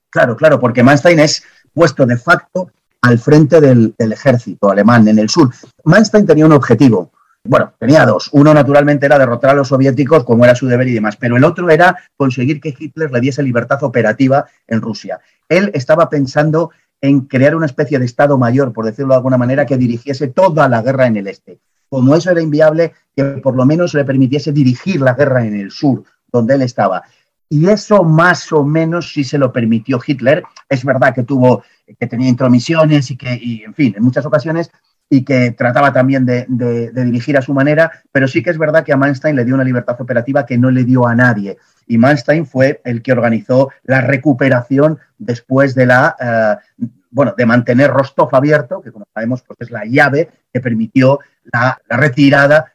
Claro, 0.09 0.35
claro, 0.35 0.59
porque 0.59 0.81
Mainstein 0.81 1.19
es 1.19 1.43
puesto 1.73 2.05
de 2.05 2.17
facto 2.17 2.71
al 3.01 3.19
frente 3.19 3.59
del, 3.61 3.93
del 3.97 4.13
ejército 4.13 4.71
alemán 4.71 5.07
en 5.07 5.19
el 5.19 5.29
sur. 5.29 5.51
Mainstein 5.83 6.25
tenía 6.25 6.45
un 6.45 6.53
objetivo, 6.53 7.11
bueno, 7.49 7.73
tenía 7.79 8.05
dos. 8.05 8.29
Uno, 8.31 8.53
naturalmente, 8.53 9.07
era 9.07 9.17
derrotar 9.17 9.49
a 9.49 9.53
los 9.55 9.69
soviéticos, 9.69 10.23
como 10.23 10.45
era 10.45 10.53
su 10.53 10.67
deber 10.67 10.87
y 10.87 10.93
demás, 10.93 11.17
pero 11.17 11.35
el 11.35 11.43
otro 11.43 11.67
era 11.71 11.97
conseguir 12.15 12.61
que 12.61 12.75
Hitler 12.77 13.11
le 13.11 13.19
diese 13.19 13.41
libertad 13.41 13.81
operativa 13.81 14.45
en 14.67 14.79
Rusia. 14.81 15.19
Él 15.47 15.71
estaba 15.73 16.11
pensando 16.11 16.69
en 17.01 17.21
crear 17.21 17.55
una 17.55 17.65
especie 17.65 17.97
de 17.97 18.05
Estado 18.05 18.37
mayor, 18.37 18.71
por 18.71 18.85
decirlo 18.85 19.13
de 19.13 19.17
alguna 19.17 19.39
manera, 19.39 19.65
que 19.65 19.77
dirigiese 19.77 20.27
toda 20.27 20.69
la 20.69 20.83
guerra 20.83 21.07
en 21.07 21.17
el 21.17 21.25
este. 21.25 21.57
Como 21.89 22.13
eso 22.13 22.29
era 22.29 22.39
inviable, 22.39 22.93
que 23.15 23.23
por 23.23 23.55
lo 23.55 23.65
menos 23.65 23.95
le 23.95 24.05
permitiese 24.05 24.51
dirigir 24.51 25.01
la 25.01 25.15
guerra 25.15 25.43
en 25.43 25.55
el 25.55 25.71
sur, 25.71 26.03
donde 26.31 26.53
él 26.53 26.61
estaba. 26.61 27.01
Y 27.49 27.67
eso 27.67 28.03
más 28.03 28.51
o 28.51 28.63
menos 28.63 29.11
sí 29.11 29.23
se 29.23 29.39
lo 29.39 29.51
permitió 29.51 29.99
Hitler. 30.05 30.43
Es 30.69 30.85
verdad 30.85 31.15
que 31.15 31.23
tuvo, 31.23 31.63
que 31.99 32.05
tenía 32.05 32.29
intromisiones 32.29 33.09
y 33.09 33.17
que, 33.17 33.39
y, 33.41 33.63
en 33.63 33.73
fin, 33.73 33.95
en 33.97 34.03
muchas 34.03 34.23
ocasiones 34.27 34.69
y 35.09 35.23
que 35.23 35.51
trataba 35.51 35.91
también 35.91 36.25
de, 36.25 36.45
dirigir 36.93 37.37
a 37.37 37.41
su 37.41 37.53
manera, 37.53 37.91
pero 38.11 38.27
sí 38.27 38.43
que 38.43 38.51
es 38.51 38.57
verdad 38.57 38.83
que 38.83 38.93
a 38.93 38.97
Manstein 38.97 39.35
le 39.35 39.43
dio 39.43 39.55
una 39.55 39.63
libertad 39.63 39.99
operativa 39.99 40.45
que 40.45 40.57
no 40.57 40.69
le 40.69 40.83
dio 40.83 41.07
a 41.07 41.15
nadie. 41.15 41.57
Y 41.87 41.97
Manstein 41.97 42.45
fue 42.45 42.81
el 42.83 43.01
que 43.01 43.11
organizó 43.11 43.71
la 43.83 44.01
recuperación 44.01 44.99
después 45.17 45.73
de 45.73 45.87
la, 45.87 46.15
eh, 46.19 46.85
bueno, 47.09 47.33
de 47.35 47.45
mantener 47.45 47.89
Rostov 47.89 48.29
abierto, 48.35 48.81
que 48.81 48.91
como 48.91 49.05
sabemos 49.11 49.41
pues 49.41 49.57
es 49.61 49.71
la 49.71 49.83
llave 49.85 50.29
que 50.53 50.61
permitió 50.61 51.19
la, 51.51 51.79
retirada 51.89 52.71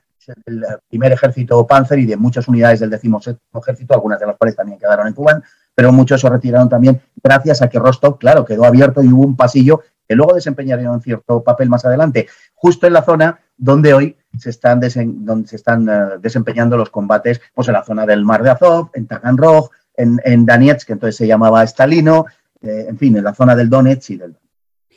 del 0.47 0.65
primer 0.89 1.13
ejército 1.13 1.67
Panzer 1.67 1.99
y 1.99 2.07
de 2.07 2.17
muchas 2.17 2.49
unidades 2.49 2.81
del 2.81 2.91
decimoséptimo 2.91 3.61
ejército, 3.61 3.95
algunas 3.95 4.19
de 4.19 4.27
las 4.27 4.37
cuales 4.37 4.57
también 4.57 4.79
quedaron 4.79 5.07
en 5.07 5.13
Cuba, 5.13 5.43
pero 5.75 5.93
muchos 5.93 6.21
se 6.21 6.29
retiraron 6.29 6.69
también 6.69 7.01
gracias 7.23 7.63
a 7.63 7.69
que 7.69 7.79
Rostov, 7.79 8.19
claro, 8.19 8.45
quedó 8.45 8.65
abierto 8.65 9.03
y 9.03 9.09
hubo 9.09 9.25
un 9.25 9.37
pasillo 9.37 9.81
que 10.07 10.15
luego 10.15 10.35
desempeñarían 10.35 10.93
un 10.93 11.01
cierto 11.01 11.43
papel 11.43 11.69
más 11.69 11.85
adelante, 11.85 12.29
justo 12.55 12.87
en 12.87 12.93
la 12.93 13.03
zona 13.03 13.41
donde 13.57 13.95
hoy 13.95 14.17
se 14.39 14.51
están, 14.51 14.81
donde 14.81 15.49
se 15.49 15.57
están 15.57 15.89
eh, 15.89 16.19
desempeñando 16.21 16.77
los 16.77 16.91
combates, 16.91 17.41
pues 17.55 17.69
en 17.69 17.75
la 17.75 17.85
zona 17.85 18.05
del 18.05 18.25
Mar 18.25 18.43
de 18.43 18.51
Azov, 18.51 18.91
en 18.95 19.07
Taganrog, 19.07 19.71
en, 19.97 20.21
en 20.25 20.47
que 20.47 20.93
entonces 20.93 21.17
se 21.17 21.27
llamaba 21.27 21.67
Stalino, 21.67 22.27
eh, 22.63 22.87
en 22.89 22.99
fin, 22.99 23.17
en 23.17 23.25
la 23.25 23.35
zona 23.35 23.55
del 23.55 23.71
Donetsk 23.71 24.11
y 24.11 24.17
del... 24.17 24.37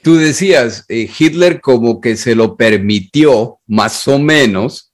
Tú 0.04 0.16
decías, 0.16 0.86
eh, 0.88 1.10
Hitler 1.18 1.60
como 1.60 2.00
que 2.02 2.16
se 2.16 2.36
lo 2.36 2.56
permitió, 2.56 3.60
más 3.68 4.08
o 4.08 4.20
menos, 4.20 4.87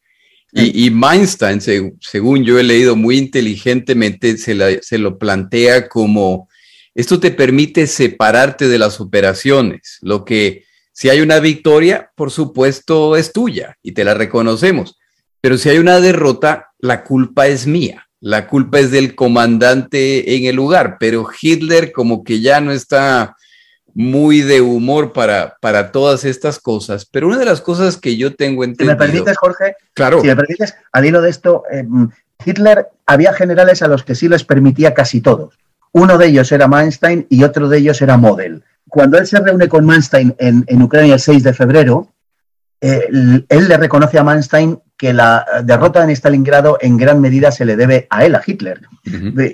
y, 0.54 0.86
y 0.86 0.90
Mainstein, 0.92 1.60
según 1.62 2.44
yo 2.44 2.60
he 2.60 2.64
leído 2.64 2.96
muy 2.96 3.18
inteligentemente, 3.18 4.38
se 4.38 4.98
lo 4.98 5.18
plantea 5.18 5.88
como 5.90 6.48
esto 6.96 7.20
te 7.20 7.32
permite 7.32 7.88
separarte 7.88 8.68
de 8.68 8.78
las 8.78 9.02
operaciones, 9.02 9.98
lo 10.02 10.24
que 10.26 10.66
si 10.92 11.10
hay 11.10 11.22
una 11.22 11.40
victoria, 11.40 12.12
por 12.16 12.30
supuesto, 12.30 13.16
es 13.18 13.34
tuya 13.34 13.78
y 13.82 13.94
te 13.94 14.04
la 14.04 14.14
reconocemos. 14.14 15.00
Pero 15.42 15.58
si 15.58 15.70
hay 15.70 15.80
una 15.80 16.00
derrota, 16.00 16.72
la 16.78 17.04
culpa 17.04 17.48
es 17.48 17.66
mía. 17.66 18.08
La 18.20 18.48
culpa 18.48 18.80
es 18.80 18.92
del 18.92 19.16
comandante 19.16 20.36
en 20.36 20.46
el 20.46 20.56
lugar. 20.56 20.98
Pero 21.00 21.28
Hitler 21.42 21.92
como 21.92 22.24
que 22.24 22.42
ya 22.42 22.62
no 22.62 22.72
está 22.72 23.36
muy 23.94 24.42
de 24.42 24.62
humor 24.62 25.14
para, 25.14 25.58
para 25.60 25.92
todas 25.92 26.26
estas 26.26 26.60
cosas. 26.60 27.06
Pero 27.06 27.28
una 27.28 27.38
de 27.38 27.46
las 27.46 27.62
cosas 27.62 27.98
que 27.98 28.18
yo 28.18 28.36
tengo 28.36 28.64
entendido... 28.64 28.92
Si 28.92 28.98
me 28.98 29.06
permites, 29.06 29.38
Jorge, 29.38 29.76
claro. 29.94 30.22
si 30.22 30.28
me 30.28 30.36
permites, 30.36 30.76
al 30.92 31.06
hilo 31.06 31.22
de 31.22 31.30
esto, 31.30 31.64
eh, 31.72 31.86
Hitler 32.46 32.88
había 33.06 33.34
generales 33.34 33.82
a 33.82 33.88
los 33.88 34.04
que 34.04 34.16
sí 34.16 34.28
les 34.28 34.44
permitía 34.44 34.94
casi 34.94 35.22
todos. 35.22 35.58
Uno 35.92 36.18
de 36.18 36.28
ellos 36.28 36.52
era 36.52 36.68
Manstein 36.68 37.28
y 37.30 37.44
otro 37.44 37.70
de 37.70 37.78
ellos 37.78 38.02
era 38.02 38.18
Model. 38.18 38.64
Cuando 38.90 39.18
él 39.18 39.28
se 39.28 39.40
reúne 39.40 39.70
con 39.70 39.86
Manstein 39.86 40.36
en, 40.38 40.82
Ucrania 40.82 41.16
el 41.16 41.20
6 41.20 41.44
de 41.44 41.54
febrero, 41.54 42.08
eh, 42.82 43.08
él 43.10 43.68
le 43.68 43.78
reconoce 43.78 44.18
a 44.18 44.24
Manstein 44.24 44.80
que 44.98 45.14
la 45.14 45.46
derrota 45.64 46.04
en 46.04 46.10
Stalingrado 46.12 46.78
en 46.82 46.98
gran 46.98 47.22
medida 47.22 47.52
se 47.52 47.66
le 47.66 47.76
debe 47.76 48.08
a 48.10 48.26
él, 48.26 48.36
a 48.36 48.42
Hitler. 48.46 48.82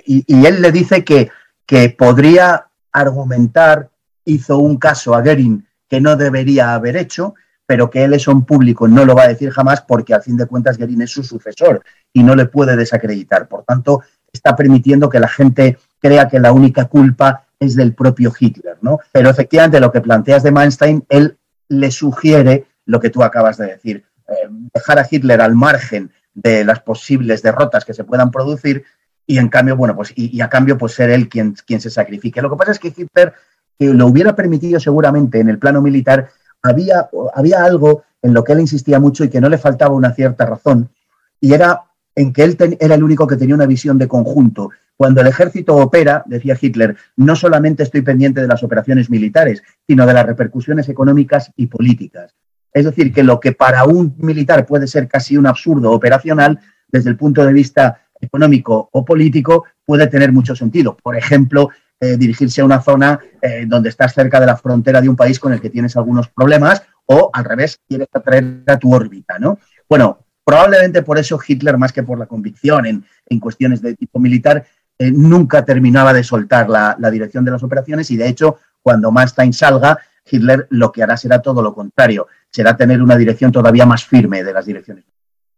y, 0.06 0.46
él 0.46 0.62
le 0.62 0.72
dice 0.72 1.04
que, 1.04 1.30
que 1.66 1.90
podría 1.90 2.66
argumentar, 2.92 3.90
hizo 4.32 4.58
un 4.58 4.76
caso 4.76 5.14
a 5.14 5.22
Goering 5.22 5.66
que 5.88 6.00
no 6.00 6.16
debería 6.16 6.74
haber 6.74 6.96
hecho, 6.96 7.34
pero 7.66 7.90
que 7.90 8.04
él 8.04 8.14
es 8.14 8.26
un 8.28 8.44
público, 8.44 8.88
no 8.88 9.04
lo 9.04 9.14
va 9.14 9.24
a 9.24 9.28
decir 9.28 9.50
jamás 9.50 9.82
porque 9.82 10.14
al 10.14 10.22
fin 10.22 10.36
de 10.36 10.46
cuentas 10.46 10.78
Goering 10.78 11.02
es 11.02 11.10
su 11.10 11.22
sucesor 11.22 11.82
y 12.12 12.22
no 12.22 12.34
le 12.34 12.46
puede 12.46 12.76
desacreditar. 12.76 13.48
Por 13.48 13.64
tanto, 13.64 14.02
está 14.32 14.56
permitiendo 14.56 15.08
que 15.08 15.20
la 15.20 15.28
gente 15.28 15.78
crea 16.00 16.28
que 16.28 16.40
la 16.40 16.52
única 16.52 16.86
culpa 16.86 17.44
es 17.58 17.76
del 17.76 17.94
propio 17.94 18.32
Hitler, 18.38 18.78
¿no? 18.80 18.98
Pero 19.12 19.28
efectivamente 19.28 19.80
lo 19.80 19.92
que 19.92 20.00
planteas 20.00 20.42
de 20.42 20.50
Manstein, 20.50 21.04
él 21.08 21.36
le 21.68 21.90
sugiere 21.90 22.66
lo 22.86 23.00
que 23.00 23.10
tú 23.10 23.22
acabas 23.22 23.58
de 23.58 23.66
decir, 23.66 24.04
eh, 24.28 24.48
dejar 24.74 24.98
a 24.98 25.06
Hitler 25.08 25.40
al 25.40 25.54
margen 25.54 26.10
de 26.34 26.64
las 26.64 26.80
posibles 26.80 27.42
derrotas 27.42 27.84
que 27.84 27.94
se 27.94 28.04
puedan 28.04 28.30
producir 28.30 28.84
y 29.26 29.38
en 29.38 29.48
cambio, 29.48 29.76
bueno, 29.76 29.94
pues 29.94 30.12
y, 30.16 30.40
a 30.40 30.48
cambio 30.48 30.76
pues 30.76 30.94
ser 30.94 31.10
él 31.10 31.28
quien, 31.28 31.54
quien 31.66 31.80
se 31.80 31.90
sacrifique. 31.90 32.42
Lo 32.42 32.50
que 32.50 32.56
pasa 32.56 32.72
es 32.72 32.80
que 32.80 32.88
Hitler, 32.88 33.32
que 33.80 33.86
lo 33.94 34.08
hubiera 34.08 34.36
permitido 34.36 34.78
seguramente 34.78 35.40
en 35.40 35.48
el 35.48 35.58
plano 35.58 35.80
militar, 35.80 36.28
había, 36.62 37.08
había 37.34 37.64
algo 37.64 38.02
en 38.20 38.34
lo 38.34 38.44
que 38.44 38.52
él 38.52 38.60
insistía 38.60 39.00
mucho 39.00 39.24
y 39.24 39.30
que 39.30 39.40
no 39.40 39.48
le 39.48 39.56
faltaba 39.56 39.94
una 39.94 40.12
cierta 40.12 40.44
razón, 40.44 40.90
y 41.40 41.54
era 41.54 41.84
en 42.14 42.34
que 42.34 42.44
él 42.44 42.58
era 42.78 42.94
el 42.94 43.02
único 43.02 43.26
que 43.26 43.36
tenía 43.36 43.54
una 43.54 43.64
visión 43.64 43.96
de 43.96 44.06
conjunto. 44.06 44.68
Cuando 44.98 45.22
el 45.22 45.28
ejército 45.28 45.76
opera, 45.76 46.22
decía 46.26 46.58
Hitler, 46.60 46.94
no 47.16 47.34
solamente 47.34 47.82
estoy 47.82 48.02
pendiente 48.02 48.42
de 48.42 48.48
las 48.48 48.62
operaciones 48.62 49.08
militares, 49.08 49.62
sino 49.86 50.04
de 50.04 50.12
las 50.12 50.26
repercusiones 50.26 50.90
económicas 50.90 51.50
y 51.56 51.68
políticas. 51.68 52.34
Es 52.74 52.84
decir, 52.84 53.14
que 53.14 53.22
lo 53.22 53.40
que 53.40 53.52
para 53.52 53.84
un 53.84 54.14
militar 54.18 54.66
puede 54.66 54.88
ser 54.88 55.08
casi 55.08 55.38
un 55.38 55.46
absurdo 55.46 55.90
operacional, 55.92 56.60
desde 56.86 57.08
el 57.08 57.16
punto 57.16 57.46
de 57.46 57.54
vista 57.54 58.02
económico 58.20 58.90
o 58.92 59.06
político, 59.06 59.64
puede 59.86 60.06
tener 60.06 60.32
mucho 60.32 60.54
sentido. 60.54 60.98
Por 61.02 61.16
ejemplo, 61.16 61.70
eh, 62.00 62.16
dirigirse 62.16 62.62
a 62.62 62.64
una 62.64 62.80
zona 62.80 63.20
eh, 63.42 63.64
donde 63.66 63.90
estás 63.90 64.14
cerca 64.14 64.40
de 64.40 64.46
la 64.46 64.56
frontera 64.56 65.02
de 65.02 65.08
un 65.08 65.16
país 65.16 65.38
con 65.38 65.52
el 65.52 65.60
que 65.60 65.68
tienes 65.68 65.96
algunos 65.96 66.28
problemas 66.28 66.82
o, 67.04 67.30
al 67.32 67.44
revés, 67.44 67.78
quieres 67.86 68.08
atraer 68.12 68.62
a 68.66 68.78
tu 68.78 68.94
órbita. 68.94 69.38
¿no? 69.38 69.58
Bueno, 69.88 70.18
probablemente 70.44 71.02
por 71.02 71.18
eso 71.18 71.38
Hitler, 71.46 71.76
más 71.76 71.92
que 71.92 72.02
por 72.02 72.18
la 72.18 72.26
convicción 72.26 72.86
en, 72.86 73.40
cuestiones 73.40 73.82
de 73.82 73.94
tipo 73.94 74.18
militar, 74.18 74.64
eh, 74.98 75.10
nunca 75.10 75.64
terminaba 75.64 76.12
de 76.12 76.24
soltar 76.24 76.70
la, 76.70 76.96
la 76.98 77.10
dirección 77.10 77.44
de 77.44 77.50
las 77.50 77.62
operaciones 77.62 78.10
y, 78.10 78.16
de 78.16 78.28
hecho, 78.28 78.58
cuando 78.82 79.10
Manstein 79.10 79.52
salga, 79.52 79.98
Hitler 80.24 80.66
lo 80.70 80.92
que 80.92 81.02
hará 81.02 81.16
será 81.16 81.42
todo 81.42 81.62
lo 81.62 81.74
contrario, 81.74 82.28
será 82.50 82.76
tener 82.76 83.02
una 83.02 83.16
dirección 83.16 83.52
todavía 83.52 83.84
más 83.84 84.04
firme 84.04 84.42
de 84.42 84.52
las 84.52 84.66
direcciones. 84.66 85.04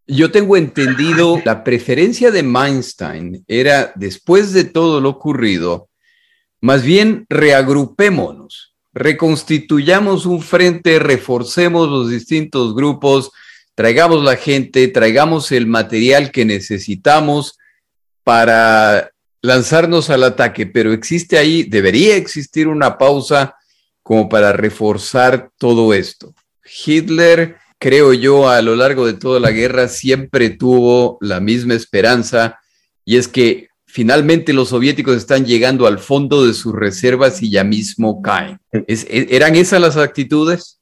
Yo 0.09 0.33
tengo 0.33 0.57
entendido, 0.57 1.41
la 1.45 1.63
preferencia 1.63 2.33
de 2.33 2.43
Manstein 2.43 3.45
era, 3.47 3.93
después 3.95 4.53
de 4.53 4.65
todo 4.65 5.01
lo 5.01 5.11
ocurrido, 5.11 5.91
más 6.63 6.85
bien 6.85 7.27
reagrupémonos, 7.29 8.75
reconstituyamos 8.95 10.27
un 10.27 10.41
frente, 10.41 11.01
reforcemos 11.01 11.89
los 11.89 12.09
distintos 12.09 12.75
grupos, 12.75 13.33
traigamos 13.75 14.23
la 14.23 14.37
gente, 14.37 14.87
traigamos 14.89 15.51
el 15.51 15.67
material 15.67 16.31
que 16.31 16.45
necesitamos 16.45 17.59
para 18.23 19.11
lanzarnos 19.41 20.09
al 20.09 20.23
ataque, 20.23 20.67
pero 20.67 20.93
existe 20.93 21.37
ahí, 21.37 21.65
debería 21.65 22.15
existir 22.15 22.69
una 22.69 22.97
pausa 22.97 23.57
como 24.05 24.29
para 24.29 24.53
reforzar 24.53 25.51
todo 25.59 25.93
esto. 25.93 26.33
Hitler, 26.87 27.57
creo 27.79 28.13
yo, 28.13 28.49
a 28.49 28.63
lo 28.63 28.77
largo 28.77 29.05
de 29.05 29.15
toda 29.15 29.41
la 29.41 29.51
guerra 29.51 29.89
siempre 29.89 30.51
tuvo 30.51 31.19
la 31.21 31.41
misma 31.41 31.75
esperanza 31.75 32.61
y 33.05 33.17
es 33.17 33.27
que 33.27 33.72
finalmente 33.93 34.55
los 34.55 34.71
soviéticos 34.71 35.19
están 35.19 35.45
llegando 35.45 35.87
al 35.87 35.99
fondo 35.99 36.47
de 36.47 36.55
sus 36.55 36.75
reservas 36.75 37.43
y 37.43 37.51
ya 37.51 37.63
mismo 37.63 38.23
caen. 38.23 38.59
E, 38.73 39.29
¿Eran 39.31 39.55
esas 39.55 39.83
las 39.83 39.99
actitudes? 39.99 40.81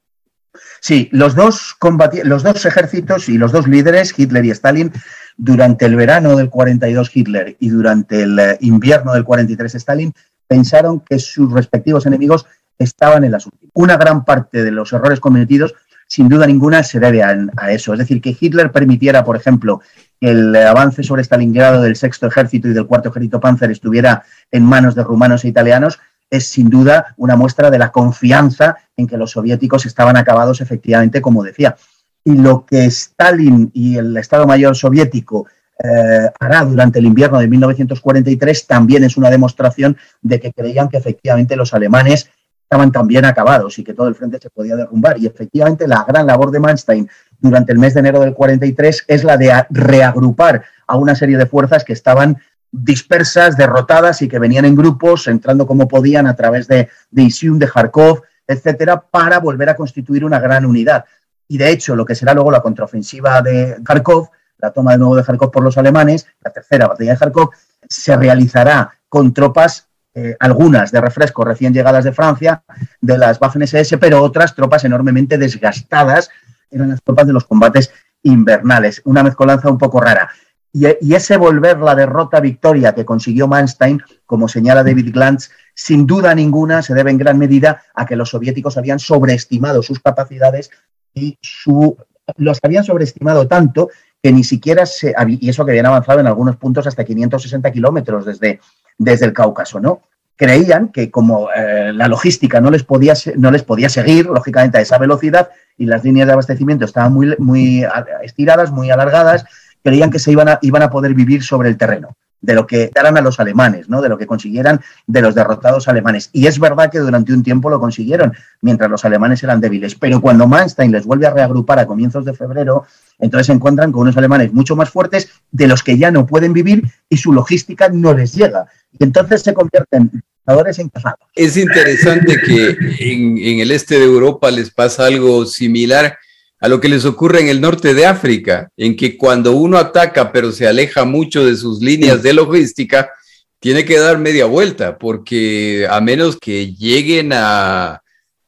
Sí, 0.81 1.09
los 1.11 1.35
dos, 1.35 1.77
los 2.23 2.43
dos 2.45 2.65
ejércitos 2.65 3.29
y 3.29 3.37
los 3.37 3.51
dos 3.51 3.67
líderes, 3.67 4.15
Hitler 4.17 4.45
y 4.45 4.51
Stalin, 4.53 4.93
durante 5.37 5.87
el 5.87 5.97
verano 5.97 6.37
del 6.37 6.51
42 6.51 7.11
Hitler 7.13 7.57
y 7.59 7.71
durante 7.71 8.23
el 8.23 8.39
eh, 8.39 8.59
invierno 8.61 9.13
del 9.13 9.25
43 9.25 9.75
Stalin, 9.75 10.15
pensaron 10.47 11.01
que 11.01 11.19
sus 11.19 11.53
respectivos 11.53 12.07
enemigos 12.07 12.47
estaban 12.79 13.25
en 13.25 13.33
las 13.33 13.45
últimas. 13.45 13.73
Una 13.75 13.97
gran 13.97 14.25
parte 14.25 14.63
de 14.63 14.71
los 14.71 14.93
errores 14.93 15.19
cometidos, 15.19 15.75
sin 16.07 16.29
duda 16.29 16.47
ninguna, 16.47 16.85
se 16.85 17.01
debe 17.01 17.25
a, 17.25 17.37
eso. 17.73 17.93
Es 17.93 17.99
decir, 17.99 18.21
que 18.21 18.37
Hitler 18.39 18.71
permitiera, 18.71 19.25
por 19.25 19.37
ejemplo, 19.37 19.81
el 20.21 20.55
avance 20.55 21.03
sobre 21.03 21.23
Stalingrado 21.23 21.83
del 21.83 21.97
sexto 21.97 22.27
ejército 22.27 22.69
y 22.69 22.73
del 22.73 22.87
cuarto 22.87 23.09
ejército 23.09 23.41
Panzer 23.41 23.71
estuviera 23.71 24.23
en 24.51 24.65
manos 24.65 24.95
de 24.95 25.03
rumanos 25.03 25.45
e 25.45 25.49
italianos, 25.49 25.99
es 26.29 26.47
sin 26.47 26.69
duda 26.69 27.15
una 27.17 27.37
muestra 27.37 27.71
de 27.71 27.79
la 27.79 27.91
confianza 27.91 28.77
en 28.97 29.07
que 29.07 29.17
los 29.17 29.33
soviéticos 29.33 29.87
estaban 29.87 30.17
acabados 30.17 30.61
efectivamente, 30.61 31.21
como 31.21 31.43
decía. 31.43 31.77
Y 32.23 32.35
lo 32.35 32.65
que 32.67 32.85
Stalin 32.85 33.71
y 33.73 33.97
el 33.97 34.17
Estado 34.17 34.47
Mayor 34.47 34.77
soviético 34.77 35.47
eh, 35.83 36.31
hará 36.39 36.65
durante 36.65 36.99
el 36.99 37.07
invierno 37.07 37.39
de 37.39 37.49
1943 37.49 38.67
también 38.67 39.03
es 39.03 39.17
una 39.17 39.31
demostración 39.31 39.97
de 40.21 40.39
que 40.39 40.53
creían 40.53 40.91
que 40.91 40.99
efectivamente 40.99 41.57
los 41.57 41.73
alemanes 41.73 42.31
estaban 42.71 42.93
también 42.93 43.25
acabados 43.25 43.77
y 43.81 43.83
que 43.83 43.95
todo 43.95 44.07
el 44.07 44.15
frente 44.15 44.39
se 44.41 44.49
podía 44.49 44.77
derrumbar. 44.77 45.19
Y 45.19 45.27
efectivamente 45.27 45.89
la 45.89 46.05
gran 46.07 46.25
labor 46.25 46.53
de 46.53 46.61
Manstein 46.61 47.11
durante 47.41 47.73
el 47.73 47.81
mes 47.81 47.95
de 47.95 48.01
enero 48.01 48.21
del 48.21 48.33
43 48.33 49.07
es 49.09 49.25
la 49.25 49.37
de 49.37 49.53
reagrupar 49.71 50.63
a 50.87 50.97
una 50.97 51.17
serie 51.17 51.37
de 51.37 51.47
fuerzas 51.47 51.83
que 51.83 51.93
estaban 51.93 52.39
dispersas, 52.71 53.57
derrotadas 53.57 54.23
y 54.23 54.29
que 54.29 54.39
venían 54.39 54.67
en 54.67 54.77
grupos, 54.77 55.27
entrando 55.27 55.67
como 55.67 55.89
podían 55.89 56.29
a 56.29 56.37
través 56.37 56.69
de, 56.69 56.89
de 57.11 57.23
Isium, 57.23 57.59
de 57.59 57.67
Kharkov, 57.67 58.23
etcétera, 58.47 59.01
para 59.01 59.41
volver 59.41 59.69
a 59.69 59.75
constituir 59.75 60.25
una 60.25 60.39
gran 60.39 60.65
unidad. 60.65 61.05
Y 61.49 61.59
de 61.59 61.71
hecho, 61.71 61.97
lo 61.97 62.05
que 62.05 62.15
será 62.15 62.35
luego 62.35 62.53
la 62.53 62.63
contraofensiva 62.63 63.43
de 63.43 63.79
Kharkov, 63.83 64.29
la 64.59 64.71
toma 64.71 64.93
de 64.93 64.99
nuevo 64.99 65.17
de 65.17 65.25
Kharkov 65.25 65.51
por 65.51 65.65
los 65.65 65.77
alemanes, 65.77 66.29
la 66.41 66.53
tercera 66.53 66.87
batalla 66.87 67.15
de 67.15 67.19
Kharkov, 67.19 67.51
se 67.89 68.17
realizará 68.17 68.93
con 69.09 69.35
tropas 69.35 69.90
eh, 70.15 70.37
algunas 70.41 70.91
de 70.91 71.01
refresco 71.01 71.45
recién 71.45 71.73
llegadas 71.73 72.05
de 72.05 72.13
Francia, 72.13 72.63
de 73.01 73.17
las 73.17 73.41
Waffen-SS, 73.41 73.99
pero 73.99 74.23
otras 74.23 74.55
tropas 74.55 74.85
enormemente 74.85 75.39
desgastadas, 75.39 76.31
eran 76.71 76.91
las 76.91 77.03
tropas 77.03 77.27
de 77.27 77.33
los 77.33 77.45
combates 77.45 77.93
invernales, 78.23 79.03
una 79.05 79.23
mezcolanza 79.23 79.71
un 79.71 79.79
poco 79.79 80.01
rara. 80.01 80.31
Y, 80.73 81.15
ese 81.15 81.37
volver 81.37 81.79
la 81.79 81.97
derrota-victoria 81.97 82.95
que 82.95 83.05
consiguió 83.05 83.49
Manstein, 83.49 84.01
como 84.25 84.47
señala 84.47 84.85
David 84.85 85.13
Glantz, 85.13 85.51
sin 85.75 86.07
duda 86.07 86.35
ninguna 86.35 86.83
se 86.83 86.95
debe 86.95 87.11
en 87.11 87.19
gran 87.19 87.39
medida 87.39 87.83
a 87.95 88.07
que 88.07 88.15
los 88.15 88.31
soviéticos 88.31 88.77
habían 88.77 89.01
sobreestimado 89.01 89.83
sus 89.83 89.99
capacidades 89.99 90.71
y 91.13 91.39
su, 91.41 91.97
los 92.37 92.59
habían 92.63 92.85
sobreestimado 92.85 93.49
tanto 93.49 93.89
que 94.23 94.33
ni 94.33 94.45
siquiera 94.45 94.87
se, 94.87 95.15
y 95.27 95.49
eso 95.49 95.65
que 95.65 95.73
habían 95.73 95.87
avanzado 95.87 96.21
en 96.21 96.27
algunos 96.27 96.57
puntos 96.57 96.87
hasta 96.87 97.05
560 97.05 97.73
kilómetros 97.73 98.27
desde, 98.27 98.61
desde 99.01 99.27
el 99.27 99.33
Cáucaso, 99.33 99.81
¿no? 99.81 100.03
Creían 100.37 100.89
que 100.89 101.11
como 101.11 101.49
eh, 101.51 101.93
la 101.93 102.07
logística 102.07 102.61
no 102.61 102.71
les, 102.71 102.85
podía, 102.85 103.15
no 103.37 103.51
les 103.51 103.63
podía 103.63 103.89
seguir, 103.89 104.27
lógicamente, 104.27 104.79
a 104.79 104.81
esa 104.83 104.99
velocidad 104.99 105.49
y 105.77 105.87
las 105.87 106.05
líneas 106.05 106.27
de 106.27 106.35
abastecimiento 106.35 106.85
estaban 106.85 107.13
muy, 107.13 107.35
muy 107.39 107.85
estiradas, 108.23 108.71
muy 108.71 108.91
alargadas, 108.91 109.45
creían 109.83 110.11
que 110.11 110.19
se 110.19 110.33
iban 110.33 110.49
a, 110.49 110.59
iban 110.63 110.83
a 110.83 110.91
poder 110.91 111.15
vivir 111.15 111.43
sobre 111.43 111.71
el 111.71 111.77
terreno 111.77 112.17
de 112.41 112.55
lo 112.55 112.67
que 112.67 112.91
daran 112.95 113.17
a 113.17 113.21
los 113.21 113.39
alemanes, 113.41 113.89
¿no? 113.89 114.01
de 114.01 114.09
lo 114.09 114.17
que 114.19 114.27
consiguieran 114.27 114.81
de 115.07 115.21
los 115.23 115.35
derrotados 115.35 115.89
alemanes. 115.89 116.31
Y 116.33 116.47
es 116.47 116.59
verdad 116.59 116.91
que 116.91 116.99
durante 116.99 117.33
un 117.33 117.43
tiempo 117.43 117.71
lo 117.71 117.81
consiguieron, 117.81 118.33
mientras 118.63 118.91
los 118.91 119.05
alemanes 119.05 119.43
eran 119.43 119.61
débiles. 119.61 119.95
Pero 119.95 120.21
cuando 120.21 120.47
Manstein 120.47 120.93
les 120.93 121.05
vuelve 121.05 121.27
a 121.27 121.35
reagrupar 121.35 121.79
a 121.79 121.87
comienzos 121.87 122.25
de 122.25 122.35
febrero, 122.35 122.85
entonces 123.19 123.47
se 123.47 123.53
encuentran 123.53 123.93
con 123.93 124.03
unos 124.03 124.17
alemanes 124.17 124.53
mucho 124.53 124.77
más 124.77 124.91
fuertes, 124.91 125.29
de 125.51 125.67
los 125.67 125.83
que 125.83 125.99
ya 125.99 126.11
no 126.11 126.27
pueden 126.27 126.53
vivir 126.53 126.85
y 127.09 127.17
su 127.17 127.33
logística 127.33 127.89
no 127.89 128.15
les 128.15 128.35
llega. 128.35 128.67
Y 128.99 129.05
entonces 129.05 129.43
se 129.43 129.55
convierten 129.55 130.11
en 130.47 130.89
casados. 130.89 131.21
Es 131.35 131.57
interesante 131.57 132.41
que 132.41 132.77
en 132.99 133.61
el 133.61 133.71
este 133.71 133.99
de 133.99 134.05
Europa 134.05 134.51
les 134.51 134.71
pasa 134.71 135.07
algo 135.07 135.47
similar 135.47 136.19
a 136.61 136.69
lo 136.69 136.81
que 136.81 136.89
les 136.89 137.07
ocurre 137.07 137.41
en 137.41 137.49
el 137.49 137.61
norte 137.61 137.95
de 137.95 138.07
África, 138.07 138.71
en 138.77 138.95
que 138.95 139.17
cuando 139.17 139.53
uno 139.53 139.79
ataca 139.79 140.31
pero 140.31 140.53
se 140.53 140.69
aleja 140.69 141.05
mucho 141.05 141.45
de 141.45 141.57
sus 141.57 141.81
líneas 141.81 142.23
de 142.23 142.35
logística, 142.35 143.11
tiene 143.59 143.85
que 143.85 143.99
dar 143.99 144.19
media 144.19 144.47
vuelta, 144.47 144.99
porque 144.99 145.87
a 145.91 146.01
menos 146.01 146.37
que 146.39 146.75
lleguen 146.75 147.33
a 147.33 148.03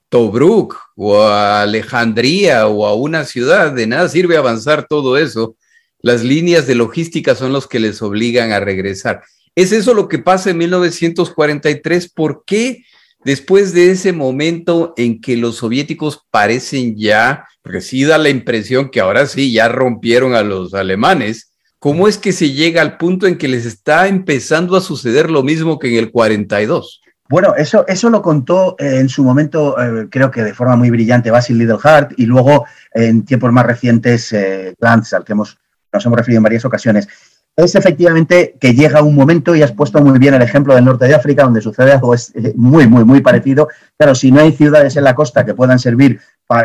Tobruk 0.08 0.76
o 0.94 1.22
a 1.22 1.62
Alejandría 1.62 2.66
o 2.66 2.86
a 2.86 2.94
una 2.94 3.24
ciudad, 3.24 3.72
de 3.72 3.86
nada 3.86 4.08
sirve 4.08 4.36
avanzar 4.36 4.86
todo 4.86 5.16
eso. 5.16 5.56
Las 6.00 6.22
líneas 6.22 6.66
de 6.66 6.74
logística 6.74 7.34
son 7.34 7.52
los 7.52 7.66
que 7.66 7.80
les 7.80 8.02
obligan 8.02 8.52
a 8.52 8.60
regresar. 8.60 9.22
¿Es 9.54 9.72
eso 9.72 9.94
lo 9.94 10.08
que 10.08 10.18
pasa 10.18 10.50
en 10.50 10.58
1943? 10.58 12.10
¿Por 12.10 12.44
qué 12.46 12.84
después 13.24 13.72
de 13.72 13.90
ese 13.90 14.12
momento 14.12 14.94
en 14.96 15.20
que 15.20 15.36
los 15.36 15.56
soviéticos 15.56 16.26
parecen 16.30 16.96
ya 16.96 17.44
porque 17.62 17.80
sí 17.80 18.04
da 18.04 18.18
la 18.18 18.28
impresión 18.28 18.90
que 18.90 19.00
ahora 19.00 19.26
sí 19.26 19.52
ya 19.52 19.68
rompieron 19.68 20.34
a 20.34 20.42
los 20.42 20.74
alemanes. 20.74 21.52
¿Cómo 21.78 22.06
es 22.08 22.18
que 22.18 22.32
se 22.32 22.50
llega 22.50 22.82
al 22.82 22.96
punto 22.96 23.26
en 23.26 23.38
que 23.38 23.48
les 23.48 23.66
está 23.66 24.08
empezando 24.08 24.76
a 24.76 24.80
suceder 24.80 25.30
lo 25.30 25.42
mismo 25.42 25.78
que 25.78 25.88
en 25.88 25.98
el 25.98 26.10
42? 26.10 27.02
Bueno, 27.28 27.54
eso, 27.56 27.86
eso 27.88 28.10
lo 28.10 28.20
contó 28.20 28.76
eh, 28.78 28.98
en 28.98 29.08
su 29.08 29.24
momento, 29.24 29.80
eh, 29.80 30.08
creo 30.10 30.30
que 30.30 30.42
de 30.42 30.54
forma 30.54 30.76
muy 30.76 30.90
brillante, 30.90 31.30
Basil 31.30 31.56
Lidlhart, 31.56 32.12
y 32.18 32.26
luego 32.26 32.66
en 32.92 33.24
tiempos 33.24 33.52
más 33.52 33.64
recientes, 33.64 34.32
eh, 34.32 34.74
al 34.80 35.24
que 35.24 35.32
hemos, 35.32 35.56
nos 35.92 36.04
hemos 36.04 36.18
referido 36.18 36.38
en 36.38 36.42
varias 36.42 36.64
ocasiones. 36.64 37.08
Es 37.54 37.74
efectivamente 37.74 38.56
que 38.58 38.72
llega 38.72 39.02
un 39.02 39.14
momento, 39.14 39.54
y 39.54 39.62
has 39.62 39.72
puesto 39.72 40.00
muy 40.00 40.18
bien 40.18 40.32
el 40.32 40.40
ejemplo 40.40 40.74
del 40.74 40.86
norte 40.86 41.06
de 41.06 41.14
África, 41.14 41.44
donde 41.44 41.60
sucede 41.60 41.92
algo 41.92 42.14
es, 42.14 42.32
muy, 42.54 42.86
muy, 42.86 43.04
muy 43.04 43.20
parecido. 43.20 43.68
Claro, 43.98 44.14
si 44.14 44.32
no 44.32 44.40
hay 44.40 44.52
ciudades 44.52 44.96
en 44.96 45.04
la 45.04 45.14
costa 45.14 45.44
que 45.44 45.54
puedan 45.54 45.78
servir 45.78 46.18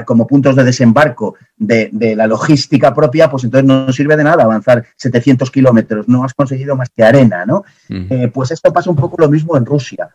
como 0.05 0.27
puntos 0.27 0.55
de 0.55 0.63
desembarco 0.63 1.35
de, 1.57 1.89
la 2.15 2.25
logística 2.25 2.93
propia, 2.93 3.29
pues 3.29 3.43
entonces 3.43 3.65
no 3.65 3.91
sirve 3.91 4.15
de 4.15 4.23
nada 4.23 4.43
avanzar 4.43 4.85
700 4.95 5.51
kilómetros, 5.51 6.07
no 6.07 6.23
has 6.23 6.33
conseguido 6.33 6.75
más 6.75 6.89
que 6.89 7.03
arena, 7.03 7.45
¿no? 7.45 7.63
Eh, 7.89 8.29
pues 8.33 8.51
esto 8.51 8.71
pasa 8.71 8.89
un 8.89 8.95
poco 8.95 9.17
lo 9.19 9.29
mismo 9.29 9.57
en 9.57 9.65
Rusia. 9.65 10.09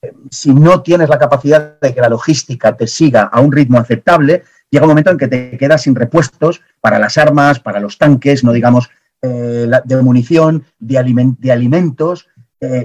Eh, 0.00 0.12
si 0.30 0.52
no 0.54 0.82
tienes 0.82 1.08
la 1.08 1.18
capacidad 1.18 1.80
de 1.80 1.94
que 1.94 2.00
la 2.00 2.08
logística 2.08 2.76
te 2.76 2.86
siga 2.86 3.22
a 3.22 3.40
un 3.40 3.52
ritmo 3.52 3.78
aceptable, 3.78 4.44
llega 4.70 4.84
un 4.84 4.90
momento 4.90 5.10
en 5.10 5.18
que 5.18 5.28
te 5.28 5.56
quedas 5.58 5.82
sin 5.82 5.94
repuestos 5.94 6.60
para 6.80 6.98
las 6.98 7.18
armas, 7.18 7.60
para 7.60 7.80
los 7.80 7.98
tanques, 7.98 8.42
no 8.42 8.52
digamos 8.52 8.88
eh, 9.22 9.70
de 9.84 10.02
munición, 10.02 10.64
de, 10.78 10.98
alimentos, 10.98 12.28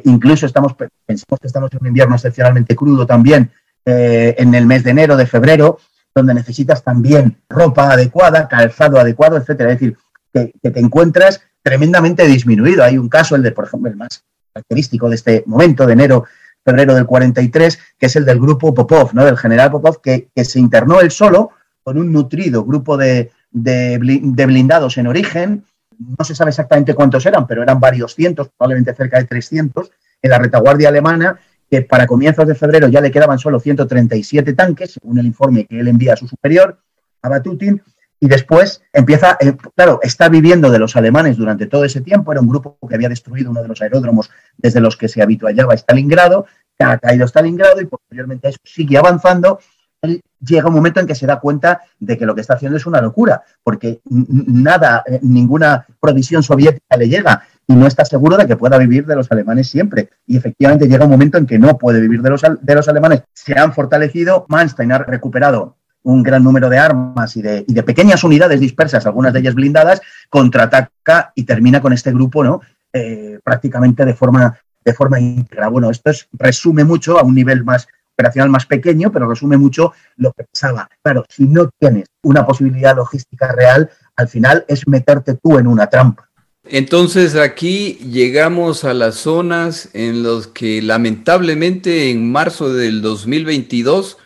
incluso 0.05 0.45
estamos, 0.45 0.73
pensamos 1.05 1.39
que 1.39 1.47
estamos 1.47 1.71
en 1.71 1.79
un 1.81 1.87
invierno 1.87 2.15
excepcionalmente 2.15 2.75
crudo 2.75 3.05
también, 3.05 3.51
en 3.85 4.53
el 4.53 4.65
mes 4.65 4.83
de 4.83 4.91
enero, 4.91 5.15
de 5.15 5.25
febrero, 5.25 5.79
donde 6.17 6.33
necesitas 6.33 6.83
también 6.83 7.37
ropa 7.47 7.91
adecuada, 7.91 8.47
calzado 8.47 8.99
adecuado, 8.99 9.37
etcétera. 9.37 9.71
Es 9.71 9.79
decir, 9.79 9.97
que, 10.33 10.71
te 10.71 10.79
encuentras 10.79 11.41
tremendamente 11.61 12.25
disminuido. 12.25 12.83
Hay 12.83 12.97
un 12.97 13.09
caso, 13.09 13.35
el 13.35 13.43
de, 13.43 13.51
por 13.51 13.65
ejemplo, 13.65 13.89
el 13.89 13.97
más 13.97 14.23
característico 14.53 15.09
de 15.09 15.15
este 15.15 15.43
momento, 15.45 15.85
de 15.85 15.93
enero, 15.93 16.25
febrero 16.65 16.95
del 16.95 17.05
43, 17.05 17.79
que 17.97 18.05
es 18.07 18.15
el 18.15 18.25
del 18.25 18.39
grupo 18.39 18.73
Popov, 18.73 19.13
¿no? 19.13 19.25
del 19.25 19.37
general 19.37 19.71
Popov, 19.71 20.01
que, 20.01 20.29
se 20.43 20.59
internó 20.59 20.99
él 20.99 21.11
solo 21.11 21.51
con 21.83 21.97
un 21.97 22.11
nutrido 22.11 22.65
grupo 22.65 22.97
de, 22.97 23.31
de, 23.51 23.97
blindados 23.99 24.97
en 24.97 25.07
origen. 25.07 25.63
No 25.99 26.23
se 26.23 26.35
sabe 26.35 26.49
exactamente 26.49 26.93
cuántos 26.93 27.25
eran, 27.25 27.47
pero 27.47 27.63
eran 27.63 27.79
varios 27.79 28.13
cientos, 28.13 28.49
probablemente 28.55 28.93
cerca 28.93 29.17
de 29.19 29.25
300, 29.25 29.91
en 30.21 30.29
la 30.29 30.39
retaguardia 30.39 30.89
alemana, 30.89 31.39
que 31.69 31.81
para 31.81 32.07
comienzos 32.07 32.47
de 32.47 32.55
febrero 32.55 32.87
ya 32.87 33.01
le 33.01 33.11
quedaban 33.11 33.39
solo 33.39 33.59
137 33.59 34.53
tanques, 34.53 34.93
según 34.93 35.19
el 35.19 35.25
informe 35.25 35.65
que 35.65 35.79
él 35.79 35.87
envía 35.87 36.13
a 36.13 36.17
su 36.17 36.27
superior, 36.27 36.79
a 37.21 37.29
Batutin, 37.29 37.81
y 38.19 38.27
después 38.27 38.81
empieza, 38.93 39.37
eh, 39.39 39.55
claro, 39.75 39.99
está 40.01 40.27
viviendo 40.29 40.71
de 40.71 40.79
los 40.79 40.95
alemanes 40.95 41.37
durante 41.37 41.67
todo 41.67 41.85
ese 41.85 42.01
tiempo, 42.01 42.31
era 42.31 42.41
un 42.41 42.47
grupo 42.47 42.77
que 42.87 42.95
había 42.95 43.09
destruido 43.09 43.51
uno 43.51 43.61
de 43.61 43.67
los 43.67 43.81
aeródromos 43.81 44.29
desde 44.57 44.81
los 44.81 44.97
que 44.97 45.07
se 45.07 45.21
habituallaba 45.21 45.73
a 45.73 45.77
Stalingrado, 45.77 46.45
ha 46.79 46.97
caído 46.97 47.25
Stalingrado 47.25 47.81
y 47.81 47.85
posteriormente 47.85 48.49
eso 48.49 48.59
sigue 48.63 48.97
avanzando 48.97 49.59
él 50.01 50.21
llega 50.39 50.67
un 50.67 50.73
momento 50.73 50.99
en 50.99 51.07
que 51.07 51.15
se 51.15 51.25
da 51.25 51.39
cuenta 51.39 51.81
de 51.99 52.17
que 52.17 52.25
lo 52.25 52.35
que 52.35 52.41
está 52.41 52.53
haciendo 52.53 52.77
es 52.77 52.85
una 52.85 53.01
locura, 53.01 53.41
porque 53.63 53.99
nada, 54.05 55.03
eh, 55.05 55.19
ninguna 55.23 55.85
provisión 55.99 56.43
soviética 56.43 56.97
le 56.97 57.09
llega 57.09 57.43
y 57.65 57.75
no 57.75 57.87
está 57.87 58.05
seguro 58.05 58.37
de 58.37 58.47
que 58.47 58.55
pueda 58.55 58.77
vivir 58.77 59.05
de 59.05 59.15
los 59.15 59.31
alemanes 59.31 59.67
siempre. 59.67 60.09
Y 60.25 60.37
efectivamente 60.37 60.87
llega 60.87 61.05
un 61.05 61.11
momento 61.11 61.37
en 61.37 61.45
que 61.45 61.59
no 61.59 61.77
puede 61.77 61.99
vivir 61.99 62.21
de 62.21 62.29
los, 62.29 62.87
alemanes. 62.87 63.23
Se 63.33 63.57
han 63.57 63.73
fortalecido, 63.73 64.45
Manstein 64.47 64.91
ha 64.91 64.99
recuperado 64.99 65.75
un 66.03 66.23
gran 66.23 66.43
número 66.43 66.69
de 66.69 66.77
armas 66.77 67.35
y 67.35 67.41
de, 67.41 67.65
y 67.67 67.73
de, 67.73 67.83
pequeñas 67.83 68.23
unidades 68.23 68.61
dispersas, 68.61 69.05
algunas 69.05 69.33
de 69.33 69.39
ellas 69.39 69.55
blindadas, 69.55 70.01
contraataca 70.29 71.33
y 71.35 71.43
termina 71.43 71.81
con 71.81 71.91
este 71.91 72.11
grupo, 72.13 72.43
¿no? 72.43 72.61
Eh, 72.93 73.39
prácticamente 73.43 74.05
de 74.05 74.13
forma, 74.13 74.57
de 74.85 74.93
forma 74.93 75.19
íntegra. 75.19 75.67
Bueno, 75.67 75.89
esto 75.89 76.11
es, 76.11 76.29
resume 76.31 76.85
mucho 76.85 77.19
a 77.19 77.23
un 77.23 77.35
nivel 77.35 77.65
más 77.65 77.87
operacional 78.17 78.49
más 78.49 78.65
pequeño, 78.65 79.11
pero 79.11 79.29
resume 79.29 79.57
mucho 79.57 79.93
lo 80.15 80.33
que 80.33 80.43
pasaba. 80.43 80.89
Claro, 81.03 81.23
si 81.29 81.45
no 81.45 81.69
tienes 81.79 82.05
una 82.23 82.45
posibilidad 82.45 82.95
logística 82.95 83.51
real, 83.51 83.91
al 84.15 84.27
final 84.27 84.65
es 84.67 84.87
meterte 84.87 85.35
tú 85.35 85.59
en 85.59 85.67
una 85.67 85.87
trampa. 85.87 86.27
Entonces 86.63 87.35
aquí 87.35 87.93
llegamos 88.11 88.83
a 88.83 88.93
las 88.93 89.15
zonas 89.15 89.89
en 89.93 90.23
las 90.23 90.47
que 90.47 90.81
lamentablemente 90.81 92.09
en 92.09 92.29
marzo 92.31 92.73
del 92.73 93.01
2022 93.01 94.17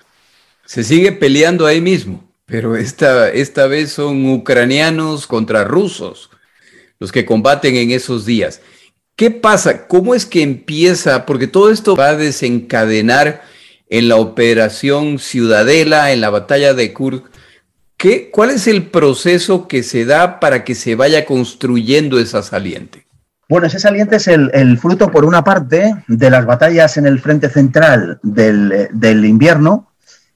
se 0.66 0.84
sigue 0.84 1.12
peleando 1.12 1.68
ahí 1.68 1.82
mismo, 1.82 2.24
pero 2.46 2.78
esta, 2.78 3.30
esta 3.30 3.68
vez 3.68 3.92
son 3.92 4.26
ucranianos 4.32 5.28
contra 5.28 5.66
rusos 5.66 6.30
los 6.98 7.12
que 7.12 7.26
combaten 7.26 7.76
en 7.76 7.92
esos 7.92 8.26
días. 8.26 8.62
¿Qué 9.16 9.32
pasa? 9.32 9.88
¿Cómo 9.88 10.16
es 10.16 10.26
que 10.26 10.42
empieza? 10.42 11.26
Porque 11.26 11.48
todo 11.48 11.72
esto 11.72 11.96
va 11.96 12.10
a 12.10 12.16
desencadenar 12.16 13.42
en 13.92 14.08
la 14.08 14.16
operación 14.16 15.20
Ciudadela, 15.20 16.12
en 16.12 16.22
la 16.22 16.30
batalla 16.30 16.74
de 16.74 16.94
Kursk. 16.94 17.26
¿Qué, 17.98 18.32
¿Cuál 18.32 18.50
es 18.50 18.66
el 18.66 18.88
proceso 18.88 19.68
que 19.68 19.84
se 19.84 20.06
da 20.06 20.40
para 20.40 20.64
que 20.64 20.74
se 20.74 20.96
vaya 20.96 21.26
construyendo 21.26 22.18
esa 22.18 22.42
saliente? 22.42 23.06
Bueno, 23.50 23.68
ese 23.68 23.80
saliente 23.80 24.16
es 24.16 24.30
el, 24.30 24.80
fruto, 24.80 25.12
por 25.12 25.26
una 25.26 25.44
parte, 25.44 25.94
de 26.08 26.30
las 26.30 26.46
batallas 26.46 26.96
en 26.96 27.06
el 27.06 27.20
frente 27.20 27.50
central 27.50 28.18
del, 28.24 29.26
invierno, 29.26 29.90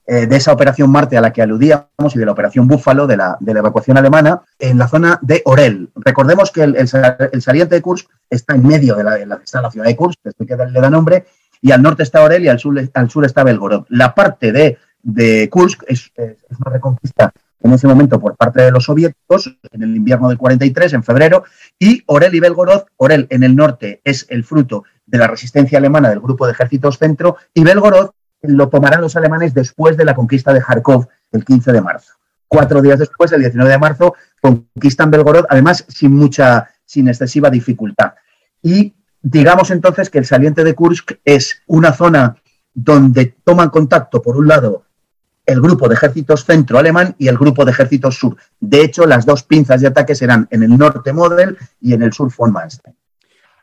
eh, 0.06 0.26
de 0.26 0.36
esa 0.36 0.52
operación 0.52 0.90
Marte 0.90 1.16
a 1.16 1.22
la 1.22 1.32
que 1.32 1.40
aludíamos 1.40 2.14
y 2.14 2.18
de 2.18 2.26
la 2.26 2.32
operación 2.32 2.68
Búfalo 2.68 3.06
de 3.06 3.16
la, 3.16 3.38
evacuación 3.46 3.96
alemana 3.96 4.42
en 4.58 4.76
la 4.76 4.86
zona 4.86 5.18
de 5.22 5.40
Orel. 5.46 5.88
Recordemos 5.96 6.50
que 6.50 6.62
el, 6.62 6.88
saliente 6.88 7.74
de 7.74 7.80
Kursk 7.80 8.06
está 8.28 8.54
en 8.54 8.66
medio 8.66 8.94
de 8.96 9.02
la, 9.02 9.16
la, 9.24 9.40
la 9.62 9.70
ciudad 9.70 9.86
de 9.86 9.96
Kursk, 9.96 10.20
que 10.46 10.56
le 10.56 10.80
da 10.80 10.90
nombre, 10.90 11.24
y 11.60 11.72
al 11.72 11.82
norte 11.82 12.02
está 12.02 12.22
Orel 12.22 12.44
y 12.44 12.48
al 12.48 12.58
sur, 12.58 12.78
al 12.92 13.10
sur 13.10 13.24
está 13.24 13.44
Belgorod. 13.44 13.86
La 13.88 14.14
parte 14.14 14.52
de, 14.52 14.78
de 15.02 15.48
Kursk 15.50 15.84
es, 15.86 16.12
una 16.16 16.72
reconquista 16.72 17.32
en 17.60 17.72
ese 17.72 17.86
momento 17.86 18.20
por 18.20 18.36
parte 18.36 18.62
de 18.62 18.70
los 18.70 18.84
soviéticos 18.84 19.56
en 19.72 19.82
el 19.82 19.96
invierno 19.96 20.28
del 20.28 20.38
43, 20.38 20.92
en 20.92 21.02
febrero, 21.02 21.44
y 21.78 22.02
Orel 22.06 22.34
y 22.34 22.40
Belgorod, 22.40 22.82
Orel 22.96 23.26
en 23.30 23.42
el 23.42 23.56
norte 23.56 24.00
es 24.04 24.26
el 24.28 24.44
fruto 24.44 24.84
de 25.06 25.18
la 25.18 25.26
resistencia 25.26 25.78
alemana 25.78 26.10
del 26.10 26.20
grupo 26.20 26.46
de 26.46 26.52
ejércitos 26.52 26.98
centro, 26.98 27.36
y 27.54 27.64
Belgorod 27.64 28.10
lo 28.42 28.68
tomarán 28.68 29.00
los 29.00 29.16
alemanes 29.16 29.54
después 29.54 29.96
de 29.96 30.04
la 30.04 30.14
conquista 30.14 30.52
de 30.52 30.60
Kharkov 30.60 31.08
el 31.32 31.44
15 31.44 31.72
de 31.72 31.80
marzo. 31.80 32.14
Cuatro 32.48 32.82
días 32.82 32.98
después, 32.98 33.32
el 33.32 33.40
19 33.40 33.70
de 33.70 33.78
marzo, 33.78 34.14
conquistan 34.40 35.10
Belgorod, 35.10 35.46
además 35.48 35.84
sin 35.88 36.12
mucha, 36.12 36.68
sin 36.84 37.08
excesiva 37.08 37.50
dificultad. 37.50 38.14
Y 38.62 38.94
digamos 39.28 39.72
entonces 39.72 40.08
que 40.08 40.18
el 40.18 40.24
saliente 40.24 40.62
de 40.62 40.74
Kursk 40.74 41.18
es 41.24 41.62
una 41.66 41.92
zona 41.92 42.36
donde 42.72 43.34
toman 43.42 43.70
contacto, 43.70 44.22
por 44.22 44.36
un 44.36 44.46
lado, 44.46 44.84
el 45.44 45.60
grupo 45.60 45.88
de 45.88 45.96
ejércitos 45.96 46.44
centro 46.44 46.78
alemán 46.78 47.16
y 47.18 47.26
el 47.26 47.36
grupo 47.36 47.64
de 47.64 47.72
ejércitos 47.72 48.16
sur. 48.16 48.36
De 48.60 48.82
hecho, 48.82 49.04
las 49.04 49.26
dos 49.26 49.42
pinzas 49.42 49.80
de 49.80 49.88
ataque 49.88 50.14
serán 50.14 50.46
en 50.50 50.62
el 50.62 50.78
norte 50.78 51.12
Model 51.12 51.56
y 51.80 51.92
en 51.92 52.02
el 52.02 52.12
sur 52.12 52.32
von 52.36 52.52
Manstein. 52.52 52.94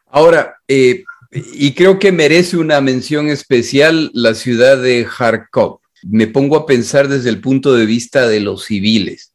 Ahora, 0.08 0.58
eh, 0.68 1.04
y 1.32 1.74
creo 1.74 1.98
que 1.98 2.12
merece 2.12 2.58
una 2.58 2.82
mención 2.82 3.30
especial 3.30 4.12
la 4.14 4.34
ciudad 4.34 4.82
de 4.82 5.06
Kharkov. 5.06 5.80
Me 6.04 6.28
pongo 6.28 6.58
a 6.58 6.66
pensar 6.66 7.08
desde 7.08 7.30
el 7.30 7.40
punto 7.40 7.74
de 7.74 7.86
vista 7.86 8.28
de 8.28 8.42
los 8.42 8.66
civiles 8.66 9.33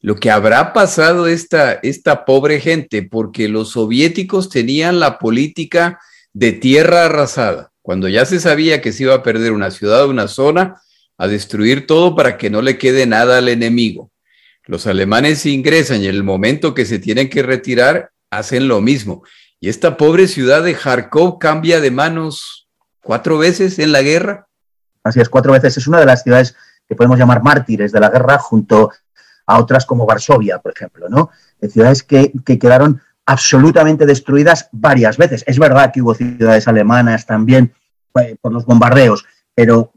lo 0.00 0.16
que 0.16 0.30
habrá 0.30 0.72
pasado 0.72 1.26
esta, 1.26 1.74
esta 1.74 2.24
pobre 2.24 2.60
gente, 2.60 3.02
porque 3.02 3.48
los 3.48 3.70
soviéticos 3.70 4.48
tenían 4.48 4.98
la 4.98 5.18
política 5.18 6.00
de 6.32 6.52
tierra 6.52 7.06
arrasada. 7.06 7.70
Cuando 7.82 8.08
ya 8.08 8.24
se 8.24 8.40
sabía 8.40 8.80
que 8.80 8.92
se 8.92 9.04
iba 9.04 9.14
a 9.14 9.22
perder 9.22 9.52
una 9.52 9.70
ciudad 9.70 10.06
una 10.06 10.28
zona, 10.28 10.80
a 11.18 11.28
destruir 11.28 11.86
todo 11.86 12.16
para 12.16 12.38
que 12.38 12.48
no 12.48 12.62
le 12.62 12.78
quede 12.78 13.06
nada 13.06 13.38
al 13.38 13.48
enemigo. 13.48 14.10
Los 14.64 14.86
alemanes 14.86 15.44
ingresan 15.44 16.00
y 16.02 16.06
en 16.06 16.14
el 16.14 16.22
momento 16.22 16.72
que 16.74 16.86
se 16.86 16.98
tienen 16.98 17.28
que 17.28 17.42
retirar, 17.42 18.10
hacen 18.30 18.68
lo 18.68 18.80
mismo. 18.80 19.22
Y 19.60 19.68
esta 19.68 19.98
pobre 19.98 20.28
ciudad 20.28 20.62
de 20.62 20.74
Kharkov 20.74 21.38
cambia 21.38 21.80
de 21.80 21.90
manos 21.90 22.68
cuatro 23.02 23.36
veces 23.36 23.78
en 23.78 23.92
la 23.92 24.00
guerra. 24.00 24.46
Así 25.04 25.20
es, 25.20 25.28
cuatro 25.28 25.52
veces. 25.52 25.76
Es 25.76 25.86
una 25.86 26.00
de 26.00 26.06
las 26.06 26.22
ciudades 26.22 26.54
que 26.88 26.94
podemos 26.94 27.18
llamar 27.18 27.42
mártires 27.42 27.92
de 27.92 28.00
la 28.00 28.08
guerra 28.08 28.38
junto 28.38 28.90
a 29.50 29.58
otras 29.58 29.84
como 29.84 30.06
Varsovia, 30.06 30.58
por 30.58 30.72
ejemplo, 30.72 31.08
¿no? 31.08 31.30
De 31.60 31.68
ciudades 31.68 32.04
que, 32.04 32.32
quedaron 32.44 33.00
absolutamente 33.26 34.06
destruidas 34.06 34.68
varias 34.70 35.16
veces. 35.16 35.42
Es 35.46 35.58
verdad 35.58 35.90
que 35.92 36.00
hubo 36.00 36.14
ciudades 36.14 36.68
alemanas 36.68 37.26
también 37.26 37.72
eh, 38.20 38.36
por 38.40 38.52
los 38.52 38.64
bombardeos, 38.64 39.24
pero 39.54 39.92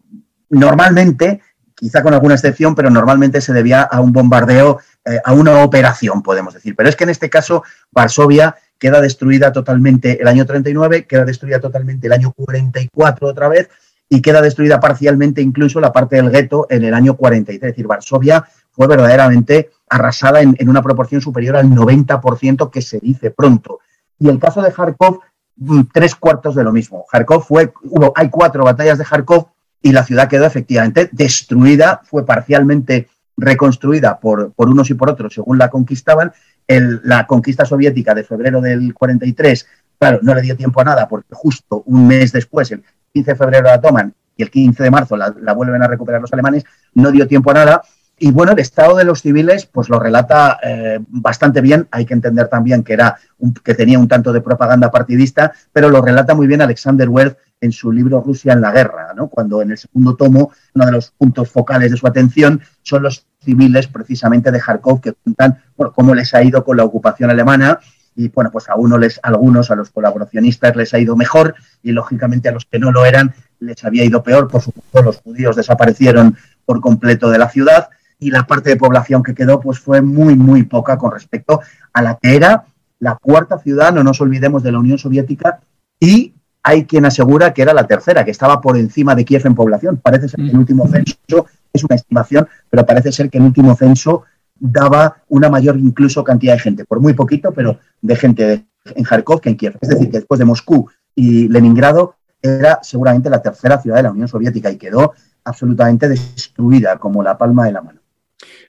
normalmente, 0.50 1.42
quizá 1.76 2.02
con 2.02 2.14
alguna 2.14 2.34
excepción, 2.34 2.74
pero 2.74 2.90
normalmente 2.90 3.42
se 3.42 3.54
debía 3.54 3.84
a 3.84 4.02
un 4.02 4.12
bombardeo, 4.12 4.80
eh, 5.06 5.20
a 5.24 5.34
una 5.34 5.64
operación, 5.64 6.24
podemos 6.24 6.56
decir. 6.56 6.76
Pero 6.76 6.90
es 6.90 6.96
que 6.96 7.04
en 7.04 7.12
este 7.12 7.30
caso, 7.30 7.64
Varsovia 7.92 8.56
queda 8.80 9.02
destruida 9.02 9.52
totalmente 9.52 10.20
el 10.20 10.28
año 10.28 10.46
39, 10.46 11.06
queda 11.06 11.26
destruida 11.26 11.60
totalmente 11.60 12.08
el 12.08 12.14
año 12.14 12.34
44 12.34 13.28
otra 13.28 13.48
vez, 13.48 13.70
y 14.10 14.22
queda 14.22 14.42
destruida 14.42 14.80
parcialmente 14.80 15.42
incluso 15.42 15.80
la 15.80 15.92
parte 15.92 16.18
del 16.18 16.30
gueto 16.30 16.68
en 16.70 16.84
el 16.84 16.94
año 16.94 17.16
43. 17.16 17.56
Es 17.56 17.76
decir, 17.76 17.88
Varsovia 17.88 18.46
fue 18.74 18.88
verdaderamente 18.88 19.70
arrasada 19.90 20.42
en, 20.42 20.58
una 20.68 20.82
proporción 20.82 21.22
superior 21.22 21.56
al 21.56 21.70
90% 21.70 22.70
que 22.72 22.82
se 22.82 23.00
dice 23.00 23.32
pronto. 23.32 23.80
Y 24.20 24.28
el 24.28 24.40
caso 24.40 24.62
de 24.62 24.72
Kharkov, 24.72 25.20
mm, 25.58 25.82
tres 25.94 26.16
cuartos 26.16 26.56
de 26.56 26.64
lo 26.64 26.72
mismo. 26.72 27.06
Kharkov 27.12 27.44
fue, 27.46 27.72
hubo, 27.84 28.12
hay 28.16 28.30
cuatro 28.30 28.64
batallas 28.64 28.98
de 28.98 29.06
Kharkov 29.06 29.48
y 29.82 29.92
la 29.92 30.04
ciudad 30.04 30.28
quedó 30.28 30.46
efectivamente 30.46 31.10
destruida, 31.12 32.02
fue 32.04 32.26
parcialmente 32.26 33.08
reconstruida 33.38 34.20
por, 34.20 34.54
por 34.54 34.70
unos 34.70 34.90
y 34.90 34.94
por 34.96 35.10
otros 35.10 35.34
según 35.34 35.58
la 35.58 35.70
conquistaban. 35.70 36.32
la 36.68 37.28
conquista 37.28 37.66
soviética 37.66 38.16
de 38.16 38.24
febrero 38.24 38.62
del 38.62 38.94
43, 38.94 39.68
claro, 40.00 40.20
no 40.22 40.34
le 40.34 40.42
dio 40.42 40.56
tiempo 40.56 40.82
a 40.82 40.86
nada 40.86 41.08
porque 41.08 41.30
justo 41.32 41.84
un 41.86 42.08
mes 42.08 42.32
después, 42.32 42.72
el 42.72 42.84
15 43.14 43.32
de 43.32 43.38
febrero 43.38 43.66
la 43.66 43.82
toman 43.82 44.14
y 44.36 44.44
el 44.44 44.50
15 44.50 44.82
de 44.82 44.90
marzo 44.90 45.18
la, 45.18 45.54
vuelven 45.54 45.84
a 45.84 45.88
recuperar 45.88 46.22
los 46.22 46.34
alemanes, 46.34 46.64
no 46.94 47.12
dio 47.12 47.28
tiempo 47.28 47.52
a 47.52 47.54
nada 47.54 47.82
Y 48.18 48.32
bueno, 48.32 48.52
el 48.52 48.60
estado 48.60 48.96
de 48.96 49.04
los 49.04 49.22
civiles, 49.22 49.66
pues 49.66 49.90
lo 49.90 50.00
relata 50.00 50.60
eh, 50.64 51.00
bastante 51.08 51.62
bien. 51.62 51.88
Hay 51.92 52.06
que 52.06 52.14
entender 52.14 52.48
también 52.48 52.84
que, 52.84 52.94
era 52.94 53.18
que 53.64 53.74
tenía 53.74 54.00
un 54.00 54.08
tanto 54.08 54.32
de 54.32 54.42
propaganda 54.42 54.92
partidista, 54.92 55.52
pero 55.72 55.90
lo 55.90 56.02
relata 56.02 56.36
muy 56.36 56.48
bien 56.48 56.62
Alexander 56.62 57.10
Werth 57.10 57.38
en 57.60 57.72
su 57.72 57.92
libro 57.92 58.22
Rusia 58.22 58.54
en 58.54 58.62
la 58.62 58.72
guerra, 58.72 59.14
¿no? 59.16 59.30
cuando 59.30 59.62
en 59.62 59.72
el 59.72 59.78
segundo 59.78 60.16
tomo 60.16 60.52
uno 60.76 60.86
de 60.86 60.92
los 60.92 61.12
puntos 61.12 61.50
focales 61.50 61.92
de 61.92 61.98
su 61.98 62.06
atención 62.06 62.62
son 62.82 63.04
los 63.04 63.26
civiles 63.42 63.88
precisamente 63.88 64.52
de 64.52 64.60
Kharkov 64.60 65.00
que 65.00 65.14
cuentan 65.14 65.64
cómo 65.96 66.14
les 66.14 66.34
ha 66.34 66.44
ido 66.44 66.64
con 66.66 66.76
la 66.76 66.84
ocupación 66.84 67.30
alemana 67.30 67.80
y 68.16 68.28
bueno, 68.30 68.52
pues 68.52 68.70
a 68.70 68.76
uno 68.76 68.98
les, 68.98 69.18
a 69.24 69.30
algunos, 69.30 69.72
a 69.72 69.76
los 69.76 69.90
colaboracionistas 69.90 70.76
les 70.76 70.94
ha 70.94 71.00
ido 71.00 71.16
mejor 71.16 71.56
y 71.82 71.94
lógicamente 71.94 72.50
a 72.50 72.52
los 72.52 72.66
que 72.66 72.80
no 72.80 72.92
lo 72.92 73.06
eran 73.06 73.34
les 73.60 73.84
había 73.84 74.04
ido 74.04 74.24
peor. 74.24 74.50
Por 74.50 74.62
supuesto, 74.62 75.02
los 75.02 75.18
judíos 75.18 75.56
desaparecieron 75.56 76.38
por 76.66 76.82
completo 76.82 77.30
de 77.30 77.38
la 77.38 77.50
ciudad 77.50 77.90
y 78.24 78.32
la 78.32 78.48
parte 78.48 78.70
de 78.70 78.78
población 78.78 79.22
que 79.22 79.36
quedó 79.36 79.60
pues 79.60 79.80
fue 79.80 80.02
muy, 80.02 80.36
muy 80.36 80.64
poca 80.64 80.98
con 80.98 81.12
respecto 81.12 81.60
a 81.92 82.02
la 82.02 82.18
que 82.22 82.36
era 82.36 82.66
la 83.00 83.18
cuarta 83.22 83.60
ciudad, 83.60 83.94
no 83.94 84.04
nos 84.04 84.22
olvidemos 84.22 84.64
de 84.64 84.72
la 84.72 84.80
Unión 84.80 84.98
Soviética, 84.98 85.60
y 86.00 86.34
hay 86.64 86.86
quien 86.86 87.06
asegura 87.06 87.54
que 87.54 87.62
era 87.62 87.74
la 87.74 87.86
tercera, 87.86 88.24
que 88.24 88.32
estaba 88.32 88.62
por 88.62 88.78
encima 88.78 89.14
de 89.14 89.26
Kiev 89.26 89.46
en 89.46 89.56
población. 89.56 90.00
Parece 90.02 90.30
ser 90.30 90.40
que 90.40 90.52
el 90.52 90.58
último 90.58 90.88
censo 90.88 91.48
es 91.74 91.84
una 91.84 91.96
estimación, 91.96 92.48
pero 92.70 92.86
parece 92.86 93.12
ser 93.12 93.30
que 93.30 93.38
el 93.38 93.44
último 93.44 93.76
censo 93.76 94.24
daba 94.58 95.18
una 95.28 95.50
mayor 95.50 95.78
incluso 95.78 96.24
cantidad 96.24 96.54
de 96.54 96.60
gente, 96.60 96.86
por 96.86 97.02
muy 97.02 97.14
poquito, 97.14 97.52
pero 97.52 97.80
de 98.02 98.16
gente 98.16 98.66
en 98.86 99.04
Kharkov 99.04 99.42
que 99.42 99.50
en 99.50 99.58
Kiev. 99.58 99.78
Es 99.82 99.90
decir, 99.90 100.10
que 100.10 100.20
después 100.20 100.40
de 100.40 100.46
Moscú 100.46 100.90
y 101.14 101.50
Leningrado 101.50 102.16
era 102.42 102.80
seguramente 102.82 103.30
la 103.30 103.42
tercera 103.42 103.82
ciudad 103.82 103.98
de 103.98 104.04
la 104.04 104.12
Unión 104.12 104.30
Soviética 104.30 104.72
y 104.72 104.78
quedó 104.78 105.14
absolutamente 105.44 106.08
destruida 106.08 106.98
como 106.98 107.22
la 107.22 107.38
palma 107.38 107.66
de 107.66 107.72
la 107.74 107.82
mano. 107.82 108.03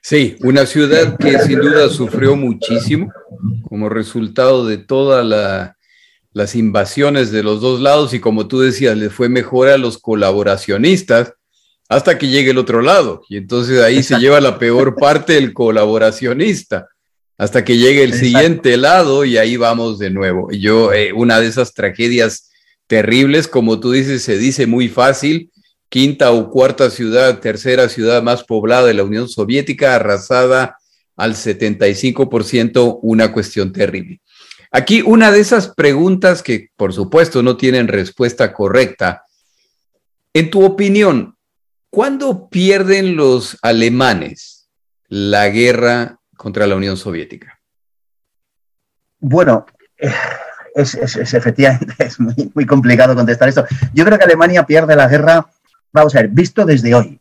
Sí, 0.01 0.35
una 0.41 0.65
ciudad 0.65 1.17
que 1.17 1.39
sin 1.39 1.59
duda 1.59 1.89
sufrió 1.89 2.35
muchísimo 2.35 3.11
como 3.67 3.89
resultado 3.89 4.65
de 4.65 4.77
todas 4.77 5.25
las 6.31 6.55
invasiones 6.55 7.31
de 7.31 7.43
los 7.43 7.61
dos 7.61 7.81
lados 7.81 8.13
y 8.13 8.19
como 8.19 8.47
tú 8.47 8.59
decías, 8.59 8.95
le 8.97 9.09
fue 9.09 9.29
mejor 9.29 9.67
a 9.67 9.77
los 9.77 9.97
colaboracionistas 9.97 11.33
hasta 11.89 12.17
que 12.17 12.27
llegue 12.27 12.51
el 12.51 12.57
otro 12.57 12.81
lado. 12.81 13.21
Y 13.29 13.37
entonces 13.37 13.81
ahí 13.81 14.03
se 14.03 14.19
lleva 14.19 14.41
la 14.41 14.59
peor 14.59 14.95
parte 14.95 15.37
el 15.37 15.53
colaboracionista 15.53 16.87
hasta 17.37 17.65
que 17.65 17.77
llegue 17.77 18.03
el 18.03 18.13
siguiente 18.13 18.77
lado 18.77 19.25
y 19.25 19.37
ahí 19.37 19.57
vamos 19.57 19.99
de 19.99 20.09
nuevo. 20.09 20.49
Y 20.51 20.59
yo, 20.59 20.93
eh, 20.93 21.13
una 21.13 21.39
de 21.39 21.47
esas 21.47 21.73
tragedias 21.73 22.49
terribles, 22.87 23.47
como 23.47 23.79
tú 23.79 23.91
dices, 23.91 24.23
se 24.23 24.37
dice 24.37 24.67
muy 24.67 24.87
fácil, 24.87 25.51
quinta 25.89 26.31
o 26.31 26.49
cuarta 26.49 26.89
ciudad, 26.89 27.39
tercera 27.39 27.89
ciudad 27.89 28.21
más 28.23 28.43
poblada 28.43 28.87
de 28.87 28.93
la 28.93 29.03
Unión 29.03 29.29
Soviética, 29.29 29.95
arrasada 29.95 30.77
al 31.15 31.35
75%, 31.35 32.99
una 33.01 33.31
cuestión 33.31 33.71
terrible. 33.71 34.21
Aquí 34.71 35.01
una 35.01 35.31
de 35.31 35.39
esas 35.39 35.69
preguntas 35.69 36.43
que 36.43 36.69
por 36.75 36.91
supuesto 36.91 37.41
no 37.41 37.55
tienen 37.55 37.87
respuesta 37.87 38.51
correcta. 38.51 39.23
En 40.33 40.49
tu 40.49 40.65
opinión, 40.65 41.37
¿cuándo 41.89 42.49
pierden 42.49 43.15
los 43.15 43.57
alemanes 43.61 44.67
la 45.07 45.47
guerra 45.47 46.19
contra 46.35 46.67
la 46.67 46.75
Unión 46.75 46.97
Soviética? 46.97 47.61
Bueno, 49.19 49.65
es, 50.75 50.93
efectivamente 51.33 51.93
es 51.99 52.19
muy, 52.19 52.51
muy 52.53 52.65
complicado 52.65 53.15
contestar 53.15 53.47
esto. 53.47 53.65
Yo 53.93 54.03
creo 54.03 54.17
que 54.17 54.25
Alemania 54.25 54.65
pierde 54.65 54.95
la 54.95 55.07
guerra 55.07 55.47
vamos 55.95 56.15
a 56.15 56.19
ver, 56.19 56.29
visto 56.29 56.65
desde 56.65 56.93
hoy. 56.93 57.19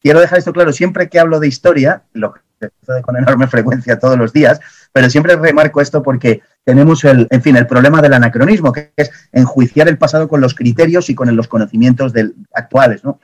Quiero 0.00 0.20
dejar 0.20 0.38
esto 0.38 0.52
claro, 0.52 0.72
siempre 0.72 1.08
que 1.08 1.18
hablo 1.18 1.40
de 1.40 1.48
historia, 1.48 2.02
lo 2.12 2.34
que 2.34 2.40
sucede 2.80 3.02
con 3.02 3.16
enorme 3.16 3.46
frecuencia 3.48 3.98
todos 3.98 4.18
los 4.18 4.32
días, 4.32 4.60
pero 4.92 5.08
siempre 5.08 5.36
remarco 5.36 5.80
esto 5.80 6.02
porque 6.02 6.42
tenemos 6.64 7.02
el, 7.04 7.26
en 7.30 7.42
fin, 7.42 7.56
el 7.56 7.66
problema 7.66 8.02
del 8.02 8.12
anacronismo, 8.12 8.72
que 8.72 8.92
es 8.96 9.10
enjuiciar 9.32 9.88
el 9.88 9.98
pasado 9.98 10.28
con 10.28 10.40
los 10.40 10.54
criterios 10.54 11.10
y 11.10 11.14
con 11.14 11.34
los 11.34 11.48
conocimientos 11.48 12.12
actuales, 12.52 13.02
¿no? 13.02 13.18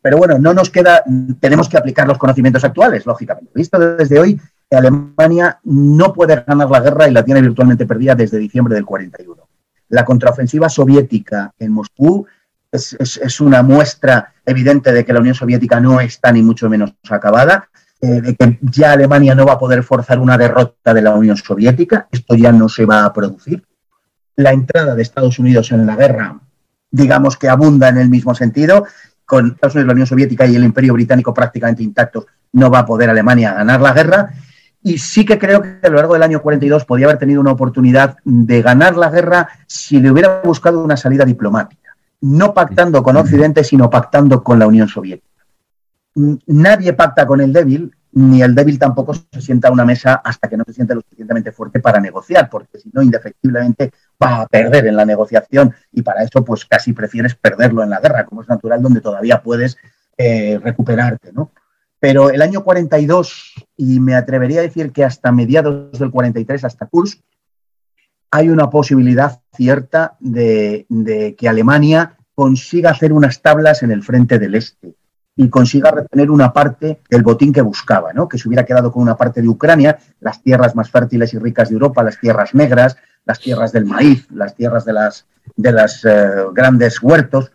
Pero 0.00 0.16
bueno, 0.16 0.38
no 0.38 0.54
nos 0.54 0.70
queda, 0.70 1.02
tenemos 1.40 1.68
que 1.68 1.76
aplicar 1.76 2.06
los 2.06 2.18
conocimientos 2.18 2.64
actuales, 2.64 3.04
lógicamente. 3.04 3.50
Visto 3.54 3.78
desde 3.78 4.18
hoy, 4.18 4.40
Alemania 4.70 5.58
no 5.64 6.12
puede 6.12 6.44
ganar 6.46 6.70
la 6.70 6.80
guerra 6.80 7.08
y 7.08 7.12
la 7.12 7.24
tiene 7.24 7.42
virtualmente 7.42 7.84
perdida 7.84 8.14
desde 8.14 8.38
diciembre 8.38 8.74
del 8.74 8.84
41. 8.84 9.48
La 9.88 10.04
contraofensiva 10.04 10.68
soviética 10.68 11.52
en 11.58 11.72
Moscú 11.72 12.26
es, 12.72 13.40
una 13.40 13.62
muestra 13.62 14.32
evidente 14.44 14.92
de 14.92 15.04
que 15.04 15.12
la 15.12 15.20
Unión 15.20 15.34
Soviética 15.34 15.80
no 15.80 16.00
está 16.00 16.32
ni 16.32 16.42
mucho 16.42 16.68
menos 16.68 16.94
acabada, 17.08 17.68
eh, 18.00 18.20
de 18.20 18.36
que 18.36 18.58
ya 18.62 18.92
Alemania 18.92 19.34
no 19.34 19.46
va 19.46 19.54
a 19.54 19.58
poder 19.58 19.82
forzar 19.82 20.18
una 20.18 20.38
derrota 20.38 20.94
de 20.94 21.02
la 21.02 21.14
Unión 21.14 21.36
Soviética, 21.36 22.08
esto 22.10 22.34
ya 22.34 22.52
no 22.52 22.68
se 22.68 22.84
va 22.84 23.04
a 23.04 23.12
producir. 23.12 23.64
La 24.36 24.52
entrada 24.52 24.94
de 24.94 25.02
Estados 25.02 25.38
Unidos 25.38 25.72
en 25.72 25.86
la 25.86 25.96
guerra, 25.96 26.38
digamos 26.90 27.36
que 27.36 27.48
abunda 27.48 27.88
en 27.88 27.98
el 27.98 28.08
mismo 28.08 28.34
sentido, 28.34 28.86
con 29.24 29.52
Estados 29.52 29.74
Unidos, 29.74 29.88
la 29.88 29.92
Unión 29.94 30.06
Soviética 30.06 30.46
y 30.46 30.56
el 30.56 30.64
Imperio 30.64 30.94
Británico 30.94 31.34
prácticamente 31.34 31.82
intactos, 31.82 32.26
no 32.52 32.70
va 32.70 32.80
a 32.80 32.86
poder 32.86 33.10
Alemania 33.10 33.52
ganar 33.52 33.80
la 33.80 33.92
guerra. 33.92 34.30
Y 34.80 34.98
sí 34.98 35.24
que 35.26 35.38
creo 35.38 35.60
que 35.60 35.80
a 35.82 35.88
lo 35.88 35.96
largo 35.96 36.14
del 36.14 36.22
año 36.22 36.40
42 36.40 36.84
podía 36.84 37.06
haber 37.06 37.18
tenido 37.18 37.40
una 37.40 37.50
oportunidad 37.50 38.16
de 38.24 38.62
ganar 38.62 38.96
la 38.96 39.10
guerra 39.10 39.48
si 39.66 40.00
le 40.00 40.10
hubiera 40.10 40.40
buscado 40.42 40.82
una 40.82 40.96
salida 40.96 41.24
diplomática 41.24 41.87
no 42.20 42.54
pactando 42.54 43.02
con 43.02 43.16
Occidente, 43.16 43.64
sino 43.64 43.88
pactando 43.90 44.42
con 44.42 44.58
la 44.58 44.66
Unión 44.66 44.88
Soviética. 44.88 45.44
Nadie 46.14 46.92
pacta 46.94 47.26
con 47.26 47.40
el 47.40 47.52
débil, 47.52 47.94
ni 48.12 48.42
el 48.42 48.54
débil 48.54 48.78
tampoco 48.78 49.14
se 49.14 49.40
sienta 49.40 49.68
a 49.68 49.70
una 49.70 49.84
mesa 49.84 50.14
hasta 50.24 50.48
que 50.48 50.56
no 50.56 50.64
se 50.64 50.72
siente 50.72 50.94
lo 50.94 51.02
suficientemente 51.02 51.52
fuerte 51.52 51.78
para 51.78 52.00
negociar, 52.00 52.48
porque 52.50 52.78
si 52.78 52.90
no, 52.92 53.02
indefectiblemente 53.02 53.92
va 54.20 54.42
a 54.42 54.46
perder 54.46 54.86
en 54.86 54.96
la 54.96 55.04
negociación 55.04 55.74
y 55.92 56.02
para 56.02 56.24
eso, 56.24 56.44
pues 56.44 56.64
casi 56.64 56.92
prefieres 56.92 57.34
perderlo 57.34 57.82
en 57.82 57.90
la 57.90 58.00
guerra, 58.00 58.24
como 58.24 58.42
es 58.42 58.48
natural, 58.48 58.82
donde 58.82 59.00
todavía 59.00 59.42
puedes 59.42 59.76
eh, 60.16 60.58
recuperarte, 60.62 61.32
¿no? 61.32 61.52
Pero 62.00 62.30
el 62.30 62.42
año 62.42 62.62
42, 62.62 63.54
y 63.76 64.00
me 64.00 64.14
atrevería 64.14 64.60
a 64.60 64.62
decir 64.62 64.92
que 64.92 65.04
hasta 65.04 65.32
mediados 65.32 65.98
del 65.98 66.10
43, 66.10 66.64
hasta 66.64 66.86
Kursk, 66.86 67.20
hay 68.30 68.48
una 68.50 68.70
posibilidad 68.70 69.40
cierta 69.54 70.16
de, 70.20 70.86
que 71.38 71.48
Alemania 71.48 72.16
consiga 72.34 72.90
hacer 72.90 73.12
unas 73.12 73.42
tablas 73.42 73.82
en 73.82 73.90
el 73.90 74.02
frente 74.02 74.38
del 74.38 74.54
este 74.54 74.94
y 75.36 75.48
consiga 75.48 75.90
retener 75.92 76.30
una 76.30 76.52
parte 76.52 77.00
del 77.08 77.22
botín 77.22 77.52
que 77.52 77.62
buscaba, 77.62 78.12
¿no? 78.12 78.28
que 78.28 78.38
se 78.38 78.48
hubiera 78.48 78.64
quedado 78.64 78.90
con 78.90 79.02
una 79.02 79.16
parte 79.16 79.40
de 79.40 79.48
Ucrania, 79.48 79.98
las 80.20 80.42
tierras 80.42 80.74
más 80.74 80.90
fértiles 80.90 81.32
y 81.32 81.38
ricas 81.38 81.68
de 81.68 81.74
Europa, 81.74 82.02
las 82.02 82.18
tierras 82.18 82.54
negras, 82.54 82.96
las 83.24 83.38
tierras 83.38 83.72
del 83.72 83.84
maíz, 83.84 84.26
las 84.32 84.56
tierras 84.56 84.84
de 84.84 84.92
las, 84.92 85.26
de 85.54 85.72
las 85.72 86.04
eh, 86.04 86.28
grandes 86.52 87.00
huertos, 87.00 87.52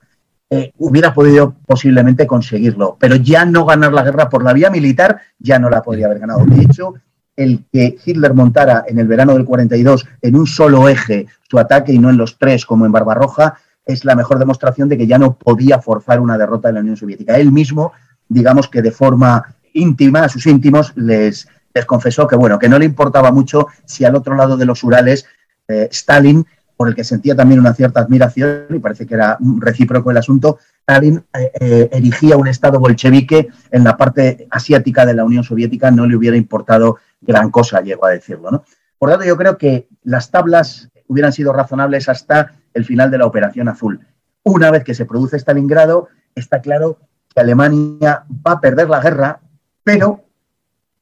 eh, 0.50 0.72
hubiera 0.78 1.14
podido 1.14 1.56
posiblemente 1.66 2.28
conseguirlo, 2.28 2.96
pero 3.00 3.16
ya 3.16 3.44
no 3.44 3.66
ganar 3.66 3.92
la 3.92 4.04
guerra 4.04 4.30
por 4.30 4.44
la 4.44 4.54
vía 4.54 4.70
militar, 4.70 5.20
ya 5.40 5.60
no 5.60 5.70
la 5.70 5.82
podría 5.82 6.06
haber 6.06 6.20
ganado. 6.20 6.46
De 6.46 6.62
hecho, 6.62 6.94
el 7.36 7.64
que 7.72 7.98
Hitler 8.04 8.34
montara 8.34 8.86
en 8.88 9.00
el 9.00 9.08
verano 9.08 9.34
del 9.34 9.46
42 9.46 10.06
en 10.22 10.36
un 10.36 10.48
solo 10.48 10.88
eje 10.88 11.28
su 11.50 11.60
ataque 11.60 11.94
y 11.94 12.00
no 12.00 12.10
en 12.10 12.18
los 12.18 12.38
tres 12.38 12.66
como 12.66 12.86
en 12.86 12.92
Barbarroja 12.92 13.56
es 13.86 14.06
la 14.06 14.16
mejor 14.16 14.40
demostración 14.40 14.90
de 14.90 14.98
que 14.98 15.08
ya 15.08 15.18
no 15.18 15.34
podía 15.34 15.80
forzar 15.80 16.20
una 16.20 16.38
derrota 16.38 16.70
de 16.70 16.76
la 16.76 16.80
Unión 16.80 16.98
Soviética. 16.98 17.38
Él 17.38 17.52
mismo, 17.52 17.92
digamos 18.30 18.68
que 18.68 18.82
de 18.82 18.92
forma 18.92 19.56
íntima, 19.74 20.24
a 20.24 20.30
sus 20.30 20.46
íntimos, 20.46 20.94
les, 20.96 21.48
les 21.74 21.86
confesó 21.86 22.28
que, 22.28 22.36
bueno, 22.36 22.60
que 22.60 22.70
no 22.70 22.80
le 22.80 22.86
importaba 22.86 23.32
mucho 23.32 23.68
si 23.86 24.06
al 24.06 24.16
otro 24.16 24.36
lado 24.36 24.56
de 24.56 24.66
los 24.66 24.84
Urales 24.84 25.26
eh, 25.68 25.90
Stalin, 25.92 26.46
por 26.78 26.88
el 26.88 26.96
que 26.96 27.04
sentía 27.04 27.36
también 27.36 27.60
una 27.60 27.74
cierta 27.74 28.00
admiración, 28.00 28.66
y 28.70 28.80
parece 28.80 29.06
que 29.06 29.16
era 29.16 29.38
recíproco 29.60 30.12
el 30.12 30.18
asunto, 30.18 30.60
Stalin 30.82 31.24
eh, 31.34 31.52
eh, 31.60 31.90
erigía 31.92 32.38
un 32.38 32.48
Estado 32.48 32.80
bolchevique 32.80 33.48
en 33.72 33.84
la 33.84 33.98
parte 33.98 34.48
asiática 34.50 35.06
de 35.06 35.14
la 35.14 35.24
Unión 35.24 35.44
Soviética, 35.44 35.92
no 35.92 36.06
le 36.06 36.16
hubiera 36.16 36.38
importado 36.38 36.98
gran 37.26 37.50
cosa, 37.52 37.82
llego 37.82 38.06
a 38.06 38.12
decirlo. 38.12 38.52
¿no? 38.52 38.64
Por 38.98 39.10
tanto, 39.10 39.26
yo 39.26 39.38
creo 39.38 39.58
que 39.58 39.88
las 40.04 40.32
tablas 40.32 40.90
hubieran 41.08 41.34
sido 41.34 41.54
razonables 41.54 42.10
hasta 42.10 42.54
el 42.74 42.86
final 42.86 43.12
de 43.12 43.18
la 43.18 43.26
Operación 43.26 43.68
Azul. 43.68 44.06
Una 44.44 44.72
vez 44.72 44.84
que 44.84 44.96
se 44.96 45.06
produce 45.06 45.38
Stalingrado, 45.38 46.10
está 46.36 46.62
claro 46.62 47.00
que 47.34 47.42
Alemania 47.42 48.26
va 48.46 48.54
a 48.54 48.62
perder 48.62 48.90
la 48.90 49.00
guerra, 49.00 49.40
pero, 49.84 50.24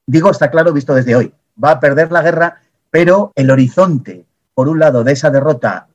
digo, 0.06 0.32
está 0.32 0.52
claro 0.52 0.74
visto 0.74 0.94
desde 0.94 1.16
hoy, 1.16 1.34
va 1.62 1.72
a 1.72 1.80
perder 1.80 2.12
la 2.12 2.22
guerra, 2.22 2.62
pero 2.90 3.32
el 3.36 3.52
horizonte, 3.52 4.26
por 4.54 4.68
un 4.68 4.80
lado, 4.80 5.04
de 5.04 5.14
esa 5.14 5.30
derrota 5.30 5.88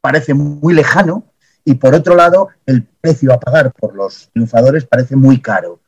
parece 0.00 0.34
muy 0.34 0.74
lejano 0.74 1.24
y 1.64 1.74
por 1.74 1.94
otro 1.94 2.14
lado, 2.14 2.48
el 2.66 2.84
precio 2.84 3.32
a 3.32 3.40
pagar 3.40 3.72
por 3.72 3.94
los 3.94 4.30
triunfadores 4.32 4.86
parece 4.86 5.16
muy 5.16 5.40
caro. 5.40 5.80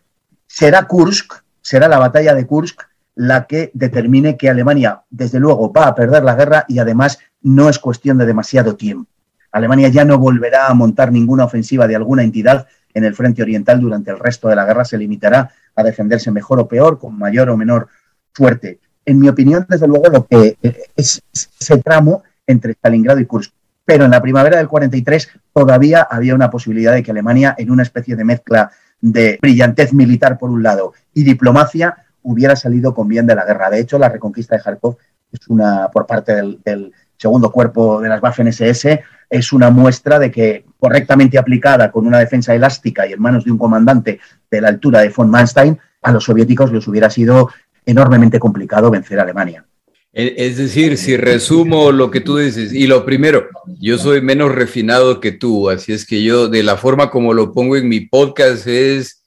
Será 0.47 0.86
Kursk, 0.86 1.32
será 1.61 1.88
la 1.88 1.99
batalla 1.99 2.34
de 2.34 2.47
Kursk 2.47 2.82
la 3.15 3.47
que 3.47 3.71
determine 3.75 4.37
que 4.37 4.49
Alemania, 4.49 5.03
desde 5.11 5.39
luego, 5.39 5.73
va 5.73 5.87
a 5.87 5.95
perder 5.95 6.23
la 6.25 6.35
guerra 6.35 6.65
y 6.69 6.79
además 6.79 7.19
no 7.43 7.69
es 7.69 7.79
cuestión 7.79 8.19
de 8.19 8.27
demasiado 8.27 8.77
tiempo. 8.77 9.11
Alemania 9.51 9.89
ya 9.89 10.05
no 10.05 10.19
volverá 10.19 10.69
a 10.69 10.75
montar 10.75 11.13
ninguna 11.13 11.45
ofensiva 11.45 11.87
de 11.87 11.97
alguna 11.97 12.23
entidad 12.23 12.67
en 12.95 13.05
el 13.05 13.15
frente 13.15 13.43
oriental 13.43 13.81
durante 13.81 14.11
el 14.11 14.19
resto 14.19 14.49
de 14.49 14.57
la 14.57 14.65
guerra, 14.65 14.85
se 14.85 14.99
limitará 14.99 15.51
a 15.75 15.83
defenderse 15.83 16.31
mejor 16.31 16.61
o 16.61 16.69
peor, 16.69 16.99
con 16.99 17.19
mayor 17.19 17.49
o 17.51 17.57
menor 17.57 17.89
suerte. 18.35 18.81
En 19.05 19.19
mi 19.19 19.29
opinión, 19.29 19.67
desde 19.69 19.87
luego, 19.87 20.09
lo 20.09 20.27
que 20.27 20.57
eh, 20.63 20.83
es 20.97 21.23
ese 21.33 21.79
tramo 21.79 22.23
entre 22.47 22.73
Stalingrado 22.73 23.21
y 23.21 23.27
Kursk. 23.27 23.53
Pero 23.85 24.05
en 24.05 24.13
la 24.13 24.23
primavera 24.23 24.59
del 24.59 24.69
43 24.69 25.29
todavía 25.53 26.03
había 26.03 26.35
una 26.35 26.51
posibilidad 26.51 26.93
de 26.93 27.03
que 27.03 27.11
Alemania, 27.11 27.55
en 27.59 27.71
una 27.71 27.83
especie 27.83 28.15
de 28.15 28.25
mezcla 28.25 28.71
de 29.01 29.39
brillantez 29.43 29.93
militar 29.93 30.39
por 30.39 30.51
un 30.51 30.63
lado 30.63 30.93
y 31.13 31.25
diplomacia, 31.25 31.97
hubiera 32.23 32.57
salido 32.57 32.95
con 32.95 33.09
bien 33.09 33.27
de 33.27 33.35
la 33.35 33.45
guerra. 33.45 33.70
De 33.70 33.81
hecho, 33.81 33.99
la 33.99 34.09
reconquista 34.09 34.57
de 34.57 34.62
Kharkov 34.62 34.97
es 35.33 35.49
una, 35.49 35.89
por 35.93 36.07
parte 36.07 36.35
del, 36.35 36.93
segundo 37.16 37.53
cuerpo 37.53 38.01
de 38.01 38.09
las 38.09 38.20
Waffen 38.20 38.49
SS, 38.49 39.01
es 39.31 39.53
una 39.53 39.70
muestra 39.70 40.18
de 40.18 40.31
que 40.31 40.64
correctamente 40.79 41.39
aplicada 41.39 41.93
con 41.93 42.05
una 42.05 42.18
defensa 42.18 42.53
elástica 42.53 43.07
y 43.07 43.12
en 43.12 43.23
manos 43.23 43.45
de 43.45 43.53
un 43.53 43.59
comandante 43.59 44.18
de 44.51 44.61
la 44.61 44.68
altura 44.68 45.03
de 45.03 45.11
von 45.11 45.31
Manstein, 45.31 45.79
a 46.03 46.11
los 46.11 46.25
soviéticos 46.25 46.73
les 46.73 46.87
hubiera 46.89 47.09
sido 47.11 47.49
enormemente 47.87 48.41
complicado 48.41 48.91
vencer 48.91 49.20
a 49.20 49.23
Alemania. 49.23 49.64
Es 50.12 50.59
decir, 50.59 50.99
si 50.99 51.16
resumo 51.16 51.91
lo 51.91 52.11
que 52.11 52.20
tú 52.20 52.37
dices, 52.37 52.75
y 52.75 52.87
lo 52.87 53.07
primero, 53.07 53.49
yo 53.81 53.97
soy 53.97 54.20
menos 54.20 54.53
refinado 54.55 55.20
que 55.20 55.33
tú, 55.33 55.70
así 55.70 55.95
es 55.95 56.05
que 56.05 56.23
yo, 56.23 56.49
de 56.49 56.62
la 56.62 56.77
forma 56.77 57.09
como 57.09 57.33
lo 57.33 57.55
pongo 57.55 57.77
en 57.77 57.89
mi 57.89 58.01
podcast, 58.01 58.66
es 58.66 59.22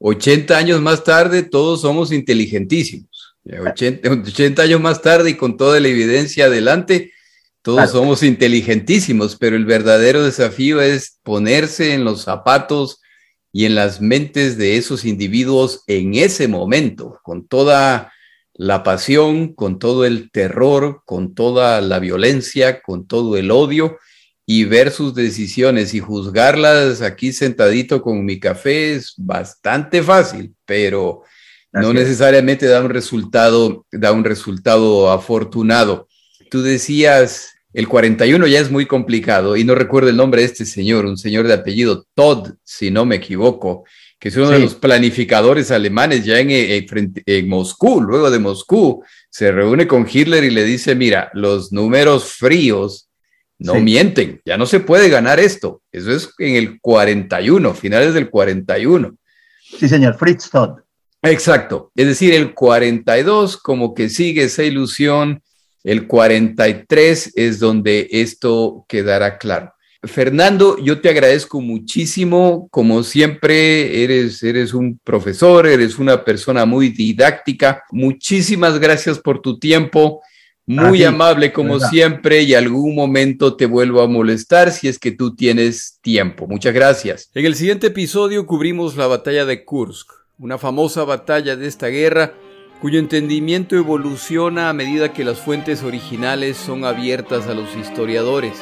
80 0.00 0.56
años 0.56 0.80
más 0.80 1.04
tarde, 1.04 1.42
todos 1.42 1.82
somos 1.82 2.10
inteligentísimos. 2.10 3.36
80, 3.44 4.62
años 4.62 4.80
más 4.80 5.02
tarde 5.02 5.30
y 5.30 5.34
con 5.34 5.56
toda 5.56 5.78
la 5.78 5.88
evidencia 5.88 6.46
adelante, 6.46 7.12
todos 7.62 7.90
somos 7.90 8.22
inteligentísimos, 8.22 9.36
pero 9.36 9.56
el 9.56 9.66
verdadero 9.66 10.24
desafío 10.24 10.80
es 10.80 11.18
ponerse 11.22 11.92
en 11.92 12.04
los 12.04 12.22
zapatos 12.22 13.00
y 13.52 13.66
en 13.66 13.74
las 13.74 14.00
mentes 14.00 14.56
de 14.56 14.76
esos 14.76 15.04
individuos 15.04 15.82
en 15.86 16.14
ese 16.14 16.48
momento, 16.48 17.20
con 17.22 17.46
toda 17.46 18.12
la 18.54 18.82
pasión, 18.82 19.54
con 19.54 19.78
todo 19.78 20.06
el 20.06 20.30
terror, 20.30 21.02
con 21.04 21.34
toda 21.34 21.80
la 21.82 21.98
violencia, 21.98 22.80
con 22.80 23.06
todo 23.06 23.36
el 23.36 23.50
odio 23.50 23.98
y 24.52 24.64
ver 24.64 24.90
sus 24.90 25.14
decisiones 25.14 25.94
y 25.94 26.00
juzgarlas 26.00 27.02
aquí 27.02 27.32
sentadito 27.32 28.02
con 28.02 28.24
mi 28.24 28.40
café 28.40 28.96
es 28.96 29.14
bastante 29.16 30.02
fácil, 30.02 30.52
pero 30.66 31.22
no 31.70 31.92
necesariamente 31.92 32.66
da 32.66 32.82
un 32.82 32.90
resultado, 32.90 33.86
da 33.92 34.10
un 34.10 34.24
resultado 34.24 35.08
afortunado. 35.12 36.08
Tú 36.50 36.62
decías, 36.62 37.52
el 37.72 37.86
41 37.86 38.44
ya 38.48 38.58
es 38.58 38.72
muy 38.72 38.86
complicado 38.86 39.56
y 39.56 39.62
no 39.62 39.76
recuerdo 39.76 40.08
el 40.08 40.16
nombre 40.16 40.40
de 40.40 40.48
este 40.48 40.66
señor, 40.66 41.06
un 41.06 41.16
señor 41.16 41.46
de 41.46 41.54
apellido 41.54 42.08
Todd, 42.16 42.54
si 42.64 42.90
no 42.90 43.04
me 43.04 43.14
equivoco, 43.14 43.84
que 44.18 44.30
es 44.30 44.36
uno 44.36 44.50
de 44.50 44.58
los 44.58 44.74
planificadores 44.74 45.70
alemanes 45.70 46.24
ya 46.24 46.40
en, 46.40 46.50
en, 46.50 47.48
Moscú, 47.48 48.00
luego 48.00 48.32
de 48.32 48.40
Moscú, 48.40 49.04
se 49.30 49.52
reúne 49.52 49.86
con 49.86 50.08
Hitler 50.12 50.42
y 50.42 50.50
le 50.50 50.64
dice, 50.64 50.96
mira, 50.96 51.30
los 51.34 51.70
números 51.70 52.32
fríos 52.32 53.09
no 53.60 53.74
mienten, 53.76 54.40
ya 54.44 54.56
no 54.56 54.66
se 54.66 54.80
puede 54.80 55.08
ganar 55.08 55.38
esto. 55.38 55.82
Eso 55.92 56.10
es 56.10 56.32
en 56.38 56.56
el 56.56 56.80
41, 56.80 57.74
finales 57.74 58.14
del 58.14 58.30
41. 58.30 59.14
Sí, 59.78 59.88
señor, 59.88 60.16
Fritz 60.18 60.50
Todd. 60.50 60.80
Exacto, 61.22 61.92
es 61.94 62.06
decir, 62.06 62.32
el 62.32 62.54
42 62.54 63.58
como 63.58 63.94
que 63.94 64.08
sigue 64.08 64.44
esa 64.44 64.64
ilusión, 64.64 65.42
el 65.84 66.06
43 66.06 67.34
es 67.36 67.58
donde 67.60 68.08
esto 68.10 68.84
quedará 68.88 69.38
claro. 69.38 69.72
Fernando, 70.02 70.78
yo 70.78 71.00
te 71.02 71.10
agradezco 71.10 71.60
muchísimo. 71.60 72.68
Como 72.70 73.02
siempre, 73.02 74.02
eres, 74.02 74.42
eres 74.42 74.72
un 74.72 74.98
profesor, 75.04 75.66
eres 75.66 75.98
una 75.98 76.24
persona 76.24 76.64
muy 76.64 76.88
didáctica. 76.88 77.82
Muchísimas 77.90 78.78
gracias 78.78 79.18
por 79.18 79.42
tu 79.42 79.58
tiempo. 79.58 80.22
Muy 80.70 81.02
amable 81.02 81.52
como 81.52 81.80
siempre 81.80 82.42
y 82.42 82.54
algún 82.54 82.94
momento 82.94 83.56
te 83.56 83.66
vuelvo 83.66 84.02
a 84.02 84.06
molestar 84.06 84.70
si 84.70 84.86
es 84.86 85.00
que 85.00 85.10
tú 85.10 85.34
tienes 85.34 85.98
tiempo. 86.00 86.46
Muchas 86.46 86.72
gracias. 86.72 87.28
En 87.34 87.44
el 87.44 87.56
siguiente 87.56 87.88
episodio 87.88 88.46
cubrimos 88.46 88.96
la 88.96 89.08
batalla 89.08 89.44
de 89.44 89.64
Kursk, 89.64 90.12
una 90.38 90.58
famosa 90.58 91.02
batalla 91.02 91.56
de 91.56 91.66
esta 91.66 91.88
guerra 91.88 92.34
cuyo 92.80 93.00
entendimiento 93.00 93.74
evoluciona 93.74 94.70
a 94.70 94.72
medida 94.72 95.12
que 95.12 95.24
las 95.24 95.40
fuentes 95.40 95.82
originales 95.82 96.56
son 96.56 96.84
abiertas 96.84 97.48
a 97.48 97.54
los 97.54 97.76
historiadores. 97.76 98.54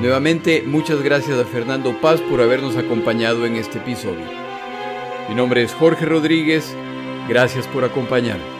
Nuevamente, 0.00 0.64
muchas 0.66 1.00
gracias 1.00 1.38
a 1.38 1.44
Fernando 1.44 1.96
Paz 2.00 2.20
por 2.22 2.40
habernos 2.40 2.76
acompañado 2.76 3.46
en 3.46 3.54
este 3.54 3.78
episodio. 3.78 4.26
Mi 5.28 5.36
nombre 5.36 5.62
es 5.62 5.72
Jorge 5.74 6.06
Rodríguez, 6.06 6.74
gracias 7.28 7.68
por 7.68 7.84
acompañarme. 7.84 8.59